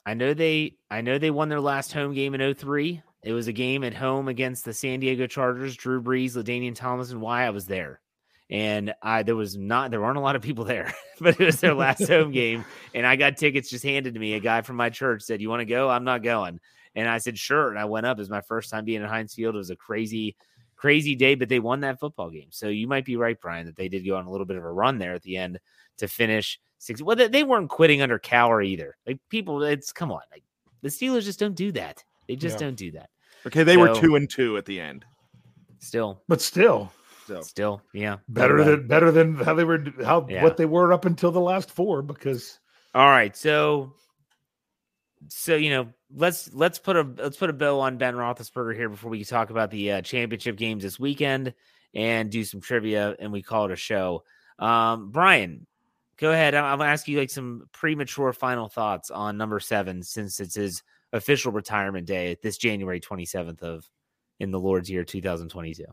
I 0.05 0.13
know 0.13 0.33
they 0.33 0.75
I 0.89 1.01
know 1.01 1.17
they 1.17 1.31
won 1.31 1.49
their 1.49 1.61
last 1.61 1.93
home 1.93 2.13
game 2.13 2.33
in 2.33 2.53
03. 2.53 3.01
It 3.23 3.33
was 3.33 3.47
a 3.47 3.53
game 3.53 3.83
at 3.83 3.93
home 3.93 4.27
against 4.27 4.65
the 4.65 4.73
San 4.73 4.99
Diego 4.99 5.27
Chargers, 5.27 5.75
Drew 5.75 6.01
Brees, 6.01 6.35
LaDainian 6.35 6.73
Thomas, 6.73 7.11
and 7.11 7.21
why 7.21 7.45
I 7.45 7.51
was 7.51 7.67
there. 7.67 8.01
And 8.49 8.93
I 9.03 9.23
there 9.23 9.35
was 9.35 9.55
not 9.55 9.91
there 9.91 10.01
weren't 10.01 10.17
a 10.17 10.21
lot 10.21 10.35
of 10.35 10.41
people 10.41 10.65
there, 10.65 10.93
but 11.21 11.39
it 11.39 11.45
was 11.45 11.59
their 11.59 11.75
last 11.75 12.07
home 12.07 12.31
game. 12.33 12.65
And 12.95 13.05
I 13.05 13.15
got 13.15 13.37
tickets 13.37 13.69
just 13.69 13.83
handed 13.83 14.15
to 14.15 14.19
me. 14.19 14.33
A 14.33 14.39
guy 14.39 14.61
from 14.61 14.75
my 14.75 14.89
church 14.89 15.21
said, 15.21 15.39
You 15.39 15.49
want 15.49 15.61
to 15.61 15.65
go? 15.65 15.89
I'm 15.89 16.03
not 16.03 16.23
going. 16.23 16.59
And 16.95 17.07
I 17.07 17.17
said, 17.17 17.37
Sure. 17.37 17.69
And 17.69 17.79
I 17.79 17.85
went 17.85 18.05
up. 18.05 18.17
It 18.17 18.21
was 18.21 18.29
my 18.29 18.41
first 18.41 18.69
time 18.69 18.85
being 18.85 19.01
in 19.01 19.07
Heinz 19.07 19.33
Field. 19.33 19.55
It 19.55 19.59
was 19.59 19.69
a 19.69 19.75
crazy, 19.75 20.35
crazy 20.75 21.15
day, 21.15 21.35
but 21.35 21.49
they 21.49 21.59
won 21.59 21.81
that 21.81 21.99
football 21.99 22.29
game. 22.29 22.47
So 22.49 22.67
you 22.67 22.87
might 22.87 23.05
be 23.05 23.15
right, 23.15 23.39
Bryan, 23.39 23.65
that 23.65 23.75
they 23.75 23.89
did 23.89 24.05
go 24.05 24.15
on 24.15 24.25
a 24.25 24.31
little 24.31 24.45
bit 24.45 24.57
of 24.57 24.63
a 24.63 24.71
run 24.71 24.97
there 24.97 25.13
at 25.13 25.23
the 25.23 25.37
end 25.37 25.59
to 25.97 26.07
finish 26.07 26.59
six. 26.77 27.01
Well, 27.01 27.15
they 27.15 27.43
weren't 27.43 27.69
quitting 27.69 28.01
under 28.01 28.19
Cowher 28.19 28.65
either. 28.65 28.97
Like 29.05 29.19
people, 29.29 29.63
it's 29.63 29.91
come 29.91 30.11
on. 30.11 30.21
Like 30.31 30.43
the 30.81 30.89
Steelers 30.89 31.23
just 31.23 31.39
don't 31.39 31.55
do 31.55 31.71
that. 31.73 32.03
They 32.27 32.35
just 32.35 32.55
yeah. 32.55 32.67
don't 32.67 32.75
do 32.75 32.91
that. 32.91 33.09
Okay, 33.45 33.63
they 33.63 33.75
so, 33.75 33.79
were 33.79 33.99
two 33.99 34.15
and 34.15 34.29
two 34.29 34.57
at 34.57 34.65
the 34.65 34.79
end. 34.79 35.05
Still, 35.79 36.21
but 36.27 36.41
still, 36.41 36.91
so. 37.25 37.41
still, 37.41 37.81
yeah, 37.93 38.17
better 38.29 38.59
uh, 38.59 38.63
than 38.65 38.87
better 38.87 39.11
than 39.11 39.35
how 39.35 39.55
they 39.55 39.63
were 39.63 39.83
how 40.03 40.27
yeah. 40.29 40.43
what 40.43 40.57
they 40.57 40.65
were 40.65 40.93
up 40.93 41.05
until 41.05 41.31
the 41.31 41.39
last 41.39 41.71
four. 41.71 42.03
Because 42.03 42.59
all 42.93 43.07
right, 43.07 43.35
so 43.35 43.93
so 45.27 45.55
you 45.55 45.71
know 45.71 45.87
let's 46.15 46.53
let's 46.53 46.79
put 46.79 46.95
a 46.95 47.03
let's 47.17 47.37
put 47.37 47.49
a 47.49 47.53
bow 47.53 47.79
on 47.79 47.97
Ben 47.97 48.15
Roethlisberger 48.15 48.75
here 48.75 48.89
before 48.89 49.11
we 49.11 49.23
talk 49.23 49.49
about 49.49 49.71
the 49.71 49.91
uh, 49.91 50.01
championship 50.01 50.57
games 50.57 50.83
this 50.83 50.99
weekend 50.99 51.53
and 51.93 52.29
do 52.29 52.43
some 52.43 52.61
trivia 52.61 53.15
and 53.19 53.31
we 53.31 53.41
call 53.41 53.65
it 53.65 53.71
a 53.71 53.75
show. 53.75 54.23
Um, 54.59 55.11
Bryan, 55.11 55.65
go 56.17 56.31
ahead. 56.31 56.55
I'm, 56.55 56.65
I'm 56.65 56.77
gonna 56.79 56.91
ask 56.91 57.07
you 57.07 57.19
like 57.19 57.29
some 57.29 57.67
premature 57.71 58.33
final 58.33 58.67
thoughts 58.67 59.11
on 59.11 59.37
number 59.37 59.59
seven 59.59 60.03
since 60.03 60.39
it's 60.39 60.55
his 60.55 60.83
official 61.13 61.51
retirement 61.51 62.07
day 62.07 62.37
this 62.41 62.57
January 62.57 62.99
27th 62.99 63.61
of 63.61 63.89
in 64.39 64.51
the 64.51 64.59
Lord's 64.59 64.89
year 64.89 65.03
2022. 65.03 65.85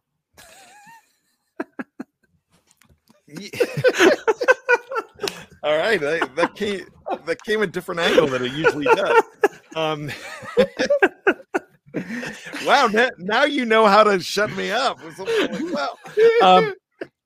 All 5.62 5.76
right, 5.76 6.00
that, 6.00 6.34
that 6.36 6.54
came 6.54 6.86
that 7.26 7.42
came 7.42 7.62
a 7.62 7.66
different 7.66 8.00
angle 8.00 8.28
than 8.28 8.44
it 8.44 8.52
usually 8.52 8.84
does. 8.84 9.22
Um, 9.74 10.10
wow, 12.66 12.88
now, 13.18 13.44
you 13.44 13.64
know 13.64 13.86
how 13.86 14.04
to 14.04 14.20
shut 14.20 14.52
me 14.52 14.70
up. 14.70 14.98
Like, 15.18 16.42
um, 16.42 16.74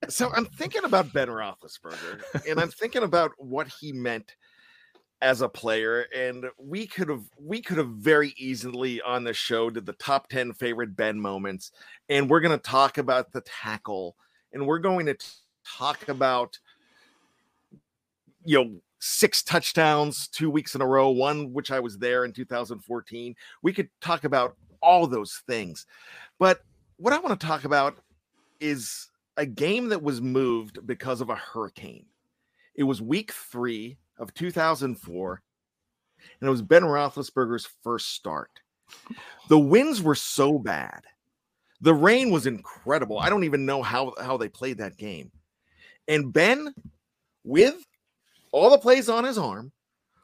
so 0.08 0.30
I'm 0.34 0.46
thinking 0.46 0.84
about 0.84 1.12
Ben 1.12 1.28
Roethlisberger, 1.28 2.22
and 2.48 2.60
I'm 2.60 2.70
thinking 2.70 3.02
about 3.02 3.32
what 3.38 3.68
he 3.80 3.92
meant 3.92 4.36
as 5.20 5.40
a 5.40 5.48
player. 5.48 6.06
And 6.14 6.46
we 6.58 6.86
could 6.86 7.08
have 7.08 7.24
we 7.40 7.62
could 7.62 7.78
have 7.78 7.90
very 7.90 8.34
easily 8.36 9.00
on 9.02 9.24
the 9.24 9.32
show 9.32 9.70
did 9.70 9.86
the 9.86 9.92
top 9.94 10.28
10 10.28 10.54
favorite 10.54 10.96
Ben 10.96 11.18
moments. 11.18 11.72
And 12.08 12.28
we're 12.28 12.40
gonna 12.40 12.58
talk 12.58 12.98
about 12.98 13.32
the 13.32 13.42
tackle, 13.42 14.16
and 14.52 14.66
we're 14.66 14.80
going 14.80 15.06
to 15.06 15.16
talk 15.64 16.08
about 16.08 16.58
you 18.44 18.62
know 18.62 18.80
six 19.00 19.42
touchdowns 19.42 20.28
two 20.28 20.48
weeks 20.48 20.74
in 20.74 20.80
a 20.80 20.86
row, 20.86 21.10
one 21.10 21.52
which 21.52 21.70
I 21.70 21.80
was 21.80 21.98
there 21.98 22.24
in 22.24 22.32
2014. 22.32 23.34
We 23.62 23.72
could 23.72 23.88
talk 24.00 24.24
about 24.24 24.56
all 24.80 25.06
those 25.06 25.42
things. 25.46 25.86
But 26.38 26.60
what 26.96 27.12
I 27.12 27.18
want 27.18 27.38
to 27.38 27.46
talk 27.46 27.64
about 27.64 27.98
is 28.60 29.08
a 29.36 29.46
game 29.46 29.88
that 29.88 30.02
was 30.02 30.20
moved 30.20 30.86
because 30.86 31.20
of 31.20 31.30
a 31.30 31.34
hurricane. 31.34 32.06
It 32.74 32.84
was 32.84 33.02
week 33.02 33.32
three 33.32 33.98
of 34.18 34.32
2004, 34.34 35.42
and 36.40 36.48
it 36.48 36.50
was 36.50 36.62
Ben 36.62 36.82
Roethlisberger's 36.82 37.68
first 37.82 38.14
start. 38.14 38.50
The 39.48 39.58
winds 39.58 40.00
were 40.00 40.14
so 40.14 40.58
bad. 40.58 41.02
The 41.80 41.94
rain 41.94 42.30
was 42.30 42.46
incredible. 42.46 43.18
I 43.18 43.28
don't 43.28 43.44
even 43.44 43.66
know 43.66 43.82
how, 43.82 44.14
how 44.20 44.36
they 44.36 44.48
played 44.48 44.78
that 44.78 44.96
game. 44.96 45.32
And 46.06 46.32
Ben, 46.32 46.72
with 47.42 47.84
all 48.52 48.70
the 48.70 48.78
plays 48.78 49.08
on 49.08 49.24
his 49.24 49.38
arm, 49.38 49.72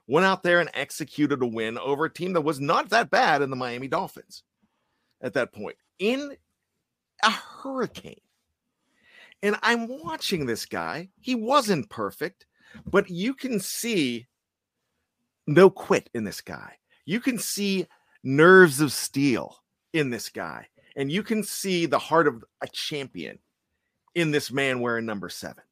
went 0.06 0.24
out 0.24 0.42
there 0.42 0.60
and 0.60 0.70
executed 0.74 1.42
a 1.42 1.46
win 1.46 1.76
over 1.78 2.04
a 2.04 2.12
team 2.12 2.32
that 2.34 2.40
was 2.40 2.60
not 2.60 2.88
that 2.90 3.10
bad 3.10 3.42
in 3.42 3.50
the 3.50 3.56
Miami 3.56 3.88
Dolphins 3.88 4.42
at 5.20 5.34
that 5.34 5.52
point 5.52 5.76
in 5.98 6.36
a 7.22 7.30
hurricane. 7.30 8.20
And 9.42 9.56
I'm 9.62 9.86
watching 10.02 10.46
this 10.46 10.66
guy. 10.66 11.10
He 11.20 11.34
wasn't 11.34 11.90
perfect, 11.90 12.46
but 12.86 13.10
you 13.10 13.34
can 13.34 13.60
see 13.60 14.26
no 15.46 15.70
quit 15.70 16.10
in 16.14 16.24
this 16.24 16.40
guy. 16.40 16.74
You 17.04 17.20
can 17.20 17.38
see 17.38 17.86
nerves 18.22 18.80
of 18.80 18.92
steel 18.92 19.56
in 19.92 20.10
this 20.10 20.28
guy. 20.28 20.66
And 20.96 21.12
you 21.12 21.22
can 21.22 21.44
see 21.44 21.86
the 21.86 21.98
heart 21.98 22.26
of 22.26 22.44
a 22.60 22.68
champion 22.68 23.38
in 24.14 24.30
this 24.30 24.50
man 24.50 24.80
wearing 24.80 25.06
number 25.06 25.28
seven. 25.28 25.62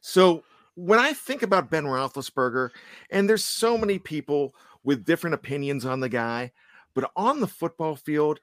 So 0.00 0.44
when 0.78 1.00
I 1.00 1.12
think 1.12 1.42
about 1.42 1.70
Ben 1.70 1.84
Roethlisberger, 1.84 2.70
and 3.10 3.28
there's 3.28 3.44
so 3.44 3.76
many 3.76 3.98
people 3.98 4.54
with 4.84 5.04
different 5.04 5.34
opinions 5.34 5.84
on 5.84 5.98
the 5.98 6.08
guy, 6.08 6.52
but 6.94 7.10
on 7.16 7.40
the 7.40 7.48
football 7.48 7.96
field, 7.96 8.38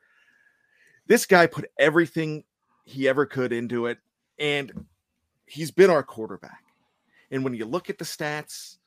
this 1.08 1.26
guy 1.26 1.48
put 1.48 1.72
everything 1.80 2.44
he 2.84 3.08
ever 3.08 3.26
could 3.26 3.54
into 3.54 3.86
it 3.86 4.00
and 4.38 4.86
he's 5.46 5.72
been 5.72 5.90
our 5.90 6.04
quarterback. 6.04 6.66
And 7.32 7.42
when 7.42 7.54
you 7.54 7.64
look 7.64 7.90
at 7.90 7.98
the 7.98 8.06
stats, 8.06 8.80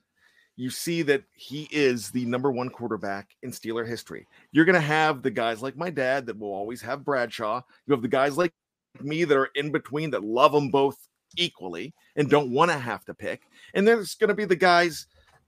you 0.57 0.69
see 0.69 1.01
that 1.03 1.23
he 1.33 1.69
is 1.71 2.11
the 2.11 2.27
number 2.27 2.53
one 2.53 2.69
quarterback 2.69 3.31
in 3.43 3.51
Steeler 3.51 3.89
history. 3.89 4.27
You're 4.53 4.67
going 4.67 4.75
to 4.75 4.81
have 4.81 5.23
the 5.23 5.31
guys 5.31 5.63
like 5.63 5.77
my 5.77 5.89
dad 5.89 6.27
that 6.27 6.39
will 6.39 6.53
always 6.53 6.83
have 6.83 7.05
Bradshaw. 7.05 7.63
You 7.87 7.93
have 7.93 8.03
the 8.03 8.09
guys 8.09 8.37
like 8.37 8.53
me 9.01 9.25
that 9.25 9.39
are 9.39 9.49
in 9.55 9.73
between 9.73 10.11
that 10.11 10.23
love 10.23 10.53
them 10.53 10.69
both 10.69 11.09
equally 11.37 11.95
and 12.17 12.31
don't 12.31 12.51
want 12.51 12.71
to 12.71 12.79
have 12.79 13.05
to 13.07 13.15
pick. 13.15 13.43
And 13.75 13.87
there's 13.87 14.15
going 14.15 14.29
to 14.29 14.35
be 14.35 14.45
the 14.45 14.57
guys 14.57 15.07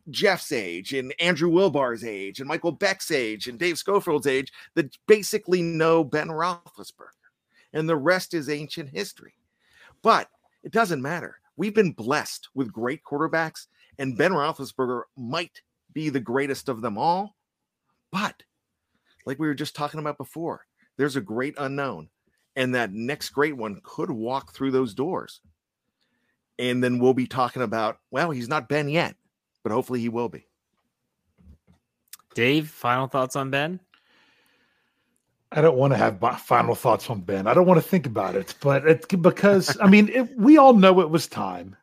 Jeff's 0.08 0.52
age 0.52 0.92
and 0.92 1.14
Andrew 1.20 1.48
Wilbar's 1.48 2.04
age 2.04 2.40
and 2.40 2.48
Michael 2.48 2.72
Beck's 2.72 3.10
age 3.10 3.48
and 3.48 3.58
Dave 3.58 3.78
Schofield's 3.78 4.26
age 4.26 4.52
that 4.74 4.96
basically 5.06 5.62
know 5.62 6.02
Ben 6.04 6.28
Roethlisberger. 6.28 7.10
And 7.72 7.88
the 7.88 7.96
rest 7.96 8.34
is 8.34 8.48
ancient 8.48 8.90
history. 8.90 9.34
But 10.02 10.28
it 10.62 10.72
doesn't 10.72 11.02
matter. 11.02 11.40
We've 11.56 11.74
been 11.74 11.92
blessed 11.92 12.48
with 12.54 12.72
great 12.72 13.02
quarterbacks, 13.04 13.66
and 13.98 14.16
Ben 14.16 14.32
Roethlisberger 14.32 15.02
might 15.16 15.62
be 15.92 16.08
the 16.08 16.20
greatest 16.20 16.68
of 16.68 16.80
them 16.80 16.96
all. 16.96 17.36
But 18.10 18.42
like 19.26 19.38
we 19.38 19.46
were 19.46 19.54
just 19.54 19.76
talking 19.76 20.00
about 20.00 20.18
before, 20.18 20.66
there's 20.96 21.16
a 21.16 21.20
great 21.20 21.54
unknown, 21.58 22.08
and 22.56 22.74
that 22.74 22.92
next 22.92 23.30
great 23.30 23.56
one 23.56 23.80
could 23.84 24.10
walk 24.10 24.52
through 24.52 24.70
those 24.70 24.94
doors. 24.94 25.40
And 26.60 26.84
then 26.84 26.98
we'll 26.98 27.14
be 27.14 27.26
talking 27.26 27.62
about, 27.62 28.00
well, 28.10 28.30
he's 28.30 28.48
not 28.48 28.68
Ben 28.68 28.90
yet, 28.90 29.16
but 29.62 29.72
hopefully 29.72 30.00
he 30.00 30.10
will 30.10 30.28
be. 30.28 30.46
Dave, 32.34 32.68
final 32.68 33.06
thoughts 33.06 33.34
on 33.34 33.50
Ben? 33.50 33.80
I 35.52 35.62
don't 35.62 35.78
want 35.78 35.94
to 35.94 35.96
have 35.96 36.20
final 36.42 36.74
thoughts 36.74 37.08
on 37.08 37.22
Ben. 37.22 37.46
I 37.46 37.54
don't 37.54 37.66
want 37.66 37.82
to 37.82 37.88
think 37.88 38.04
about 38.04 38.36
it, 38.36 38.54
but 38.60 38.86
it's 38.86 39.06
because 39.06 39.74
I 39.80 39.88
mean, 39.88 40.10
it, 40.10 40.36
we 40.36 40.58
all 40.58 40.74
know 40.74 41.00
it 41.00 41.10
was 41.10 41.26
time. 41.26 41.76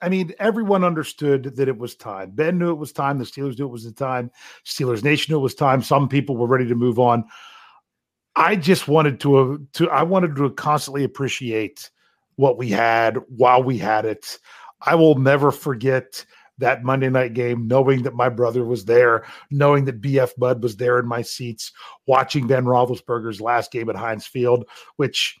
I 0.00 0.08
mean, 0.08 0.32
everyone 0.38 0.84
understood 0.84 1.56
that 1.56 1.68
it 1.68 1.76
was 1.76 1.96
time. 1.96 2.30
Ben 2.30 2.56
knew 2.56 2.70
it 2.70 2.78
was 2.78 2.92
time. 2.92 3.18
The 3.18 3.24
Steelers 3.24 3.58
knew 3.58 3.66
it 3.66 3.72
was 3.72 3.84
the 3.84 3.92
time. 3.92 4.30
Steelers 4.64 5.02
Nation 5.02 5.32
knew 5.32 5.38
it 5.38 5.42
was 5.42 5.56
time. 5.56 5.82
Some 5.82 6.08
people 6.08 6.36
were 6.36 6.46
ready 6.46 6.68
to 6.68 6.74
move 6.76 6.98
on. 6.98 7.24
I 8.36 8.54
just 8.54 8.86
wanted 8.86 9.18
to 9.20 9.36
uh, 9.36 9.58
to 9.74 9.90
I 9.90 10.04
wanted 10.04 10.36
to 10.36 10.50
constantly 10.50 11.02
appreciate 11.02 11.90
what 12.36 12.58
we 12.58 12.68
had 12.68 13.18
while 13.28 13.62
we 13.62 13.78
had 13.78 14.04
it. 14.04 14.38
I 14.80 14.94
will 14.94 15.16
never 15.16 15.50
forget 15.50 16.24
that 16.58 16.84
Monday 16.84 17.08
night 17.08 17.34
game, 17.34 17.66
knowing 17.66 18.02
that 18.02 18.14
my 18.14 18.28
brother 18.28 18.64
was 18.64 18.84
there, 18.84 19.24
knowing 19.50 19.84
that 19.86 20.00
BF 20.00 20.30
Bud 20.38 20.62
was 20.62 20.76
there 20.76 20.98
in 20.98 21.06
my 21.06 21.22
seats, 21.22 21.72
watching 22.06 22.46
Ben 22.46 22.64
Roethlisberger's 22.64 23.40
last 23.40 23.72
game 23.72 23.88
at 23.88 23.96
Heinz 23.96 24.26
Field, 24.26 24.68
which 24.96 25.38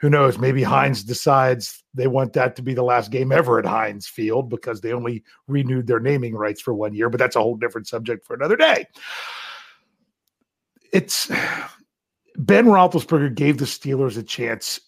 who 0.00 0.08
knows, 0.08 0.38
maybe 0.38 0.62
Heinz 0.62 1.04
decides 1.04 1.84
they 1.92 2.06
want 2.06 2.32
that 2.32 2.56
to 2.56 2.62
be 2.62 2.72
the 2.72 2.82
last 2.82 3.10
game 3.10 3.32
ever 3.32 3.58
at 3.58 3.66
Heinz 3.66 4.06
Field 4.08 4.48
because 4.48 4.80
they 4.80 4.92
only 4.92 5.22
renewed 5.46 5.86
their 5.86 6.00
naming 6.00 6.34
rights 6.34 6.60
for 6.60 6.72
one 6.72 6.94
year, 6.94 7.10
but 7.10 7.18
that's 7.18 7.36
a 7.36 7.40
whole 7.40 7.56
different 7.56 7.86
subject 7.86 8.26
for 8.26 8.34
another 8.34 8.56
day. 8.56 8.86
It's 10.92 11.28
Ben 12.36 12.66
Roethlisberger 12.66 13.34
gave 13.34 13.58
the 13.58 13.66
Steelers 13.66 14.16
a 14.16 14.22
chance 14.22 14.80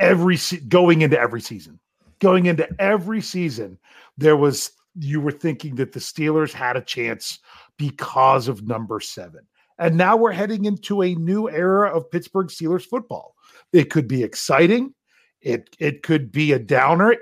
every 0.00 0.38
going 0.68 1.02
into 1.02 1.18
every 1.18 1.40
season. 1.40 1.78
Going 2.20 2.46
into 2.46 2.68
every 2.80 3.20
season, 3.20 3.78
there 4.16 4.36
was 4.36 4.72
you 4.96 5.20
were 5.20 5.32
thinking 5.32 5.74
that 5.76 5.92
the 5.92 6.00
Steelers 6.00 6.52
had 6.52 6.76
a 6.76 6.80
chance 6.80 7.40
because 7.76 8.48
of 8.48 8.66
number 8.66 9.00
seven. 9.00 9.40
And 9.78 9.96
now 9.96 10.16
we're 10.16 10.32
heading 10.32 10.66
into 10.66 11.02
a 11.02 11.14
new 11.16 11.50
era 11.50 11.94
of 11.94 12.10
Pittsburgh 12.10 12.46
Steelers 12.46 12.84
football. 12.84 13.34
It 13.72 13.90
could 13.90 14.06
be 14.06 14.22
exciting. 14.22 14.94
It 15.40 15.76
it 15.78 16.02
could 16.02 16.32
be 16.32 16.52
a 16.52 16.58
downer, 16.58 17.16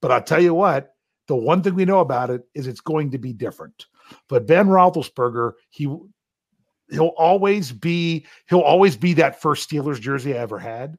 but 0.00 0.10
I'll 0.10 0.22
tell 0.22 0.42
you 0.42 0.54
what, 0.54 0.94
the 1.28 1.36
one 1.36 1.62
thing 1.62 1.74
we 1.74 1.84
know 1.84 2.00
about 2.00 2.30
it 2.30 2.42
is 2.54 2.66
it's 2.66 2.80
going 2.80 3.10
to 3.12 3.18
be 3.18 3.32
different. 3.32 3.86
But 4.28 4.46
Ben 4.46 4.66
Roethlisberger, 4.66 5.52
he 5.70 5.84
he'll 6.90 7.14
always 7.18 7.70
be 7.70 8.26
he'll 8.48 8.60
always 8.60 8.96
be 8.96 9.12
that 9.14 9.40
first 9.40 9.68
Steelers 9.68 10.00
jersey 10.00 10.34
I 10.34 10.38
ever 10.38 10.58
had. 10.58 10.98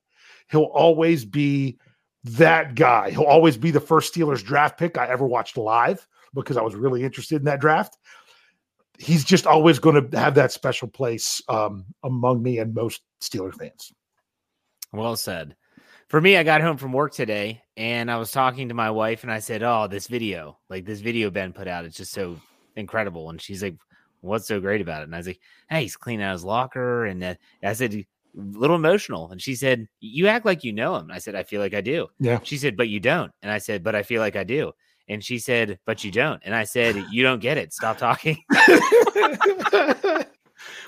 He'll 0.50 0.64
always 0.64 1.26
be 1.26 1.78
that 2.24 2.76
guy. 2.76 3.12
He'll 3.12 3.24
always 3.24 3.58
be 3.58 3.72
the 3.72 3.80
first 3.80 4.14
Steelers 4.14 4.44
draft 4.44 4.78
pick 4.78 4.98
I 4.98 5.08
ever 5.08 5.26
watched 5.26 5.58
live 5.58 6.06
because 6.34 6.58
I 6.58 6.62
was 6.62 6.76
really 6.76 7.04
interested 7.04 7.38
in 7.38 7.46
that 7.46 7.62
draft. 7.62 7.98
He's 8.98 9.24
just 9.24 9.48
always 9.48 9.80
going 9.80 10.10
to 10.10 10.20
have 10.20 10.36
that 10.36 10.52
special 10.52 10.88
place 10.88 11.42
um, 11.48 11.86
among 12.04 12.44
me 12.44 12.58
and 12.60 12.74
most 12.74 13.02
Steelers 13.22 13.56
fans. 13.56 13.94
Well 14.92 15.16
said. 15.16 15.56
For 16.10 16.20
me, 16.20 16.36
I 16.36 16.44
got 16.44 16.62
home 16.62 16.78
from 16.78 16.92
work 16.92 17.14
today 17.14 17.62
and 17.78 18.10
I 18.10 18.18
was 18.18 18.32
talking 18.32 18.70
to 18.70 18.74
my 18.74 18.90
wife 18.90 19.24
and 19.24 19.32
I 19.32 19.40
said, 19.40 19.62
Oh, 19.62 19.88
this 19.88 20.08
video, 20.08 20.58
like 20.68 20.84
this 20.84 21.02
video 21.02 21.30
Ben 21.30 21.54
put 21.54 21.68
out, 21.68 21.86
it's 21.86 21.98
just 21.98 22.12
so 22.12 22.38
incredible. 22.76 23.30
And 23.30 23.40
she's 23.40 23.62
like, 23.62 23.76
What's 24.22 24.48
so 24.48 24.60
great 24.60 24.82
about 24.82 25.02
it? 25.02 25.06
And 25.06 25.16
I 25.16 25.20
was 25.20 25.28
like, 25.28 25.40
Hey, 25.70 25.84
he's 25.84 25.96
cleaning 25.96 26.26
out 26.26 26.34
his 26.34 26.44
locker. 26.44 27.06
And 27.06 27.24
uh, 27.24 27.36
I 27.64 27.74
said, 27.74 28.06
little 28.34 28.76
emotional. 28.76 29.32
And 29.32 29.42
she 29.42 29.56
said, 29.56 29.88
You 30.00 30.28
act 30.28 30.46
like 30.46 30.64
you 30.64 30.74
know 30.74 30.96
him. 30.96 31.04
And 31.04 31.14
I 31.14 31.20
said, 31.20 31.36
I 31.36 31.44
feel 31.44 31.62
like 31.62 31.74
I 31.74 31.82
do. 31.82 32.08
Yeah. 32.20 32.40
She 32.44 32.58
said, 32.58 32.78
But 32.78 32.90
you 32.90 33.00
don't. 33.00 33.32
And 33.42 33.52
I 33.52 33.58
said, 33.58 33.84
But 33.84 33.96
I 33.96 34.04
feel 34.04 34.22
like 34.22 34.36
I 34.36 34.44
do. 34.44 34.72
And 35.08 35.24
she 35.24 35.40
said, 35.40 35.80
But 35.86 36.04
you 36.04 36.12
don't. 36.12 36.42
And 36.46 36.54
I 36.56 36.64
said, 36.64 36.96
You 37.12 37.24
don't 37.24 37.40
get 37.40 37.58
it. 37.58 37.74
Stop 37.74 37.98
talking. 37.98 38.38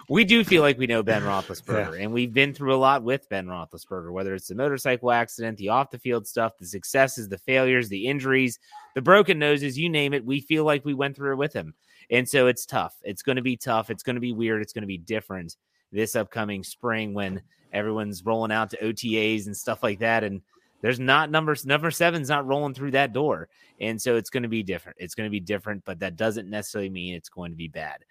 we 0.09 0.23
do 0.23 0.43
feel 0.43 0.61
like 0.61 0.77
we 0.77 0.87
know 0.87 1.03
Ben 1.03 1.23
Roethlisberger, 1.23 1.97
yeah. 1.97 2.03
and 2.03 2.13
we've 2.13 2.33
been 2.33 2.53
through 2.53 2.75
a 2.75 2.77
lot 2.77 3.03
with 3.03 3.29
Ben 3.29 3.47
Roethlisberger, 3.47 4.11
whether 4.11 4.33
it's 4.35 4.47
the 4.47 4.55
motorcycle 4.55 5.11
accident, 5.11 5.57
the 5.57 5.69
off 5.69 5.91
the 5.91 5.99
field 5.99 6.27
stuff, 6.27 6.57
the 6.59 6.65
successes, 6.65 7.29
the 7.29 7.37
failures, 7.37 7.89
the 7.89 8.07
injuries, 8.07 8.59
the 8.95 9.01
broken 9.01 9.39
noses, 9.39 9.77
you 9.77 9.89
name 9.89 10.13
it. 10.13 10.25
We 10.25 10.41
feel 10.41 10.65
like 10.65 10.85
we 10.85 10.93
went 10.93 11.15
through 11.15 11.33
it 11.33 11.37
with 11.37 11.53
him. 11.53 11.73
And 12.09 12.27
so 12.27 12.47
it's 12.47 12.65
tough. 12.65 12.95
It's 13.03 13.21
going 13.21 13.37
to 13.37 13.41
be 13.41 13.55
tough. 13.55 13.89
It's 13.89 14.03
going 14.03 14.15
to 14.15 14.21
be 14.21 14.33
weird. 14.33 14.61
It's 14.61 14.73
going 14.73 14.81
to 14.81 14.87
be 14.87 14.97
different 14.97 15.55
this 15.91 16.15
upcoming 16.15 16.63
spring 16.63 17.13
when 17.13 17.41
everyone's 17.73 18.25
rolling 18.25 18.51
out 18.51 18.69
to 18.71 18.77
OTAs 18.77 19.45
and 19.45 19.55
stuff 19.55 19.83
like 19.83 19.99
that. 19.99 20.23
And 20.23 20.41
there's 20.81 20.99
not 20.99 21.29
numbers 21.29 21.65
number 21.65 21.91
seven's 21.91 22.29
not 22.29 22.47
rolling 22.47 22.73
through 22.73 22.91
that 22.91 23.13
door. 23.13 23.49
And 23.79 24.01
so 24.01 24.15
it's 24.15 24.29
going 24.29 24.43
to 24.43 24.49
be 24.49 24.63
different. 24.63 24.97
It's 24.99 25.15
going 25.15 25.27
to 25.27 25.31
be 25.31 25.39
different 25.39 25.83
but 25.85 25.99
that 25.99 26.15
doesn't 26.15 26.49
necessarily 26.49 26.89
mean 26.89 27.15
it's 27.15 27.29
going 27.29 27.51
to 27.51 27.57
be 27.57 27.67
bad. 27.67 28.03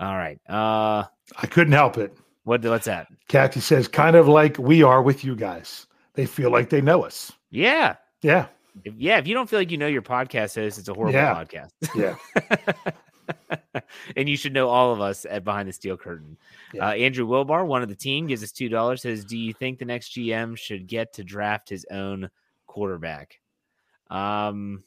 All 0.00 0.16
right 0.16 0.40
uh 0.48 1.04
i 1.36 1.46
couldn't 1.46 1.74
help 1.74 1.98
it. 1.98 2.16
what 2.44 2.64
what's 2.64 2.86
that? 2.86 3.08
Kathy 3.28 3.60
says 3.60 3.88
kind 3.88 4.16
of 4.16 4.28
like 4.28 4.58
we 4.58 4.82
are 4.82 5.02
with 5.02 5.24
you 5.24 5.36
guys. 5.36 5.86
They 6.14 6.26
feel 6.26 6.50
like 6.50 6.70
they 6.70 6.80
know 6.80 7.02
us. 7.04 7.32
Yeah. 7.50 7.96
Yeah. 8.22 8.46
If, 8.84 8.94
yeah 8.96 9.18
if 9.18 9.26
you 9.26 9.34
don't 9.34 9.48
feel 9.48 9.58
like 9.58 9.70
you 9.70 9.78
know 9.78 9.86
your 9.86 10.02
podcast 10.02 10.54
host 10.54 10.78
it's 10.78 10.88
a 10.88 10.94
horrible 10.94 11.14
yeah. 11.14 11.34
podcast. 11.34 11.70
Yeah 11.94 12.92
and 14.16 14.28
you 14.28 14.36
should 14.36 14.52
know 14.52 14.68
all 14.68 14.92
of 14.92 15.00
us 15.00 15.26
at 15.28 15.44
Behind 15.44 15.68
the 15.68 15.72
Steel 15.72 15.96
Curtain. 15.96 16.36
Yeah. 16.72 16.88
Uh, 16.88 16.92
Andrew 16.92 17.26
Wilbar, 17.26 17.66
one 17.66 17.82
of 17.82 17.88
the 17.88 17.96
team, 17.96 18.26
gives 18.26 18.42
us 18.42 18.52
two 18.52 18.68
dollars. 18.68 19.02
Says, 19.02 19.24
"Do 19.24 19.36
you 19.36 19.52
think 19.52 19.78
the 19.78 19.84
next 19.84 20.14
GM 20.14 20.56
should 20.56 20.86
get 20.86 21.14
to 21.14 21.24
draft 21.24 21.68
his 21.68 21.86
own 21.90 22.30
quarterback?" 22.66 23.40
Um. 24.10 24.84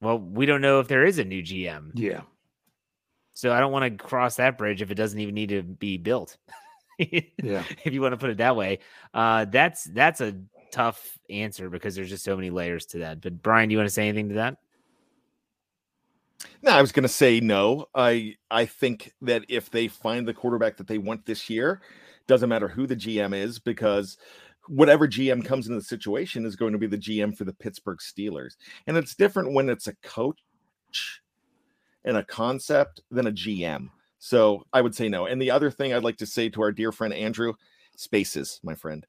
Well, 0.00 0.18
we 0.18 0.46
don't 0.46 0.62
know 0.62 0.80
if 0.80 0.88
there 0.88 1.04
is 1.04 1.18
a 1.18 1.24
new 1.24 1.42
GM. 1.42 1.92
Yeah. 1.94 2.22
So 3.34 3.52
I 3.52 3.60
don't 3.60 3.72
want 3.72 3.98
to 3.98 4.04
cross 4.04 4.36
that 4.36 4.58
bridge 4.58 4.82
if 4.82 4.90
it 4.90 4.94
doesn't 4.94 5.18
even 5.18 5.34
need 5.34 5.50
to 5.50 5.62
be 5.62 5.98
built. 5.98 6.36
yeah. 6.98 7.64
If 7.84 7.92
you 7.92 8.02
want 8.02 8.12
to 8.12 8.18
put 8.18 8.30
it 8.30 8.38
that 8.38 8.56
way, 8.56 8.80
uh, 9.14 9.46
that's 9.46 9.84
that's 9.84 10.20
a 10.20 10.36
tough 10.70 11.18
answer 11.28 11.68
because 11.70 11.94
there's 11.94 12.08
just 12.08 12.24
so 12.24 12.36
many 12.36 12.50
layers 12.50 12.86
to 12.86 12.98
that. 12.98 13.20
But 13.20 13.42
Bryan, 13.42 13.68
do 13.68 13.74
you 13.74 13.78
want 13.78 13.88
to 13.88 13.94
say 13.94 14.08
anything 14.08 14.28
to 14.30 14.34
that? 14.36 14.58
No, 16.62 16.72
I 16.72 16.80
was 16.80 16.92
going 16.92 17.04
to 17.04 17.08
say 17.08 17.40
no. 17.40 17.86
I 17.94 18.36
I 18.50 18.66
think 18.66 19.12
that 19.22 19.44
if 19.48 19.70
they 19.70 19.88
find 19.88 20.26
the 20.26 20.34
quarterback 20.34 20.76
that 20.76 20.86
they 20.86 20.98
want 20.98 21.26
this 21.26 21.50
year, 21.50 21.80
doesn't 22.26 22.48
matter 22.48 22.68
who 22.68 22.86
the 22.86 22.96
GM 22.96 23.34
is 23.34 23.58
because 23.58 24.16
whatever 24.68 25.08
GM 25.08 25.44
comes 25.44 25.66
into 25.66 25.78
the 25.78 25.84
situation 25.84 26.46
is 26.46 26.56
going 26.56 26.72
to 26.72 26.78
be 26.78 26.86
the 26.86 26.96
GM 26.98 27.36
for 27.36 27.44
the 27.44 27.52
Pittsburgh 27.52 27.98
Steelers. 27.98 28.56
And 28.86 28.96
it's 28.96 29.14
different 29.14 29.52
when 29.52 29.68
it's 29.68 29.88
a 29.88 29.94
coach 29.96 30.40
and 32.04 32.16
a 32.16 32.24
concept 32.24 33.00
than 33.10 33.26
a 33.26 33.32
GM. 33.32 33.88
So 34.18 34.64
I 34.72 34.80
would 34.80 34.94
say 34.94 35.08
no. 35.08 35.26
And 35.26 35.40
the 35.40 35.50
other 35.50 35.70
thing 35.70 35.92
I'd 35.92 36.04
like 36.04 36.18
to 36.18 36.26
say 36.26 36.48
to 36.50 36.62
our 36.62 36.72
dear 36.72 36.92
friend 36.92 37.12
Andrew, 37.12 37.54
spaces, 37.96 38.60
my 38.62 38.74
friend. 38.74 39.06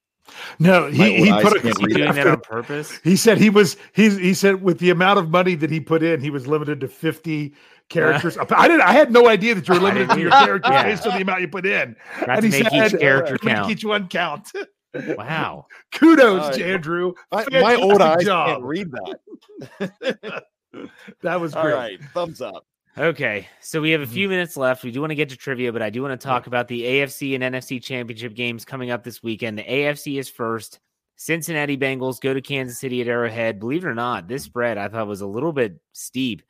No, 0.60 0.88
he, 0.90 1.26
he 1.26 1.32
put 1.42 1.58
a, 1.58 1.62
he 1.62 1.94
doing 1.94 2.14
that 2.14 2.28
on 2.28 2.40
purpose. 2.42 3.00
He 3.04 3.16
said 3.16 3.38
he 3.38 3.50
was 3.50 3.78
he 3.94 4.10
he 4.10 4.34
said 4.34 4.62
with 4.62 4.80
the 4.80 4.90
amount 4.90 5.20
of 5.20 5.30
money 5.30 5.56
that 5.56 5.70
he 5.70 5.80
put 5.80 6.04
in, 6.04 6.22
he 6.22 6.30
was 6.30 6.48
limited 6.48 6.80
to 6.82 6.88
50 6.88 7.54
characters. 7.90 8.38
I 8.38 8.68
didn't 8.68 8.82
I 8.82 8.94
had 8.94 9.12
no 9.12 9.28
idea 9.28 9.56
that 9.56 9.68
you 9.68 9.74
were 9.74 9.80
limited 9.80 10.10
to 10.12 10.20
your 10.20 10.32
characters 10.32 10.72
yeah. 10.72 10.84
based 10.84 11.08
on 11.08 11.16
the 11.16 11.22
amount 11.22 11.42
you 11.42 11.48
put 11.48 11.66
in. 11.66 11.96
Got 12.20 12.30
and 12.30 12.46
he 12.46 12.52
said 12.52 12.74
each 12.74 13.00
character 13.00 13.38
count. 13.38 13.72
each 13.72 13.84
one 13.84 14.08
count. 14.08 14.52
Wow. 14.94 15.68
Kudos 15.94 16.56
to 16.58 16.66
Andrew. 16.66 17.14
I, 17.32 17.46
my 17.52 17.76
old 17.76 18.02
eyes 18.02 18.24
job. 18.26 18.48
can't 18.48 18.64
read 18.64 18.92
that. 18.92 20.44
that 21.22 21.42
was 21.42 21.54
great. 21.54 21.64
All 21.64 21.70
right. 21.72 22.00
Thumbs 22.14 22.42
up. 22.42 22.66
Okay, 22.98 23.48
so 23.62 23.80
we 23.82 23.92
have 23.92 24.02
a 24.02 24.06
few 24.08 24.26
Mm-hmm. 24.26 24.32
minutes 24.32 24.58
left. 24.58 24.84
We 24.84 24.92
do 24.92 25.00
want 25.00 25.12
to 25.12 25.16
get 25.16 25.30
to 25.30 25.38
trivia, 25.38 25.72
but 25.72 25.82
I 25.82 25.90
do 25.90 26.02
want 26.02 26.20
to 26.20 26.24
talk 26.28 26.48
about 26.48 26.68
the 26.68 26.84
AFC 26.84 27.36
and 27.36 27.44
NFC 27.44 27.82
championship 27.82 28.34
games 28.36 28.66
coming 28.66 28.92
up 28.92 29.04
this 29.04 29.24
weekend. 29.24 29.58
The 29.58 29.64
AFC 29.64 30.20
is 30.20 30.30
first. 30.30 30.80
Cincinnati 31.16 31.78
Bengals 31.78 32.20
go 32.20 32.34
to 32.34 32.42
Kansas 32.42 32.80
City 32.80 33.00
at 33.00 33.08
Arrowhead. 33.08 33.60
Believe 33.60 33.86
it 33.86 33.88
or 33.88 33.96
not, 33.96 34.28
this 34.28 34.44
spread 34.44 34.78
I 34.78 34.90
thought 34.90 35.08
was 35.08 35.22
a 35.22 35.28
little 35.28 35.54
bit 35.54 35.80
steep. 35.94 36.42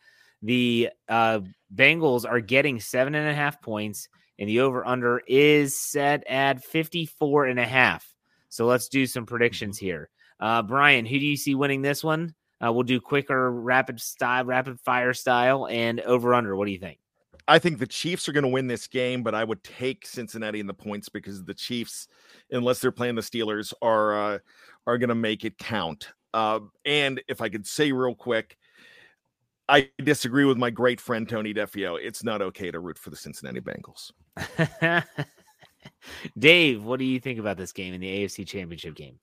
The 0.41 0.89
uh, 1.07 1.41
Bengals 1.75 2.27
are 2.27 2.39
getting 2.39 2.79
seven 2.79 3.13
and 3.13 3.29
a 3.29 3.33
half 3.35 3.61
points, 3.61 4.09
and 4.39 4.49
the 4.49 4.61
over 4.61 4.83
under 4.85 5.21
is 5.27 5.77
set 5.77 6.25
at 6.27 6.63
54 6.63 7.45
and 7.45 7.59
a 7.59 7.65
half. 7.67 8.11
So 8.49 8.65
let's 8.65 8.87
do 8.89 9.05
some 9.05 9.25
predictions 9.27 9.77
Mm-hmm. 9.77 9.85
here. 9.85 10.09
Uh, 10.39 10.63
Bryan, 10.63 11.05
who 11.05 11.19
do 11.19 11.25
you 11.25 11.37
see 11.37 11.53
winning 11.53 11.83
this 11.83 12.03
one? 12.03 12.33
Uh, 12.63 12.71
we'll 12.71 12.83
do 12.83 13.01
quicker, 13.01 13.51
rapid 13.51 13.99
style, 13.99 14.45
rapid 14.45 14.79
fire 14.79 15.13
style, 15.13 15.67
and 15.67 15.99
over 16.01 16.33
under. 16.33 16.55
What 16.55 16.65
do 16.65 16.71
you 16.71 16.79
think? 16.79 16.99
I 17.47 17.59
think 17.59 17.79
the 17.79 17.87
Chiefs 17.87 18.29
are 18.29 18.31
going 18.31 18.43
to 18.43 18.49
win 18.49 18.67
this 18.67 18.87
game, 18.87 19.23
but 19.23 19.33
I 19.33 19.43
would 19.43 19.63
take 19.63 20.05
Cincinnati 20.05 20.59
in 20.59 20.67
the 20.67 20.73
points 20.73 21.09
because 21.09 21.43
the 21.43 21.53
Chiefs, 21.53 22.07
unless 22.51 22.79
they're 22.79 22.91
playing 22.91 23.15
the 23.15 23.21
Steelers, 23.21 23.73
are 23.81 24.33
uh, 24.33 24.39
are 24.85 24.97
going 24.97 25.09
to 25.09 25.15
make 25.15 25.43
it 25.43 25.57
count. 25.57 26.09
Uh, 26.33 26.59
and 26.85 27.21
if 27.27 27.41
I 27.41 27.49
could 27.49 27.67
say 27.67 27.91
real 27.91 28.15
quick, 28.15 28.57
I 29.67 29.89
disagree 30.03 30.45
with 30.45 30.57
my 30.57 30.69
great 30.69 31.01
friend 31.01 31.27
Tony 31.27 31.53
Defeo. 31.53 31.97
It's 32.01 32.23
not 32.23 32.41
okay 32.41 32.71
to 32.71 32.79
root 32.79 32.97
for 32.97 33.09
the 33.09 33.15
Cincinnati 33.15 33.61
Bengals. 33.61 34.11
Dave, 36.37 36.83
what 36.83 36.99
do 36.99 37.05
you 37.05 37.19
think 37.19 37.39
about 37.39 37.57
this 37.57 37.71
game 37.71 37.93
in 37.93 38.01
the 38.01 38.23
AFC 38.23 38.47
Championship 38.47 38.95
game? 38.95 39.19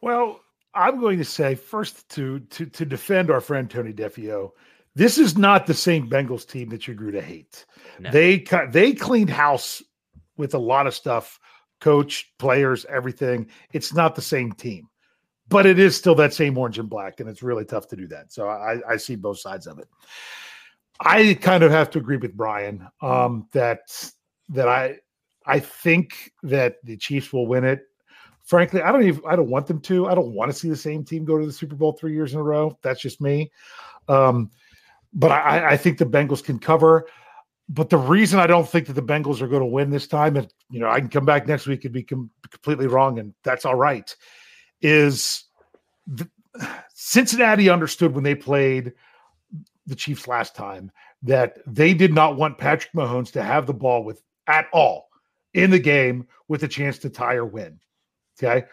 Well, 0.00 0.40
I'm 0.74 1.00
going 1.00 1.18
to 1.18 1.24
say 1.24 1.54
first 1.54 2.08
to 2.10 2.40
to 2.40 2.66
to 2.66 2.84
defend 2.84 3.30
our 3.30 3.40
friend 3.40 3.68
Tony 3.68 3.92
Defeo. 3.92 4.50
This 4.94 5.18
is 5.18 5.38
not 5.38 5.66
the 5.66 5.74
same 5.74 6.10
Bengals 6.10 6.46
team 6.46 6.68
that 6.70 6.88
you 6.88 6.94
grew 6.94 7.12
to 7.12 7.22
hate. 7.22 7.64
No. 7.98 8.10
They 8.10 8.44
they 8.70 8.92
cleaned 8.92 9.30
house 9.30 9.82
with 10.36 10.54
a 10.54 10.58
lot 10.58 10.86
of 10.86 10.94
stuff, 10.94 11.38
coach, 11.80 12.32
players, 12.38 12.84
everything. 12.86 13.48
It's 13.72 13.92
not 13.92 14.14
the 14.14 14.22
same 14.22 14.52
team, 14.52 14.88
but 15.48 15.66
it 15.66 15.78
is 15.78 15.96
still 15.96 16.14
that 16.16 16.34
same 16.34 16.56
orange 16.56 16.78
and 16.78 16.88
black, 16.88 17.20
and 17.20 17.28
it's 17.28 17.42
really 17.42 17.64
tough 17.64 17.88
to 17.88 17.96
do 17.96 18.06
that. 18.08 18.32
So 18.32 18.48
I, 18.48 18.80
I 18.88 18.96
see 18.96 19.16
both 19.16 19.38
sides 19.38 19.66
of 19.66 19.78
it. 19.78 19.88
I 21.00 21.34
kind 21.34 21.62
of 21.62 21.70
have 21.70 21.90
to 21.90 21.98
agree 21.98 22.18
with 22.18 22.36
Bryan 22.36 22.86
um, 23.00 23.48
that 23.52 23.80
that 24.50 24.68
I 24.68 24.98
I 25.46 25.60
think 25.60 26.32
that 26.42 26.76
the 26.84 26.96
Chiefs 26.96 27.32
will 27.32 27.46
win 27.46 27.64
it 27.64 27.82
frankly, 28.50 28.82
I 28.82 28.90
don't 28.90 29.04
even 29.04 29.22
I 29.24 29.36
don't 29.36 29.48
want 29.48 29.68
them 29.68 29.80
to. 29.82 30.08
I 30.08 30.14
don't 30.14 30.32
want 30.32 30.50
to 30.50 30.58
see 30.58 30.68
the 30.68 30.76
same 30.76 31.04
team 31.04 31.24
go 31.24 31.38
to 31.38 31.46
the 31.46 31.52
Super 31.52 31.76
Bowl 31.76 31.92
three 31.92 32.12
years 32.12 32.34
in 32.34 32.40
a 32.40 32.42
row. 32.42 32.76
That's 32.82 33.00
just 33.00 33.20
me. 33.20 33.52
Um, 34.08 34.50
but 35.14 35.30
I, 35.30 35.70
I 35.70 35.76
think 35.76 35.98
the 35.98 36.04
Bengals 36.04 36.42
can 36.42 36.58
cover. 36.58 37.06
But 37.68 37.90
the 37.90 37.98
reason 37.98 38.40
I 38.40 38.48
don't 38.48 38.68
think 38.68 38.88
that 38.88 38.94
the 38.94 39.02
Bengals 39.02 39.40
are 39.40 39.46
going 39.46 39.62
to 39.62 39.66
win 39.66 39.90
this 39.90 40.08
time, 40.08 40.36
and 40.36 40.52
you 40.68 40.80
know, 40.80 40.90
I 40.90 40.98
can 40.98 41.08
come 41.08 41.24
back 41.24 41.46
next 41.46 41.68
week 41.68 41.84
and 41.84 41.94
be 41.94 42.02
com- 42.02 42.30
completely 42.50 42.88
wrong, 42.88 43.20
and 43.20 43.32
that's 43.44 43.64
all 43.64 43.76
right, 43.76 44.14
is 44.80 45.44
the, 46.08 46.28
Cincinnati 46.92 47.70
understood 47.70 48.12
when 48.12 48.24
they 48.24 48.34
played 48.34 48.92
the 49.86 49.94
Chiefs 49.94 50.26
last 50.26 50.56
time 50.56 50.90
that 51.22 51.58
they 51.68 51.94
did 51.94 52.12
not 52.12 52.36
want 52.36 52.58
Patrick 52.58 52.92
Mahomes 52.94 53.30
to 53.32 53.42
have 53.44 53.66
the 53.66 53.74
ball 53.74 54.02
with 54.02 54.20
at 54.48 54.66
all 54.72 55.08
in 55.54 55.70
the 55.70 55.78
game 55.78 56.26
with 56.48 56.64
a 56.64 56.68
chance 56.68 56.98
to 56.98 57.10
tie 57.10 57.34
or 57.34 57.44
win. 57.44 57.78
Okay. 58.42 58.66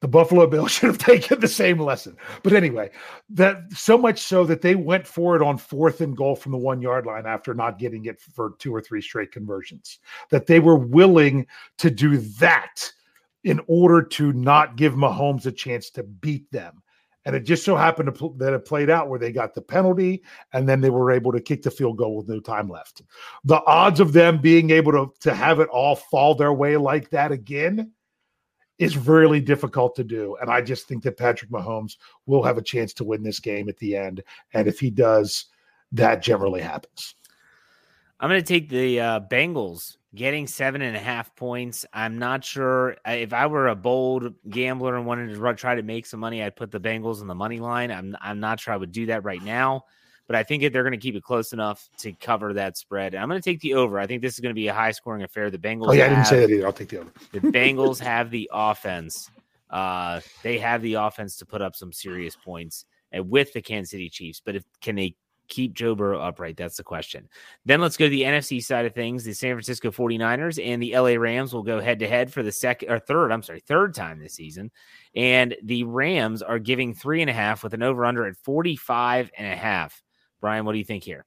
The 0.00 0.08
Buffalo 0.08 0.46
Bills 0.46 0.70
should 0.72 0.88
have 0.88 0.98
taken 0.98 1.40
the 1.40 1.48
same 1.48 1.78
lesson. 1.78 2.16
But 2.42 2.52
anyway, 2.52 2.90
that 3.30 3.72
so 3.74 3.98
much 3.98 4.20
so 4.20 4.44
that 4.44 4.62
they 4.62 4.74
went 4.74 5.06
for 5.06 5.34
it 5.34 5.42
on 5.42 5.58
fourth 5.58 6.00
and 6.00 6.16
goal 6.16 6.36
from 6.36 6.52
the 6.52 6.58
one 6.58 6.80
yard 6.80 7.06
line 7.06 7.26
after 7.26 7.54
not 7.54 7.78
getting 7.78 8.04
it 8.04 8.20
for 8.20 8.54
two 8.58 8.74
or 8.74 8.80
three 8.80 9.02
straight 9.02 9.32
conversions, 9.32 9.98
that 10.30 10.46
they 10.46 10.60
were 10.60 10.76
willing 10.76 11.46
to 11.78 11.90
do 11.90 12.18
that 12.18 12.92
in 13.44 13.60
order 13.66 14.02
to 14.02 14.32
not 14.32 14.76
give 14.76 14.94
Mahomes 14.94 15.46
a 15.46 15.52
chance 15.52 15.90
to 15.90 16.02
beat 16.02 16.50
them. 16.50 16.82
And 17.24 17.36
it 17.36 17.40
just 17.40 17.64
so 17.64 17.76
happened 17.76 18.14
pl- 18.14 18.34
that 18.34 18.54
it 18.54 18.64
played 18.64 18.88
out 18.88 19.08
where 19.08 19.18
they 19.18 19.32
got 19.32 19.54
the 19.54 19.60
penalty 19.60 20.22
and 20.52 20.68
then 20.68 20.80
they 20.80 20.90
were 20.90 21.12
able 21.12 21.32
to 21.32 21.40
kick 21.40 21.62
the 21.62 21.70
field 21.70 21.98
goal 21.98 22.16
with 22.16 22.28
no 22.28 22.40
time 22.40 22.68
left. 22.68 23.02
The 23.44 23.62
odds 23.66 24.00
of 24.00 24.12
them 24.12 24.40
being 24.40 24.70
able 24.70 24.92
to, 24.92 25.12
to 25.20 25.34
have 25.34 25.60
it 25.60 25.68
all 25.68 25.96
fall 25.96 26.34
their 26.34 26.52
way 26.52 26.76
like 26.76 27.10
that 27.10 27.32
again 27.32 27.92
is 28.78 28.96
really 28.96 29.40
difficult 29.40 29.94
to 29.96 30.04
do. 30.04 30.36
And 30.40 30.50
I 30.50 30.60
just 30.60 30.86
think 30.86 31.02
that 31.02 31.16
Patrick 31.16 31.50
Mahomes 31.50 31.96
will 32.26 32.42
have 32.42 32.58
a 32.58 32.62
chance 32.62 32.92
to 32.94 33.04
win 33.04 33.22
this 33.22 33.40
game 33.40 33.68
at 33.68 33.76
the 33.78 33.96
end. 33.96 34.22
And 34.54 34.68
if 34.68 34.78
he 34.78 34.90
does, 34.90 35.46
that 35.92 36.22
generally 36.22 36.60
happens. 36.60 37.14
I'm 38.20 38.28
going 38.28 38.40
to 38.40 38.46
take 38.46 38.68
the 38.68 39.00
uh, 39.00 39.20
Bengals 39.20 39.96
getting 40.14 40.46
seven 40.46 40.82
and 40.82 40.96
a 40.96 41.00
half 41.00 41.34
points. 41.36 41.84
I'm 41.92 42.18
not 42.18 42.44
sure 42.44 42.96
if 43.06 43.32
I 43.32 43.46
were 43.46 43.68
a 43.68 43.76
bold 43.76 44.34
gambler 44.48 44.96
and 44.96 45.06
wanted 45.06 45.34
to 45.34 45.54
try 45.54 45.74
to 45.74 45.82
make 45.82 46.06
some 46.06 46.20
money, 46.20 46.42
I'd 46.42 46.56
put 46.56 46.70
the 46.70 46.80
Bengals 46.80 47.20
on 47.20 47.26
the 47.26 47.34
money 47.34 47.60
line. 47.60 47.90
I'm 47.90 48.16
I'm 48.20 48.40
not 48.40 48.60
sure 48.60 48.74
I 48.74 48.76
would 48.76 48.92
do 48.92 49.06
that 49.06 49.24
right 49.24 49.42
now, 49.42 49.84
but 50.28 50.36
I 50.36 50.42
think 50.44 50.62
that 50.62 50.74
they're 50.74 50.84
going 50.84 50.92
to 50.92 50.98
keep 50.98 51.16
it 51.16 51.24
close 51.24 51.52
enough 51.54 51.88
to 51.98 52.12
cover 52.12 52.52
that 52.52 52.76
spread. 52.76 53.14
And 53.14 53.22
I'm 53.22 53.28
going 53.30 53.40
to 53.40 53.50
take 53.50 53.60
the 53.60 53.74
over. 53.74 53.98
I 53.98 54.06
think 54.06 54.20
this 54.20 54.34
is 54.34 54.40
going 54.40 54.50
to 54.50 54.54
be 54.54 54.68
a 54.68 54.74
high 54.74 54.92
scoring 54.92 55.22
affair. 55.22 55.50
The 55.50 55.58
Bengals. 55.58 55.88
Oh 55.88 55.92
yeah, 55.92 56.04
I 56.04 56.08
didn't 56.10 56.26
say 56.26 56.40
that 56.40 56.50
either. 56.50 56.66
I'll 56.66 56.72
take 56.72 56.90
the 56.90 56.98
over. 56.98 57.10
the 57.32 57.40
Bengals 57.40 57.98
have 57.98 58.30
the 58.30 58.48
offense. 58.52 59.30
Uh, 59.70 60.20
they 60.42 60.58
have 60.58 60.82
the 60.82 60.94
offense 60.94 61.36
to 61.38 61.46
put 61.46 61.62
up 61.62 61.74
some 61.74 61.92
serious 61.92 62.36
points 62.36 62.84
and 63.10 63.28
with 63.30 63.52
the 63.54 63.62
Kansas 63.62 63.90
City 63.90 64.10
Chiefs. 64.10 64.40
But 64.44 64.56
if 64.56 64.64
can 64.82 64.96
they 64.96 65.16
keep 65.48 65.72
Joe 65.72 65.94
Burrow 65.94 66.20
upright? 66.20 66.58
That's 66.58 66.76
the 66.76 66.84
question. 66.84 67.26
Then 67.64 67.80
let's 67.80 67.96
go 67.96 68.04
to 68.04 68.10
the 68.10 68.22
NFC 68.22 68.62
side 68.62 68.84
of 68.84 68.94
things. 68.94 69.24
The 69.24 69.32
San 69.32 69.54
Francisco 69.54 69.90
49ers 69.90 70.62
and 70.62 70.82
the 70.82 70.94
LA 70.94 71.18
Rams 71.18 71.54
will 71.54 71.62
go 71.62 71.80
head 71.80 72.00
to 72.00 72.08
head 72.08 72.30
for 72.30 72.42
the 72.42 72.52
second 72.52 72.90
or 72.90 72.98
third, 72.98 73.32
I'm 73.32 73.42
sorry, 73.42 73.60
third 73.60 73.94
time 73.94 74.18
this 74.18 74.34
season. 74.34 74.70
And 75.16 75.56
the 75.62 75.84
Rams 75.84 76.42
are 76.42 76.58
giving 76.58 76.92
three 76.92 77.22
and 77.22 77.30
a 77.30 77.34
half 77.34 77.62
with 77.62 77.72
an 77.72 77.82
over 77.82 78.04
under 78.04 78.26
at 78.26 78.36
45 78.36 79.30
and 79.38 79.50
a 79.50 79.56
half. 79.56 80.02
Bryan, 80.40 80.64
what 80.64 80.72
do 80.72 80.78
you 80.78 80.84
think 80.84 81.04
here? 81.04 81.24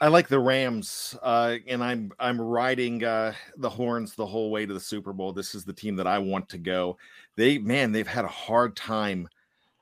I 0.00 0.08
like 0.08 0.28
the 0.28 0.40
Rams, 0.40 1.16
uh, 1.22 1.56
and 1.68 1.82
I'm 1.84 2.12
I'm 2.18 2.40
riding 2.40 3.04
uh, 3.04 3.34
the 3.56 3.70
horns 3.70 4.14
the 4.14 4.26
whole 4.26 4.50
way 4.50 4.66
to 4.66 4.74
the 4.74 4.80
Super 4.80 5.12
Bowl. 5.12 5.32
This 5.32 5.54
is 5.54 5.64
the 5.64 5.72
team 5.72 5.96
that 5.96 6.06
I 6.06 6.18
want 6.18 6.48
to 6.50 6.58
go. 6.58 6.96
They 7.36 7.58
man, 7.58 7.92
they've 7.92 8.06
had 8.06 8.24
a 8.24 8.28
hard 8.28 8.76
time 8.76 9.28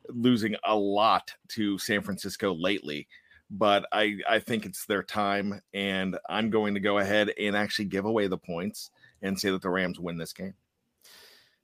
losing 0.09 0.57
a 0.65 0.77
lot 0.77 1.33
to 1.49 1.79
San 1.79 2.03
Francisco 2.03 2.55
lately, 2.55 3.09
but 3.51 3.87
I 3.93 4.19
I 4.29 4.39
think 4.39 4.67
it's 4.67 4.85
their 4.85 5.03
time, 5.03 5.63
and 5.73 6.19
I'm 6.29 6.51
going 6.51 6.75
to 6.75 6.81
go 6.81 6.99
ahead 6.99 7.33
and 7.39 7.57
actually 7.57 7.87
give 7.87 8.05
away 8.05 8.27
the 8.27 8.39
points 8.39 8.91
and 9.23 9.39
say 9.39 9.51
that 9.51 9.63
the 9.63 9.71
Rams 9.71 9.99
win 9.99 10.19
this 10.19 10.33
game. 10.33 10.55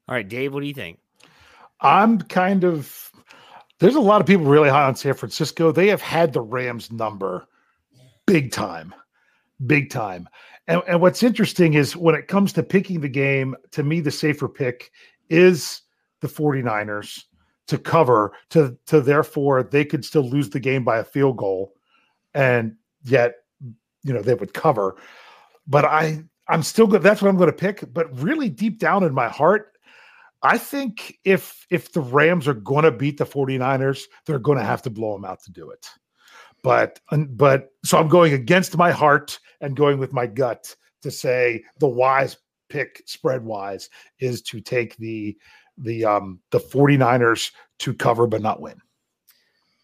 All 0.08 0.14
right, 0.14 0.26
Dave, 0.26 0.54
what 0.54 0.60
do 0.60 0.66
you 0.66 0.74
think? 0.74 1.00
I'm 1.80 2.20
kind 2.22 2.64
of 2.64 3.10
there's 3.78 3.94
a 3.94 4.00
lot 4.00 4.20
of 4.20 4.26
people 4.26 4.46
really 4.46 4.68
high 4.68 4.86
on 4.86 4.96
San 4.96 5.14
Francisco. 5.14 5.72
They 5.72 5.88
have 5.88 6.02
had 6.02 6.32
the 6.32 6.40
Rams 6.40 6.90
number 6.90 7.46
big 8.26 8.50
time, 8.50 8.94
big 9.66 9.90
time. 9.90 10.28
And, 10.66 10.82
and 10.88 11.00
what's 11.00 11.22
interesting 11.22 11.74
is 11.74 11.96
when 11.96 12.14
it 12.14 12.28
comes 12.28 12.52
to 12.54 12.62
picking 12.62 13.00
the 13.00 13.08
game, 13.08 13.54
to 13.72 13.82
me, 13.82 14.00
the 14.00 14.10
safer 14.10 14.48
pick 14.48 14.90
is 15.28 15.82
the 16.20 16.28
49ers 16.28 17.24
to 17.66 17.78
cover 17.78 18.32
to 18.50 18.76
to 18.86 19.00
therefore 19.00 19.62
they 19.62 19.84
could 19.84 20.04
still 20.04 20.28
lose 20.28 20.50
the 20.50 20.60
game 20.60 20.84
by 20.84 20.98
a 20.98 21.04
field 21.04 21.36
goal 21.36 21.74
and 22.34 22.76
yet 23.04 23.34
you 24.02 24.12
know 24.12 24.22
they 24.22 24.34
would 24.34 24.54
cover 24.54 24.96
but 25.66 25.84
i 25.84 26.22
i'm 26.48 26.62
still 26.62 26.86
good 26.86 27.02
that's 27.02 27.20
what 27.20 27.28
i'm 27.28 27.36
going 27.36 27.50
to 27.50 27.56
pick 27.56 27.82
but 27.92 28.06
really 28.20 28.48
deep 28.48 28.78
down 28.78 29.02
in 29.02 29.12
my 29.12 29.28
heart 29.28 29.75
i 30.46 30.58
think 30.58 31.18
if 31.24 31.66
if 31.70 31.92
the 31.92 32.00
rams 32.00 32.46
are 32.48 32.54
going 32.54 32.84
to 32.84 32.92
beat 32.92 33.18
the 33.18 33.26
49ers 33.26 34.04
they're 34.24 34.38
going 34.38 34.58
to 34.58 34.64
have 34.64 34.82
to 34.82 34.90
blow 34.90 35.12
them 35.12 35.24
out 35.24 35.42
to 35.42 35.52
do 35.52 35.70
it 35.70 35.88
but 36.62 37.00
but 37.30 37.70
so 37.84 37.98
i'm 37.98 38.08
going 38.08 38.32
against 38.32 38.76
my 38.76 38.90
heart 38.90 39.38
and 39.60 39.76
going 39.76 39.98
with 39.98 40.12
my 40.12 40.26
gut 40.26 40.74
to 41.02 41.10
say 41.10 41.62
the 41.78 41.88
wise 41.88 42.36
pick 42.68 43.02
spread 43.06 43.44
wise 43.44 43.88
is 44.18 44.42
to 44.42 44.60
take 44.60 44.96
the 44.96 45.36
the 45.78 46.04
um 46.04 46.40
the 46.50 46.58
49ers 46.58 47.52
to 47.78 47.94
cover 47.94 48.26
but 48.26 48.42
not 48.42 48.60
win. 48.60 48.80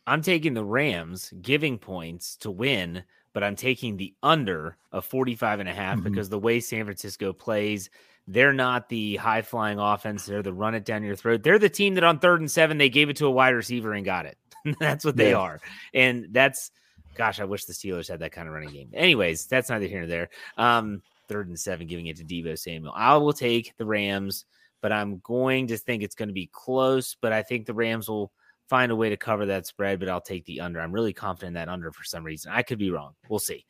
I'm 0.07 0.23
taking 0.23 0.55
the 0.55 0.65
Rams 0.65 1.33
giving 1.43 1.79
points 1.79 2.37
to 2.39 2.51
win, 2.51 3.05
but 3.33 3.45
I'm 3.45 3.55
taking 3.55 3.97
the 3.97 4.15
under 4.23 4.77
of 4.91 5.05
45 5.05 5.61
and 5.61 5.69
a 5.69 5.75
half 5.75 5.99
mm-hmm. 5.99 6.09
because 6.09 6.29
the 6.29 6.39
way 6.39 6.59
San 6.59 6.85
Francisco 6.85 7.33
plays, 7.33 7.89
they're 8.27 8.53
not 8.53 8.89
the 8.89 9.17
high 9.17 9.43
flying 9.43 9.79
offense. 9.79 10.25
They're 10.25 10.43
the 10.43 10.53
run 10.53 10.75
it 10.75 10.85
down 10.85 11.03
your 11.03 11.17
throat. 11.17 11.43
They're 11.43 11.59
the 11.59 11.69
team 11.69 11.95
that 11.95 12.05
on 12.05 12.19
third 12.19 12.41
and 12.41 12.51
seven, 12.51 12.79
they 12.79 12.89
gave 12.89 13.11
it 13.11 13.17
to 13.17 13.27
a 13.27 13.31
wide 13.31 13.51
receiver 13.51 13.93
and 13.93 14.05
got 14.05 14.27
it. 14.27 14.39
that's 14.81 15.05
what 15.05 15.17
they 15.17 15.31
yeah. 15.31 15.39
are. 15.39 15.61
And 15.93 16.29
that's, 16.31 16.71
gosh, 17.17 17.41
I 17.41 17.45
wish 17.45 17.65
the 17.65 17.73
Steelers 17.73 18.09
had 18.09 18.21
that 18.21 18.33
kind 18.33 18.49
of 18.49 18.55
running 18.55 18.73
game. 18.73 18.91
Anyways, 18.95 19.47
that's 19.47 19.71
neither 19.71 19.87
here 19.87 20.01
nor 20.01 20.09
there. 20.09 20.29
Um, 20.57 21.03
third 21.29 21.49
and 21.49 21.59
seven, 21.59 21.87
giving 21.87 22.07
it 22.07 22.17
to 22.19 22.25
Deebo 22.25 22.59
Samuel. 22.59 22.93
I 22.95 23.17
will 23.17 23.33
take 23.33 23.75
the 23.77 23.87
Rams 23.87 24.45
but 24.83 24.93
I'm 24.93 25.21
going 25.25 25.69
to 25.69 25.79
think 25.79 26.03
it's 26.03 26.17
going 26.17 26.29
to 26.29 26.35
be 26.35 26.51
close. 26.53 27.17
But 27.19 27.33
I 27.33 27.43
think 27.43 27.65
the 27.65 27.73
Rams 27.73 28.09
will 28.09 28.33
find 28.69 28.93
a 28.93 28.97
way 28.97 29.09
to 29.09 29.17
cover 29.17 29.47
that 29.47 29.67
spread, 29.67 30.01
but 30.01 30.11
I'll 30.11 30.21
take 30.21 30.45
the 30.45 30.61
under. 30.61 30.81
I'm 30.81 30.93
really 30.93 31.15
confident 31.15 31.49
in 31.49 31.55
that 31.55 31.69
under 31.69 31.91
for 31.93 32.05
some 32.05 32.25
reason. 32.25 32.53
I 32.53 32.63
could 32.63 32.79
be 32.79 32.91
wrong. 32.91 33.15
We'll 33.31 33.39
see. 33.39 33.65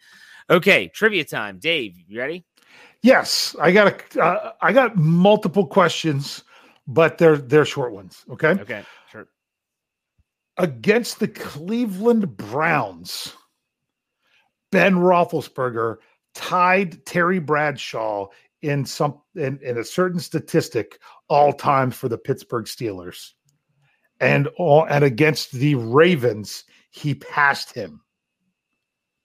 Okay, 0.50 0.88
trivia 0.88 1.24
time. 1.24 1.58
Dave, 1.60 1.96
you 2.08 2.18
ready? 2.18 2.44
Yes, 3.02 3.56
I 3.60 3.72
got 3.72 4.16
a, 4.16 4.22
uh, 4.22 4.52
I 4.62 4.72
got 4.72 4.96
multiple 4.96 5.66
questions, 5.66 6.44
but 6.86 7.18
they're 7.18 7.36
they're 7.36 7.64
short 7.64 7.92
ones. 7.92 8.24
Okay. 8.30 8.50
Okay. 8.50 8.84
Sure. 9.10 9.26
Against 10.56 11.18
the 11.18 11.28
Cleveland 11.28 12.36
Browns, 12.36 13.34
Ben 14.70 14.94
Roethlisberger 14.94 15.96
tied 16.34 17.04
Terry 17.04 17.40
Bradshaw 17.40 18.28
in 18.62 18.84
some 18.84 19.20
in, 19.34 19.58
in 19.62 19.78
a 19.78 19.84
certain 19.84 20.20
statistic 20.20 21.00
all 21.28 21.52
time 21.52 21.90
for 21.90 22.08
the 22.08 22.18
Pittsburgh 22.18 22.66
Steelers. 22.66 23.32
And 24.20 24.46
all 24.56 24.86
and 24.88 25.02
against 25.02 25.50
the 25.50 25.74
Ravens, 25.74 26.62
he 26.90 27.14
passed 27.16 27.74
him. 27.74 28.00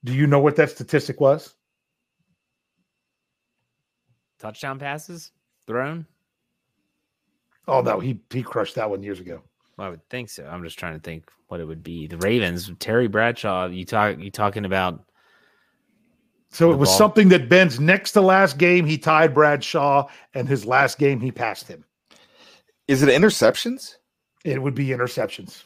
Do 0.04 0.14
you 0.14 0.26
know 0.26 0.40
what 0.40 0.56
that 0.56 0.72
statistic 0.72 1.22
was? 1.22 1.54
Touchdown 4.40 4.80
passes 4.80 5.32
thrown? 5.66 6.06
Oh 7.68 7.82
no, 7.82 8.00
he 8.00 8.22
he 8.32 8.44
crushed 8.44 8.76
that 8.76 8.90
one 8.90 9.04
years 9.04 9.20
ago. 9.20 9.42
Well, 9.78 9.88
I 9.88 9.90
would 9.90 10.08
think 10.10 10.30
so. 10.30 10.46
I'm 10.46 10.64
just 10.64 10.80
trying 10.80 10.94
to 10.94 11.00
think 11.00 11.30
what 11.48 11.60
it 11.60 11.66
would 11.66 11.84
be. 11.84 12.08
The 12.08 12.18
Ravens, 12.18 12.72
Terry 12.80 13.08
Bradshaw. 13.08 13.68
You 13.68 13.86
talk 13.86 14.20
you 14.20 14.32
talking 14.32 14.66
about 14.66 15.04
so 16.50 16.72
it 16.72 16.78
was 16.78 16.90
ball. 16.90 16.98
something 16.98 17.30
that 17.30 17.50
Ben's 17.50 17.80
next 17.80 18.14
to 18.14 18.22
last 18.22 18.58
game 18.58 18.86
he 18.86 18.98
tied 18.98 19.34
Bradshaw, 19.34 20.08
and 20.34 20.48
his 20.48 20.66
last 20.66 20.98
game 20.98 21.20
he 21.20 21.32
passed 21.32 21.68
him. 21.68 21.84
Is 22.88 23.04
it 23.04 23.10
interceptions? 23.10 23.96
It 24.46 24.62
would 24.62 24.76
be 24.76 24.88
interceptions. 24.88 25.64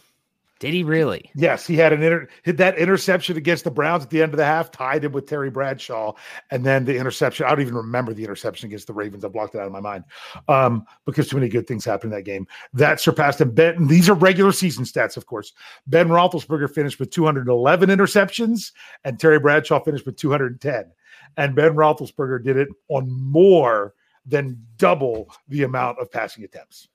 Did 0.62 0.76
he 0.76 0.84
really? 0.84 1.32
Yes, 1.34 1.66
he 1.66 1.76
had 1.76 1.92
an 1.92 2.04
inter 2.04 2.28
hit 2.44 2.58
that 2.58 2.78
interception 2.78 3.36
against 3.36 3.64
the 3.64 3.72
Browns 3.72 4.04
at 4.04 4.12
the 4.12 4.22
end 4.22 4.32
of 4.32 4.38
the 4.38 4.46
half, 4.46 4.70
tied 4.70 5.04
him 5.04 5.12
with 5.12 5.26
Terry 5.26 5.50
Bradshaw, 5.50 6.14
and 6.52 6.64
then 6.64 6.86
the 6.86 6.96
interception. 6.96 7.48
I 7.48 7.50
don't 7.50 7.62
even 7.62 7.74
remember 7.74 8.14
the 8.14 8.24
interception 8.24 8.68
against 8.68 8.86
the 8.86 8.94
Ravens. 8.94 9.26
I 9.26 9.30
blocked 9.30 9.56
it 9.56 9.58
out 9.58 9.66
of 9.66 9.72
my 9.72 9.80
mind 9.80 10.04
um, 10.48 10.86
because 11.08 11.28
too 11.28 11.36
many 11.36 11.50
good 11.50 11.66
things 11.66 11.84
happened 11.84 12.14
in 12.14 12.20
that 12.20 12.26
game. 12.26 12.46
That 12.74 13.02
surpassed 13.02 13.42
him. 13.42 13.56
Ben, 13.56 13.88
these 13.88 14.08
are 14.08 14.14
regular 14.14 14.52
season 14.52 14.84
stats, 14.84 15.18
of 15.18 15.26
course. 15.26 15.52
Ben 15.88 16.10
Roethlisberger 16.10 16.70
finished 16.70 17.00
with 17.00 17.10
211 17.10 17.90
interceptions, 17.90 18.72
and 19.04 19.20
Terry 19.20 19.40
Bradshaw 19.40 19.84
finished 19.84 20.06
with 20.06 20.16
210. 20.18 20.92
And 21.38 21.56
Ben 21.56 21.74
Roethlisberger 21.74 22.44
did 22.44 22.58
it 22.58 22.68
on 22.88 23.10
more 23.10 23.96
than 24.28 24.64
double 24.78 25.34
the 25.48 25.64
amount 25.64 25.98
of 25.98 26.12
passing 26.12 26.44
attempts. 26.44 26.88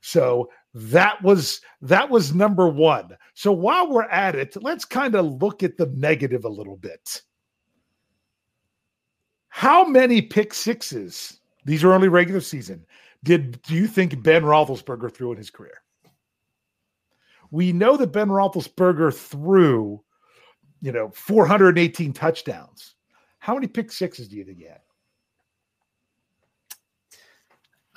So 0.00 0.48
that 0.74 1.22
was 1.22 1.60
that 1.82 2.08
was 2.10 2.34
number 2.34 2.68
one. 2.68 3.16
So 3.34 3.52
while 3.52 3.90
we're 3.90 4.04
at 4.04 4.34
it, 4.34 4.56
let's 4.62 4.84
kind 4.84 5.14
of 5.14 5.40
look 5.42 5.62
at 5.62 5.76
the 5.76 5.86
negative 5.96 6.44
a 6.44 6.48
little 6.48 6.76
bit. 6.76 7.22
How 9.48 9.84
many 9.84 10.22
pick 10.22 10.54
sixes? 10.54 11.40
These 11.64 11.84
are 11.84 11.92
only 11.92 12.08
regular 12.08 12.40
season. 12.40 12.84
Did 13.24 13.60
do 13.62 13.74
you 13.74 13.86
think 13.86 14.22
Ben 14.22 14.42
Roethlisberger 14.42 15.12
threw 15.12 15.32
in 15.32 15.38
his 15.38 15.50
career? 15.50 15.82
We 17.50 17.72
know 17.72 17.96
that 17.96 18.12
Ben 18.12 18.28
Roethlisberger 18.28 19.14
threw, 19.14 20.02
you 20.82 20.92
know, 20.92 21.10
418 21.14 22.12
touchdowns. 22.12 22.94
How 23.38 23.54
many 23.54 23.66
pick 23.66 23.90
sixes 23.90 24.28
do 24.28 24.36
you 24.36 24.44
think 24.44 24.58
he 24.58 24.64
had? 24.64 24.80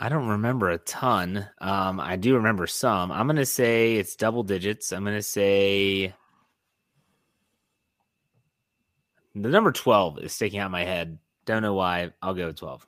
I 0.01 0.09
don't 0.09 0.29
remember 0.29 0.71
a 0.71 0.79
ton. 0.79 1.47
Um, 1.59 1.99
I 1.99 2.15
do 2.15 2.35
remember 2.35 2.65
some. 2.65 3.11
I'm 3.11 3.27
gonna 3.27 3.45
say 3.45 3.97
it's 3.97 4.15
double 4.15 4.41
digits. 4.41 4.91
I'm 4.91 5.03
gonna 5.03 5.21
say 5.21 6.11
the 9.35 9.49
number 9.49 9.71
12 9.71 10.17
is 10.23 10.33
sticking 10.33 10.59
out 10.59 10.65
in 10.65 10.71
my 10.71 10.83
head. 10.83 11.19
Don't 11.45 11.61
know 11.61 11.75
why. 11.75 12.09
I'll 12.19 12.33
go 12.33 12.47
with 12.47 12.55
12. 12.55 12.87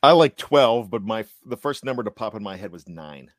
I 0.00 0.12
like 0.12 0.36
12, 0.36 0.90
but 0.90 1.02
my 1.02 1.24
the 1.44 1.56
first 1.56 1.84
number 1.84 2.04
to 2.04 2.12
pop 2.12 2.36
in 2.36 2.42
my 2.44 2.56
head 2.56 2.70
was 2.70 2.88
nine. 2.88 3.32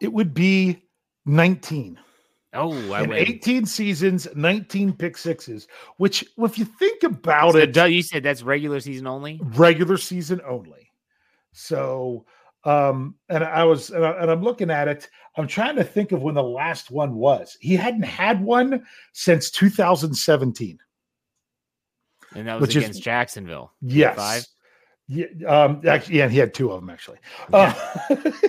It 0.00 0.10
would 0.10 0.32
be 0.32 0.82
19. 1.26 1.98
Oh, 2.52 2.92
I 2.92 3.02
in 3.02 3.12
18 3.12 3.64
seasons, 3.64 4.26
19 4.34 4.92
pick 4.94 5.16
sixes, 5.16 5.68
which, 5.98 6.24
if 6.38 6.58
you 6.58 6.64
think 6.64 7.04
about 7.04 7.52
So, 7.52 7.58
it, 7.58 7.76
you 7.92 8.02
said 8.02 8.24
that's 8.24 8.42
regular 8.42 8.80
season 8.80 9.06
only. 9.06 9.40
regular 9.54 9.96
season 9.96 10.40
only. 10.44 10.90
So, 11.52 12.26
um, 12.64 13.14
and 13.28 13.44
I 13.44 13.62
was, 13.64 13.90
and, 13.90 14.04
I, 14.04 14.10
and 14.22 14.30
I'm 14.30 14.42
looking 14.42 14.68
at 14.70 14.88
it. 14.88 15.08
I'm 15.36 15.46
trying 15.46 15.76
to 15.76 15.84
think 15.84 16.10
of 16.10 16.22
when 16.22 16.34
the 16.34 16.42
last 16.42 16.90
one 16.90 17.14
was. 17.14 17.56
He 17.60 17.76
hadn't 17.76 18.02
had 18.02 18.42
one 18.42 18.84
since 19.12 19.50
2017. 19.52 20.78
And 22.34 22.48
that 22.48 22.54
was 22.54 22.62
Which 22.62 22.76
is- 22.76 22.82
against 22.82 23.02
Jacksonville. 23.02 23.72
Yes. 23.80 24.48
Five? 25.10 25.28
Yeah. 25.38 25.46
Um, 25.64 25.80
actually, 25.88 26.16
yeah, 26.18 26.24
and 26.24 26.32
he 26.32 26.38
had 26.38 26.54
two 26.54 26.70
of 26.72 26.80
them 26.80 26.90
actually. 26.90 27.18
Uh, 27.52 27.72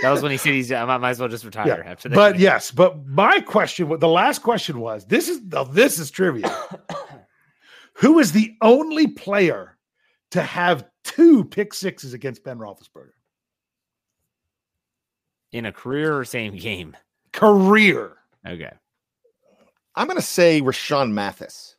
That 0.02 0.12
was 0.12 0.22
when 0.22 0.32
he 0.32 0.38
said 0.38 0.54
he's. 0.54 0.72
I 0.72 0.86
might 0.98 1.10
as 1.10 1.20
well 1.20 1.30
just 1.30 1.44
retire 1.46 1.68
Yeah, 1.68 1.92
after 1.92 2.10
that. 2.10 2.16
but 2.16 2.40
yes, 2.40 2.72
but 2.72 3.06
my 3.08 3.40
question, 3.42 3.98
the 4.00 4.08
last 4.08 4.40
question 4.40 4.80
was 4.80 5.06
this 5.06 5.28
is 5.30 5.42
now 5.44 5.64
this 5.64 5.98
is 6.00 6.12
trivia. 6.12 6.56
Who 7.96 8.20
is 8.20 8.32
the 8.32 8.56
only 8.62 9.08
player 9.08 9.78
to 10.32 10.42
have 10.42 10.86
two 11.04 11.44
pick 11.46 11.74
sixes 11.74 12.14
against 12.14 12.44
Ben 12.44 12.58
Roethlisberger? 12.58 13.12
in 15.52 15.66
a 15.66 15.72
career 15.74 16.18
or 16.18 16.24
same 16.24 16.56
game. 16.56 16.96
Career. 17.34 18.14
Okay, 18.48 18.72
I'm 19.96 20.08
gonna 20.08 20.22
say 20.22 20.62
Rashean 20.62 21.12
Mathis. 21.12 21.76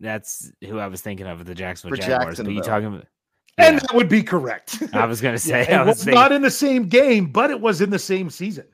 That's 0.00 0.50
who 0.66 0.78
I 0.78 0.86
was 0.88 1.00
thinking 1.00 1.26
of 1.26 1.44
the 1.44 1.54
Jacksonville 1.54 1.96
For 1.96 2.02
Jaguars. 2.02 2.38
But 2.38 2.50
you 2.52 2.62
talking 2.62 2.86
about? 2.88 3.06
And 3.56 3.74
Yeah, 3.74 3.80
that 3.80 3.94
would 3.94 4.08
be 4.08 4.22
correct. 4.22 4.82
I 4.92 5.04
was 5.06 5.20
gonna 5.20 5.38
say. 5.38 5.66
Yeah, 5.68 5.80
I 5.80 5.82
it 5.82 5.86
was 5.86 5.96
was 5.96 6.04
thinking 6.04 6.14
not 6.20 6.32
in 6.32 6.42
the 6.42 6.50
same 6.50 6.88
game, 6.88 7.26
but 7.32 7.50
it 7.50 7.60
was 7.60 7.80
in 7.80 7.90
the 7.90 7.98
same 7.98 8.30
season. 8.30 8.66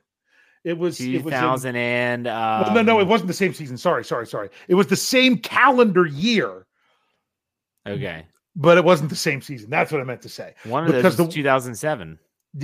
It 0.63 0.77
was, 0.77 0.99
it 0.99 1.23
was 1.23 1.33
in- 1.33 1.39
2000 1.41 1.75
and 1.75 2.27
um, 2.27 2.61
well, 2.63 2.73
no, 2.73 2.81
no, 2.81 2.99
it 2.99 3.05
wasn't 3.07 3.27
the 3.27 3.33
same 3.35 3.53
season. 3.53 3.77
Sorry, 3.77 4.03
sorry, 4.03 4.25
sorry. 4.25 4.49
It 4.67 4.73
was 4.75 4.87
the 4.87 4.95
same 4.95 5.37
calendar 5.37 6.05
year, 6.07 6.65
Okay, 7.87 8.25
but 8.55 8.77
it 8.77 8.83
wasn't 8.83 9.09
the 9.11 9.15
same 9.15 9.41
season. 9.41 9.69
That's 9.69 9.91
what 9.91 10.01
I 10.01 10.03
meant 10.03 10.21
to 10.23 10.29
say. 10.29 10.55
one 10.63 10.85
of 10.85 10.91
those 10.91 10.99
Because 11.03 11.17
was 11.17 11.27
the- 11.27 11.33
2007. 11.33 12.19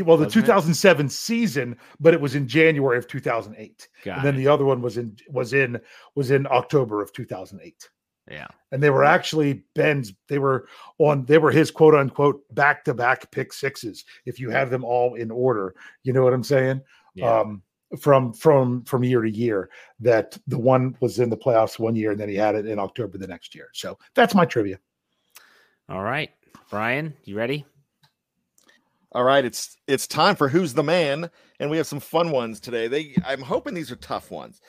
Well, 0.06 0.16
the 0.16 0.24
Wasn't 0.24 0.44
it? 0.44 0.48
2007 0.48 1.10
season, 1.10 1.76
but 2.00 2.14
it 2.14 2.22
was 2.22 2.34
in 2.36 2.48
January 2.48 2.98
of 2.98 3.08
2008. 3.08 3.90
Got 4.06 4.18
and 4.20 4.26
then 4.26 4.36
it. 4.36 4.38
the 4.38 4.48
other 4.48 4.64
one 4.64 4.82
was 4.82 4.98
in 4.98 5.18
was 5.30 5.52
in 5.54 5.80
was 6.16 6.32
in 6.32 6.48
October 6.48 7.02
of 7.02 7.12
2008. 7.12 7.90
Yeah, 8.32 8.48
And 8.72 8.82
they 8.82 8.90
were 8.90 9.04
actually 9.04 9.64
Ben's. 9.76 10.14
They 10.30 10.40
were 10.40 10.68
on. 11.00 11.26
They 11.26 11.38
were 11.38 11.52
his 11.52 11.70
quote 11.70 11.96
unquote 11.96 12.44
back 12.56 12.86
to 12.86 12.94
back 12.94 13.30
pick 13.32 13.52
sixes. 13.52 14.06
If 14.26 14.40
you 14.40 14.50
have 14.50 14.70
them 14.70 14.86
all 14.86 15.16
in 15.16 15.30
order, 15.32 15.76
you 16.04 16.14
know 16.14 16.24
what 16.24 16.34
I'm 16.34 16.44
saying. 16.44 16.82
yeah. 17.14 17.40
Um, 17.40 17.62
from 18.00 18.32
from 18.34 18.84
from 18.84 19.04
year 19.04 19.22
to 19.22 19.30
year, 19.30 19.70
that 20.00 20.38
the 20.48 20.58
one 20.58 20.96
was 21.02 21.20
in 21.20 21.30
the 21.30 21.38
playoffs 21.38 21.78
one 21.78 21.96
year, 21.96 22.12
and 22.12 22.20
then 22.20 22.30
he 22.30 22.36
had 22.36 22.56
it 22.56 22.66
in 22.66 22.80
October 22.80 23.18
the 23.18 23.28
next 23.28 23.54
year. 23.54 23.70
So 23.74 23.98
that's 24.16 24.34
my 24.34 24.46
trivia. 24.46 24.80
All 25.90 26.02
right, 26.02 26.32
Bryan, 26.70 27.14
you 27.26 27.36
ready? 27.36 27.66
All 29.12 29.26
right, 29.26 29.44
it's 29.44 29.76
it's 29.88 30.08
time 30.08 30.38
for 30.38 30.48
who's 30.48 30.74
the 30.74 30.84
man, 30.84 31.30
and 31.60 31.70
we 31.70 31.76
have 31.76 31.88
some 31.88 32.00
fun 32.00 32.32
ones 32.32 32.62
today. 32.62 32.88
They 32.88 33.16
I'm 33.26 33.42
hoping 33.42 33.74
these 33.74 33.92
are 33.92 33.98
tough 33.98 34.32
ones. 34.32 34.62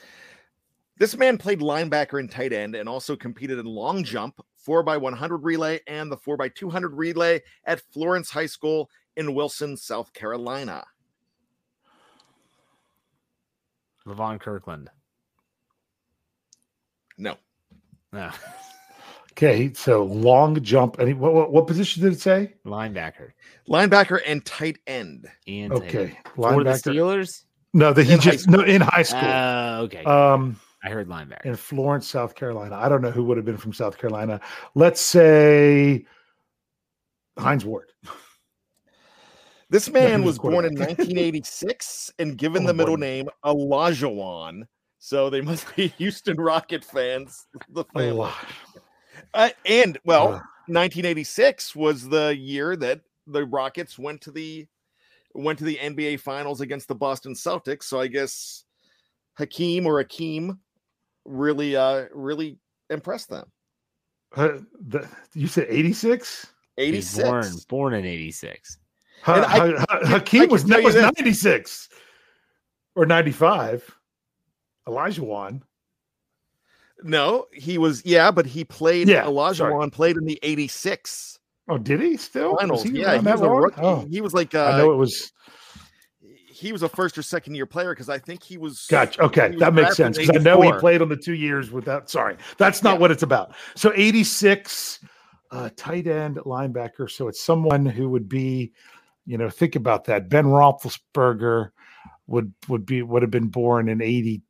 This 0.99 1.17
man 1.17 1.39
played 1.39 1.61
linebacker 1.61 2.21
and 2.21 2.31
tight 2.31 2.53
end, 2.53 2.75
and 2.75 2.89
also 2.89 3.17
competed 3.17 3.59
in 3.59 3.67
long 3.67 4.05
jump, 4.05 4.41
four 4.57 4.83
by 4.83 4.97
100 4.97 5.39
relay, 5.39 5.81
and 5.87 6.11
the 6.11 6.17
four 6.17 6.37
by 6.37 6.49
200 6.49 6.95
relay 6.95 7.41
at 7.65 7.83
Florence 7.93 8.31
High 8.31 8.47
School 8.47 8.91
in 9.17 9.35
Wilson, 9.35 9.77
South 9.77 10.13
Carolina. 10.13 10.85
Levon 14.07 14.41
Kirkland. 14.41 14.91
No, 17.19 17.37
No, 18.13 18.31
Okay, 19.33 19.73
so 19.73 20.05
long 20.05 20.63
jump. 20.63 20.97
Any 21.01 21.15
what, 21.15 21.33
what, 21.33 21.53
what 21.53 21.67
position 21.67 22.03
did 22.03 22.13
it 22.13 22.21
say? 22.21 22.53
linebacker. 22.67 23.33
linebacker 23.67 24.21
and 24.27 24.45
tight 24.45 24.79
end. 24.87 25.27
And 25.47 25.73
Okay, 25.73 26.19
for 26.35 26.63
the. 26.63 26.73
Steelers. 26.73 27.45
No, 27.73 27.95
that 27.95 28.05
he 28.05 28.13
In 28.13 28.19
high 28.19 28.31
just 28.31 28.49
no 28.49 28.61
in 28.61 28.83
high 28.83 29.03
school. 29.03 29.21
Uh, 29.21 29.81
okay, 29.85 30.05
um, 30.05 30.61
I 30.85 30.91
heard 30.91 31.09
linebacker. 31.09 31.45
in 31.45 31.55
Florence, 31.57 32.07
South 32.09 32.35
Carolina. 32.35 32.77
I 32.77 32.89
don't 32.89 33.03
know 33.03 33.11
who 33.13 33.23
would 33.25 33.37
have 33.37 33.47
been 33.47 33.57
from 33.57 33.73
South 33.73 33.97
Carolina. 33.99 34.41
Let's 34.75 35.01
say 35.01 36.05
Hines 37.39 37.65
Ward. 37.65 37.91
This 39.71 39.89
man 39.89 40.21
was 40.23 40.39
was 40.39 40.51
born 40.53 40.67
in 40.67 40.75
1986 40.79 42.13
and 42.19 42.37
given 42.37 42.65
Oh, 42.65 42.67
the 42.67 42.75
middle 42.75 42.97
boy. 42.97 43.01
name 43.01 43.29
Olajuwon. 43.43 44.65
So 44.99 45.31
they 45.31 45.41
must 45.41 45.75
be 45.75 45.89
Houston 45.99 46.37
Rocket 46.37 46.85
fans. 46.85 47.47
The 47.71 47.81
A 47.97 47.99
family. 47.99 48.31
Uh, 49.33 49.49
and 49.65 49.97
well, 50.05 50.25
Uh, 50.29 50.41
1986 50.67 51.75
was 51.75 52.07
the 52.07 52.37
year 52.37 52.77
that 52.77 53.01
the 53.27 53.47
Rockets 53.47 53.99
went 53.99 54.21
to 54.23 54.31
the 54.31 54.67
went 55.35 55.59
to 55.61 55.65
the 55.65 55.79
NBA 55.79 56.21
Finals 56.21 56.61
against 56.61 56.89
the 56.89 56.95
Boston 56.95 57.33
Celtics. 57.33 57.85
So 57.85 57.99
I 57.99 58.09
guess 58.09 58.65
Hakeem 59.39 59.87
or 59.87 60.05
Akeem 60.05 60.59
really 61.25 61.77
uh 61.77 62.07
really 62.13 62.59
impressed 62.91 63.29
them. 63.29 63.47
uh, 64.37 64.59
the, 64.81 65.09
you 65.35 65.47
said 65.47 65.67
86? 65.69 66.47
He's 66.77 67.19
86. 67.19 67.23
born 67.29 67.53
born 67.69 67.95
in 67.95 68.05
'86. 68.07 68.79
Ha, 69.23 69.35
I- 69.35 69.41
Ha- 69.47 69.85
Ha- 69.89 70.07
Hakeem 70.07 70.41
can 70.43 70.51
was, 70.51 70.65
was 70.65 70.95
96 70.95 71.89
or 72.97 73.07
95. 73.07 73.95
Olajuwon. 74.89 75.63
No, 77.05 77.47
he 77.53 77.79
was 77.79 78.05
yeah, 78.05 78.31
but 78.31 78.47
he 78.47 78.65
played 78.65 79.09
Yeah, 79.09 79.25
Olajuwon 79.25 79.93
played 79.93 80.17
in 80.17 80.25
the 80.25 80.39
86 80.43 81.39
Oh, 81.69 81.79
did 81.79 82.01
he 82.01 82.17
still? 82.17 82.57
Was 82.61 82.83
he 82.83 83.01
yeah, 83.01 83.19
he 83.21 83.27
was 83.27 83.41
a 83.41 83.49
rookie. 83.49 83.81
Oh, 83.81 84.07
He 84.11 84.21
was 84.21 84.35
like 84.35 84.55
I 84.55 84.79
know 84.79 84.91
uh 84.91 84.95
it 84.95 84.97
was. 84.97 85.33
He 86.63 86.73
was 86.73 86.83
a 86.83 86.89
first 86.89 87.19
or 87.19 87.23
second 87.23 87.55
year 87.55 87.67
player 87.67 87.91
because 87.91 88.09
I 88.09 88.19
think 88.19 88.43
he 88.43 88.57
was 88.57 88.87
Gotcha. 88.89 89.21
Okay, 89.23 89.51
was 89.51 89.59
that 89.61 89.75
makes 89.75 89.97
sense 89.97 90.17
because 90.17 90.37
I 90.37 90.39
know 90.39 90.61
he 90.61 90.73
played 90.73 91.03
on 91.03 91.09
the 91.09 91.17
two 91.17 91.35
years 91.35 91.71
without. 91.71 92.09
Sorry, 92.09 92.37
that's 92.57 92.83
not 92.83 92.95
Yeah. 92.95 92.99
what 93.01 93.11
it's 93.11 93.25
about. 93.25 93.55
So 93.75 93.93
86, 93.95 95.01
uh, 95.51 95.71
tight 95.77 96.07
end, 96.07 96.37
linebacker. 96.37 97.11
So 97.11 97.29
it's 97.29 97.43
someone 97.43 97.85
who 97.85 98.09
would 98.11 98.29
be, 98.29 98.73
you 99.27 99.37
know, 99.39 99.51
think 99.51 99.75
about 99.75 100.05
that. 100.05 100.29
Ben 100.29 100.45
Roethlisberger 100.45 101.71
would 102.29 102.53
would 102.69 102.87
be 102.87 103.03
would 103.03 103.23
have 103.23 103.31
been 103.33 103.49
born 103.49 103.89
in 103.89 104.01
80, 104.01 104.41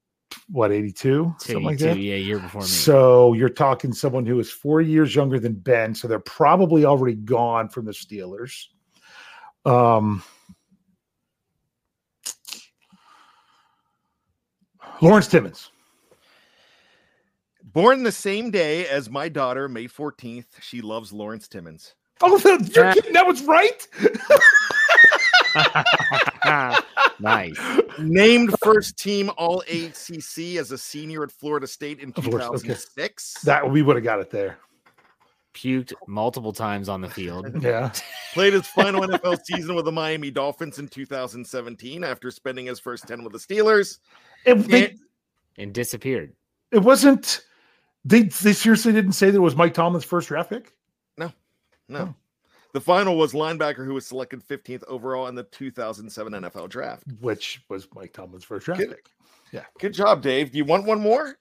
what 0.50 0.70
82, 0.70 1.34
something 1.38 1.64
like 1.64 1.78
that. 1.78 1.96
yeah, 1.96 2.16
year 2.16 2.38
before 2.38 2.60
me. 2.60 2.66
So 2.66 3.32
you're 3.32 3.48
talking 3.48 3.92
someone 3.92 4.26
who 4.26 4.38
is 4.38 4.50
four 4.50 4.82
years 4.82 5.14
younger 5.14 5.40
than 5.40 5.54
Ben. 5.54 5.94
So 5.94 6.08
they're 6.08 6.18
probably 6.18 6.84
already 6.84 7.16
gone 7.16 7.70
from 7.70 7.86
the 7.86 7.92
Steelers. 7.92 8.66
Um, 9.64 10.22
Lawrence 15.02 15.26
Timmons. 15.26 15.70
born 17.64 18.02
the 18.04 18.12
same 18.12 18.50
day 18.50 18.86
as 18.86 19.10
my 19.10 19.28
daughter, 19.28 19.68
May 19.68 19.86
14th. 19.88 20.46
She 20.60 20.80
loves 20.80 21.12
Lawrence 21.12 21.48
Timmons. 21.48 21.94
Oh, 22.20 22.38
the, 22.38 22.70
you're 22.74 22.86
Uh, 22.86 22.94
kidding? 22.94 23.12
That 23.12 23.26
was 23.26 23.42
right. 23.42 23.86
nice. 27.20 27.58
Named 27.98 28.54
first 28.62 28.96
team 28.96 29.30
All 29.36 29.62
ACC 29.62 30.56
as 30.58 30.70
a 30.70 30.78
senior 30.78 31.24
at 31.24 31.32
Florida 31.32 31.66
State 31.66 31.98
in 31.98 32.10
Of 32.10 32.24
course, 32.24 32.26
okay. 32.44 32.44
2006. 32.68 33.40
That 33.42 33.68
we 33.68 33.82
would 33.82 33.96
have 33.96 34.04
got 34.04 34.20
it 34.20 34.30
there. 34.30 34.58
Puked 35.54 35.92
multiple 36.06 36.52
times 36.52 36.88
on 36.88 37.00
the 37.00 37.08
field. 37.08 37.46
Yeah. 37.62 37.92
Played 38.34 38.54
his 38.54 38.66
final 38.66 39.02
NFL 39.02 39.44
season 39.44 39.74
with 39.74 39.84
the 39.84 39.92
Miami 39.92 40.30
Dolphins 40.30 40.78
in 40.78 40.88
2017 40.88 42.02
after 42.04 42.30
spending 42.30 42.66
his 42.66 42.80
first 42.80 43.06
10 43.06 43.22
with 43.24 43.32
the 43.32 43.38
Steelers. 43.38 43.98
It, 44.46 44.54
they, 44.54 44.88
And- 44.90 44.98
and 45.58 45.74
disappeared. 45.74 46.32
it 46.70 46.78
wasn't. 46.78 47.42
They 48.04 48.22
they 48.22 48.52
seriously 48.52 48.92
didn't 48.92 49.12
say 49.12 49.30
that 49.30 49.36
it 49.36 49.40
was 49.40 49.54
Mike 49.54 49.74
Tomlin's 49.74 50.04
first 50.04 50.28
draft 50.28 50.50
pick. 50.50 50.72
No. 51.18 51.30
Oh. 51.94 52.14
The 52.72 52.80
final 52.80 53.18
was 53.18 53.34
linebacker 53.34 53.84
who 53.84 53.92
was 53.94 54.06
selected 54.06 54.42
15th 54.48 54.82
overall 54.88 55.26
in 55.26 55.34
the 55.34 55.42
2007 55.42 56.32
NFL 56.32 56.70
draft. 56.70 57.04
which 57.20 57.62
was 57.68 57.86
Mike 57.94 58.14
Tomlin's 58.14 58.44
first 58.44 58.64
draft 58.64 58.80
Good. 58.80 58.90
pick. 58.90 59.10
Yeah. 59.52 59.64
Good 59.78 59.92
job, 59.92 60.22
Dave. 60.22 60.50
Do 60.52 60.56
you 60.58 60.64
want 60.64 60.86
one 60.86 61.00
more? 61.00 61.36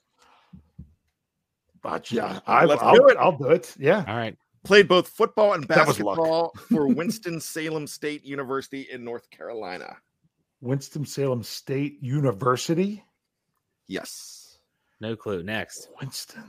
But 1.82 2.12
yeah, 2.12 2.40
I, 2.46 2.66
Let's 2.66 2.82
I'll, 2.82 2.96
do 2.96 3.08
it. 3.08 3.18
I'll 3.18 3.38
do 3.38 3.48
it. 3.50 3.76
Yeah. 3.80 4.04
All 4.08 4.16
right. 4.16 4.38
Played 4.64 4.88
both 4.88 5.08
football 5.08 5.54
and 5.54 5.64
That 5.68 5.88
was 5.88 6.00
luck. 6.00 6.18
basketball 6.18 6.54
for 6.70 6.88
Winston-Salem 6.88 7.88
State 7.88 8.24
University 8.24 8.88
in 8.92 9.04
North 9.04 9.28
Carolina. 9.32 9.98
Winston 10.62 11.06
Salem 11.06 11.42
State 11.42 11.98
University. 12.04 13.04
Yes. 13.88 14.60
No 15.00 15.16
clue. 15.16 15.42
Next. 15.42 15.90
Winston. 16.00 16.44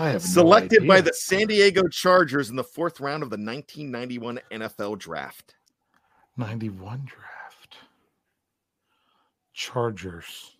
I 0.00 0.08
have 0.08 0.22
no 0.22 0.26
Selected 0.26 0.88
by 0.88 1.00
the 1.00 1.12
San 1.12 1.46
Diego 1.46 1.86
Chargers 1.88 2.50
in 2.50 2.56
the 2.56 2.64
fourth 2.64 2.98
round 2.98 3.22
of 3.22 3.30
the 3.30 3.36
1991 3.36 4.40
NFL 4.50 4.98
draft. 4.98 5.54
91 6.36 7.04
draft. 7.06 7.76
Chargers. 9.52 10.56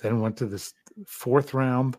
Then 0.00 0.20
went 0.20 0.36
to 0.38 0.46
this 0.46 0.74
fourth 1.06 1.54
round. 1.54 1.96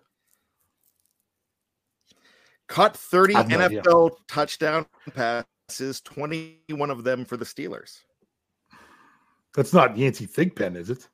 Caught 2.68 2.98
30 2.98 3.36
I 3.36 3.38
have 3.40 3.50
no 3.50 3.60
idea. 3.60 3.82
NFL 3.82 4.12
touchdown 4.28 4.86
passes, 5.16 6.02
21 6.02 6.90
of 6.90 7.04
them 7.04 7.24
for 7.26 7.38
the 7.38 7.46
Steelers. 7.46 8.00
That's 9.56 9.74
not 9.74 9.98
Yancey 9.98 10.28
Thigpen, 10.28 10.76
is 10.76 10.90
it? 10.90 11.08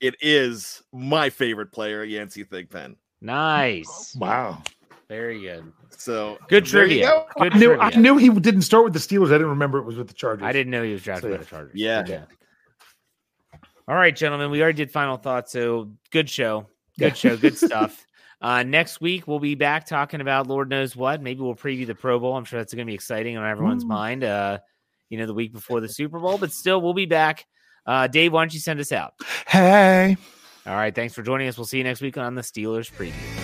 It 0.00 0.14
is 0.20 0.82
my 0.92 1.30
favorite 1.30 1.72
player, 1.72 2.04
Yancey 2.04 2.44
Thigpen. 2.44 2.96
Nice. 3.20 4.14
Wow. 4.18 4.62
Very 5.08 5.40
good. 5.40 5.72
So 5.90 6.38
Good 6.48 6.66
there 6.66 6.86
trivia. 6.86 7.06
go. 7.06 7.26
Good 7.38 7.52
I 7.54 7.58
knew, 7.58 7.66
trivia. 7.76 7.82
I 7.84 7.90
knew 8.00 8.16
he 8.16 8.28
didn't 8.30 8.62
start 8.62 8.84
with 8.84 8.92
the 8.92 8.98
Steelers. 8.98 9.28
I 9.28 9.32
didn't 9.34 9.48
remember 9.48 9.78
it 9.78 9.84
was 9.84 9.96
with 9.96 10.08
the 10.08 10.14
Chargers. 10.14 10.44
I 10.44 10.52
didn't 10.52 10.70
know 10.70 10.82
he 10.82 10.92
was 10.92 11.02
drafted 11.02 11.30
So, 11.30 11.36
by 11.36 11.42
the 11.42 11.48
Chargers. 11.48 11.72
Yeah. 11.74 12.02
Good 12.02 12.12
job. 12.12 12.28
All 13.86 13.94
right, 13.96 14.14
gentlemen. 14.16 14.50
We 14.50 14.62
already 14.62 14.76
did 14.76 14.90
final 14.90 15.16
thoughts, 15.16 15.52
so 15.52 15.90
good 16.10 16.30
show. 16.30 16.66
Good 16.98 17.08
Yeah. 17.08 17.12
show. 17.14 17.36
Good 17.36 17.56
stuff. 17.58 18.06
Uh, 18.44 18.62
next 18.62 19.00
week 19.00 19.26
we'll 19.26 19.38
be 19.38 19.54
back 19.54 19.86
talking 19.86 20.20
about 20.20 20.46
Lord 20.46 20.68
knows 20.68 20.94
what. 20.94 21.22
Maybe 21.22 21.40
we'll 21.40 21.54
preview 21.54 21.86
the 21.86 21.94
Pro 21.94 22.20
Bowl. 22.20 22.36
I'm 22.36 22.44
sure 22.44 22.60
that's 22.60 22.74
going 22.74 22.86
to 22.86 22.90
be 22.90 22.92
exciting 22.92 23.38
on 23.38 23.48
everyone's 23.48 23.84
Ooh. 23.84 23.88
mind. 23.88 24.22
Uh, 24.22 24.58
you 25.08 25.16
know, 25.16 25.24
the 25.24 25.32
week 25.32 25.54
before 25.54 25.80
the 25.80 25.88
Super 25.88 26.18
Bowl, 26.18 26.36
but 26.36 26.52
still, 26.52 26.82
we'll 26.82 26.92
be 26.92 27.06
back. 27.06 27.46
Uh, 27.86 28.06
Dave, 28.06 28.34
why 28.34 28.42
don't 28.42 28.52
you 28.52 28.60
send 28.60 28.80
us 28.80 28.92
out? 28.92 29.14
Hey. 29.48 30.18
All 30.66 30.74
right. 30.74 30.94
Thanks 30.94 31.14
for 31.14 31.22
joining 31.22 31.48
us. 31.48 31.56
We'll 31.56 31.64
see 31.64 31.78
you 31.78 31.84
next 31.84 32.02
week 32.02 32.18
on 32.18 32.34
the 32.34 32.42
Steelers 32.42 32.92
preview. 32.92 33.43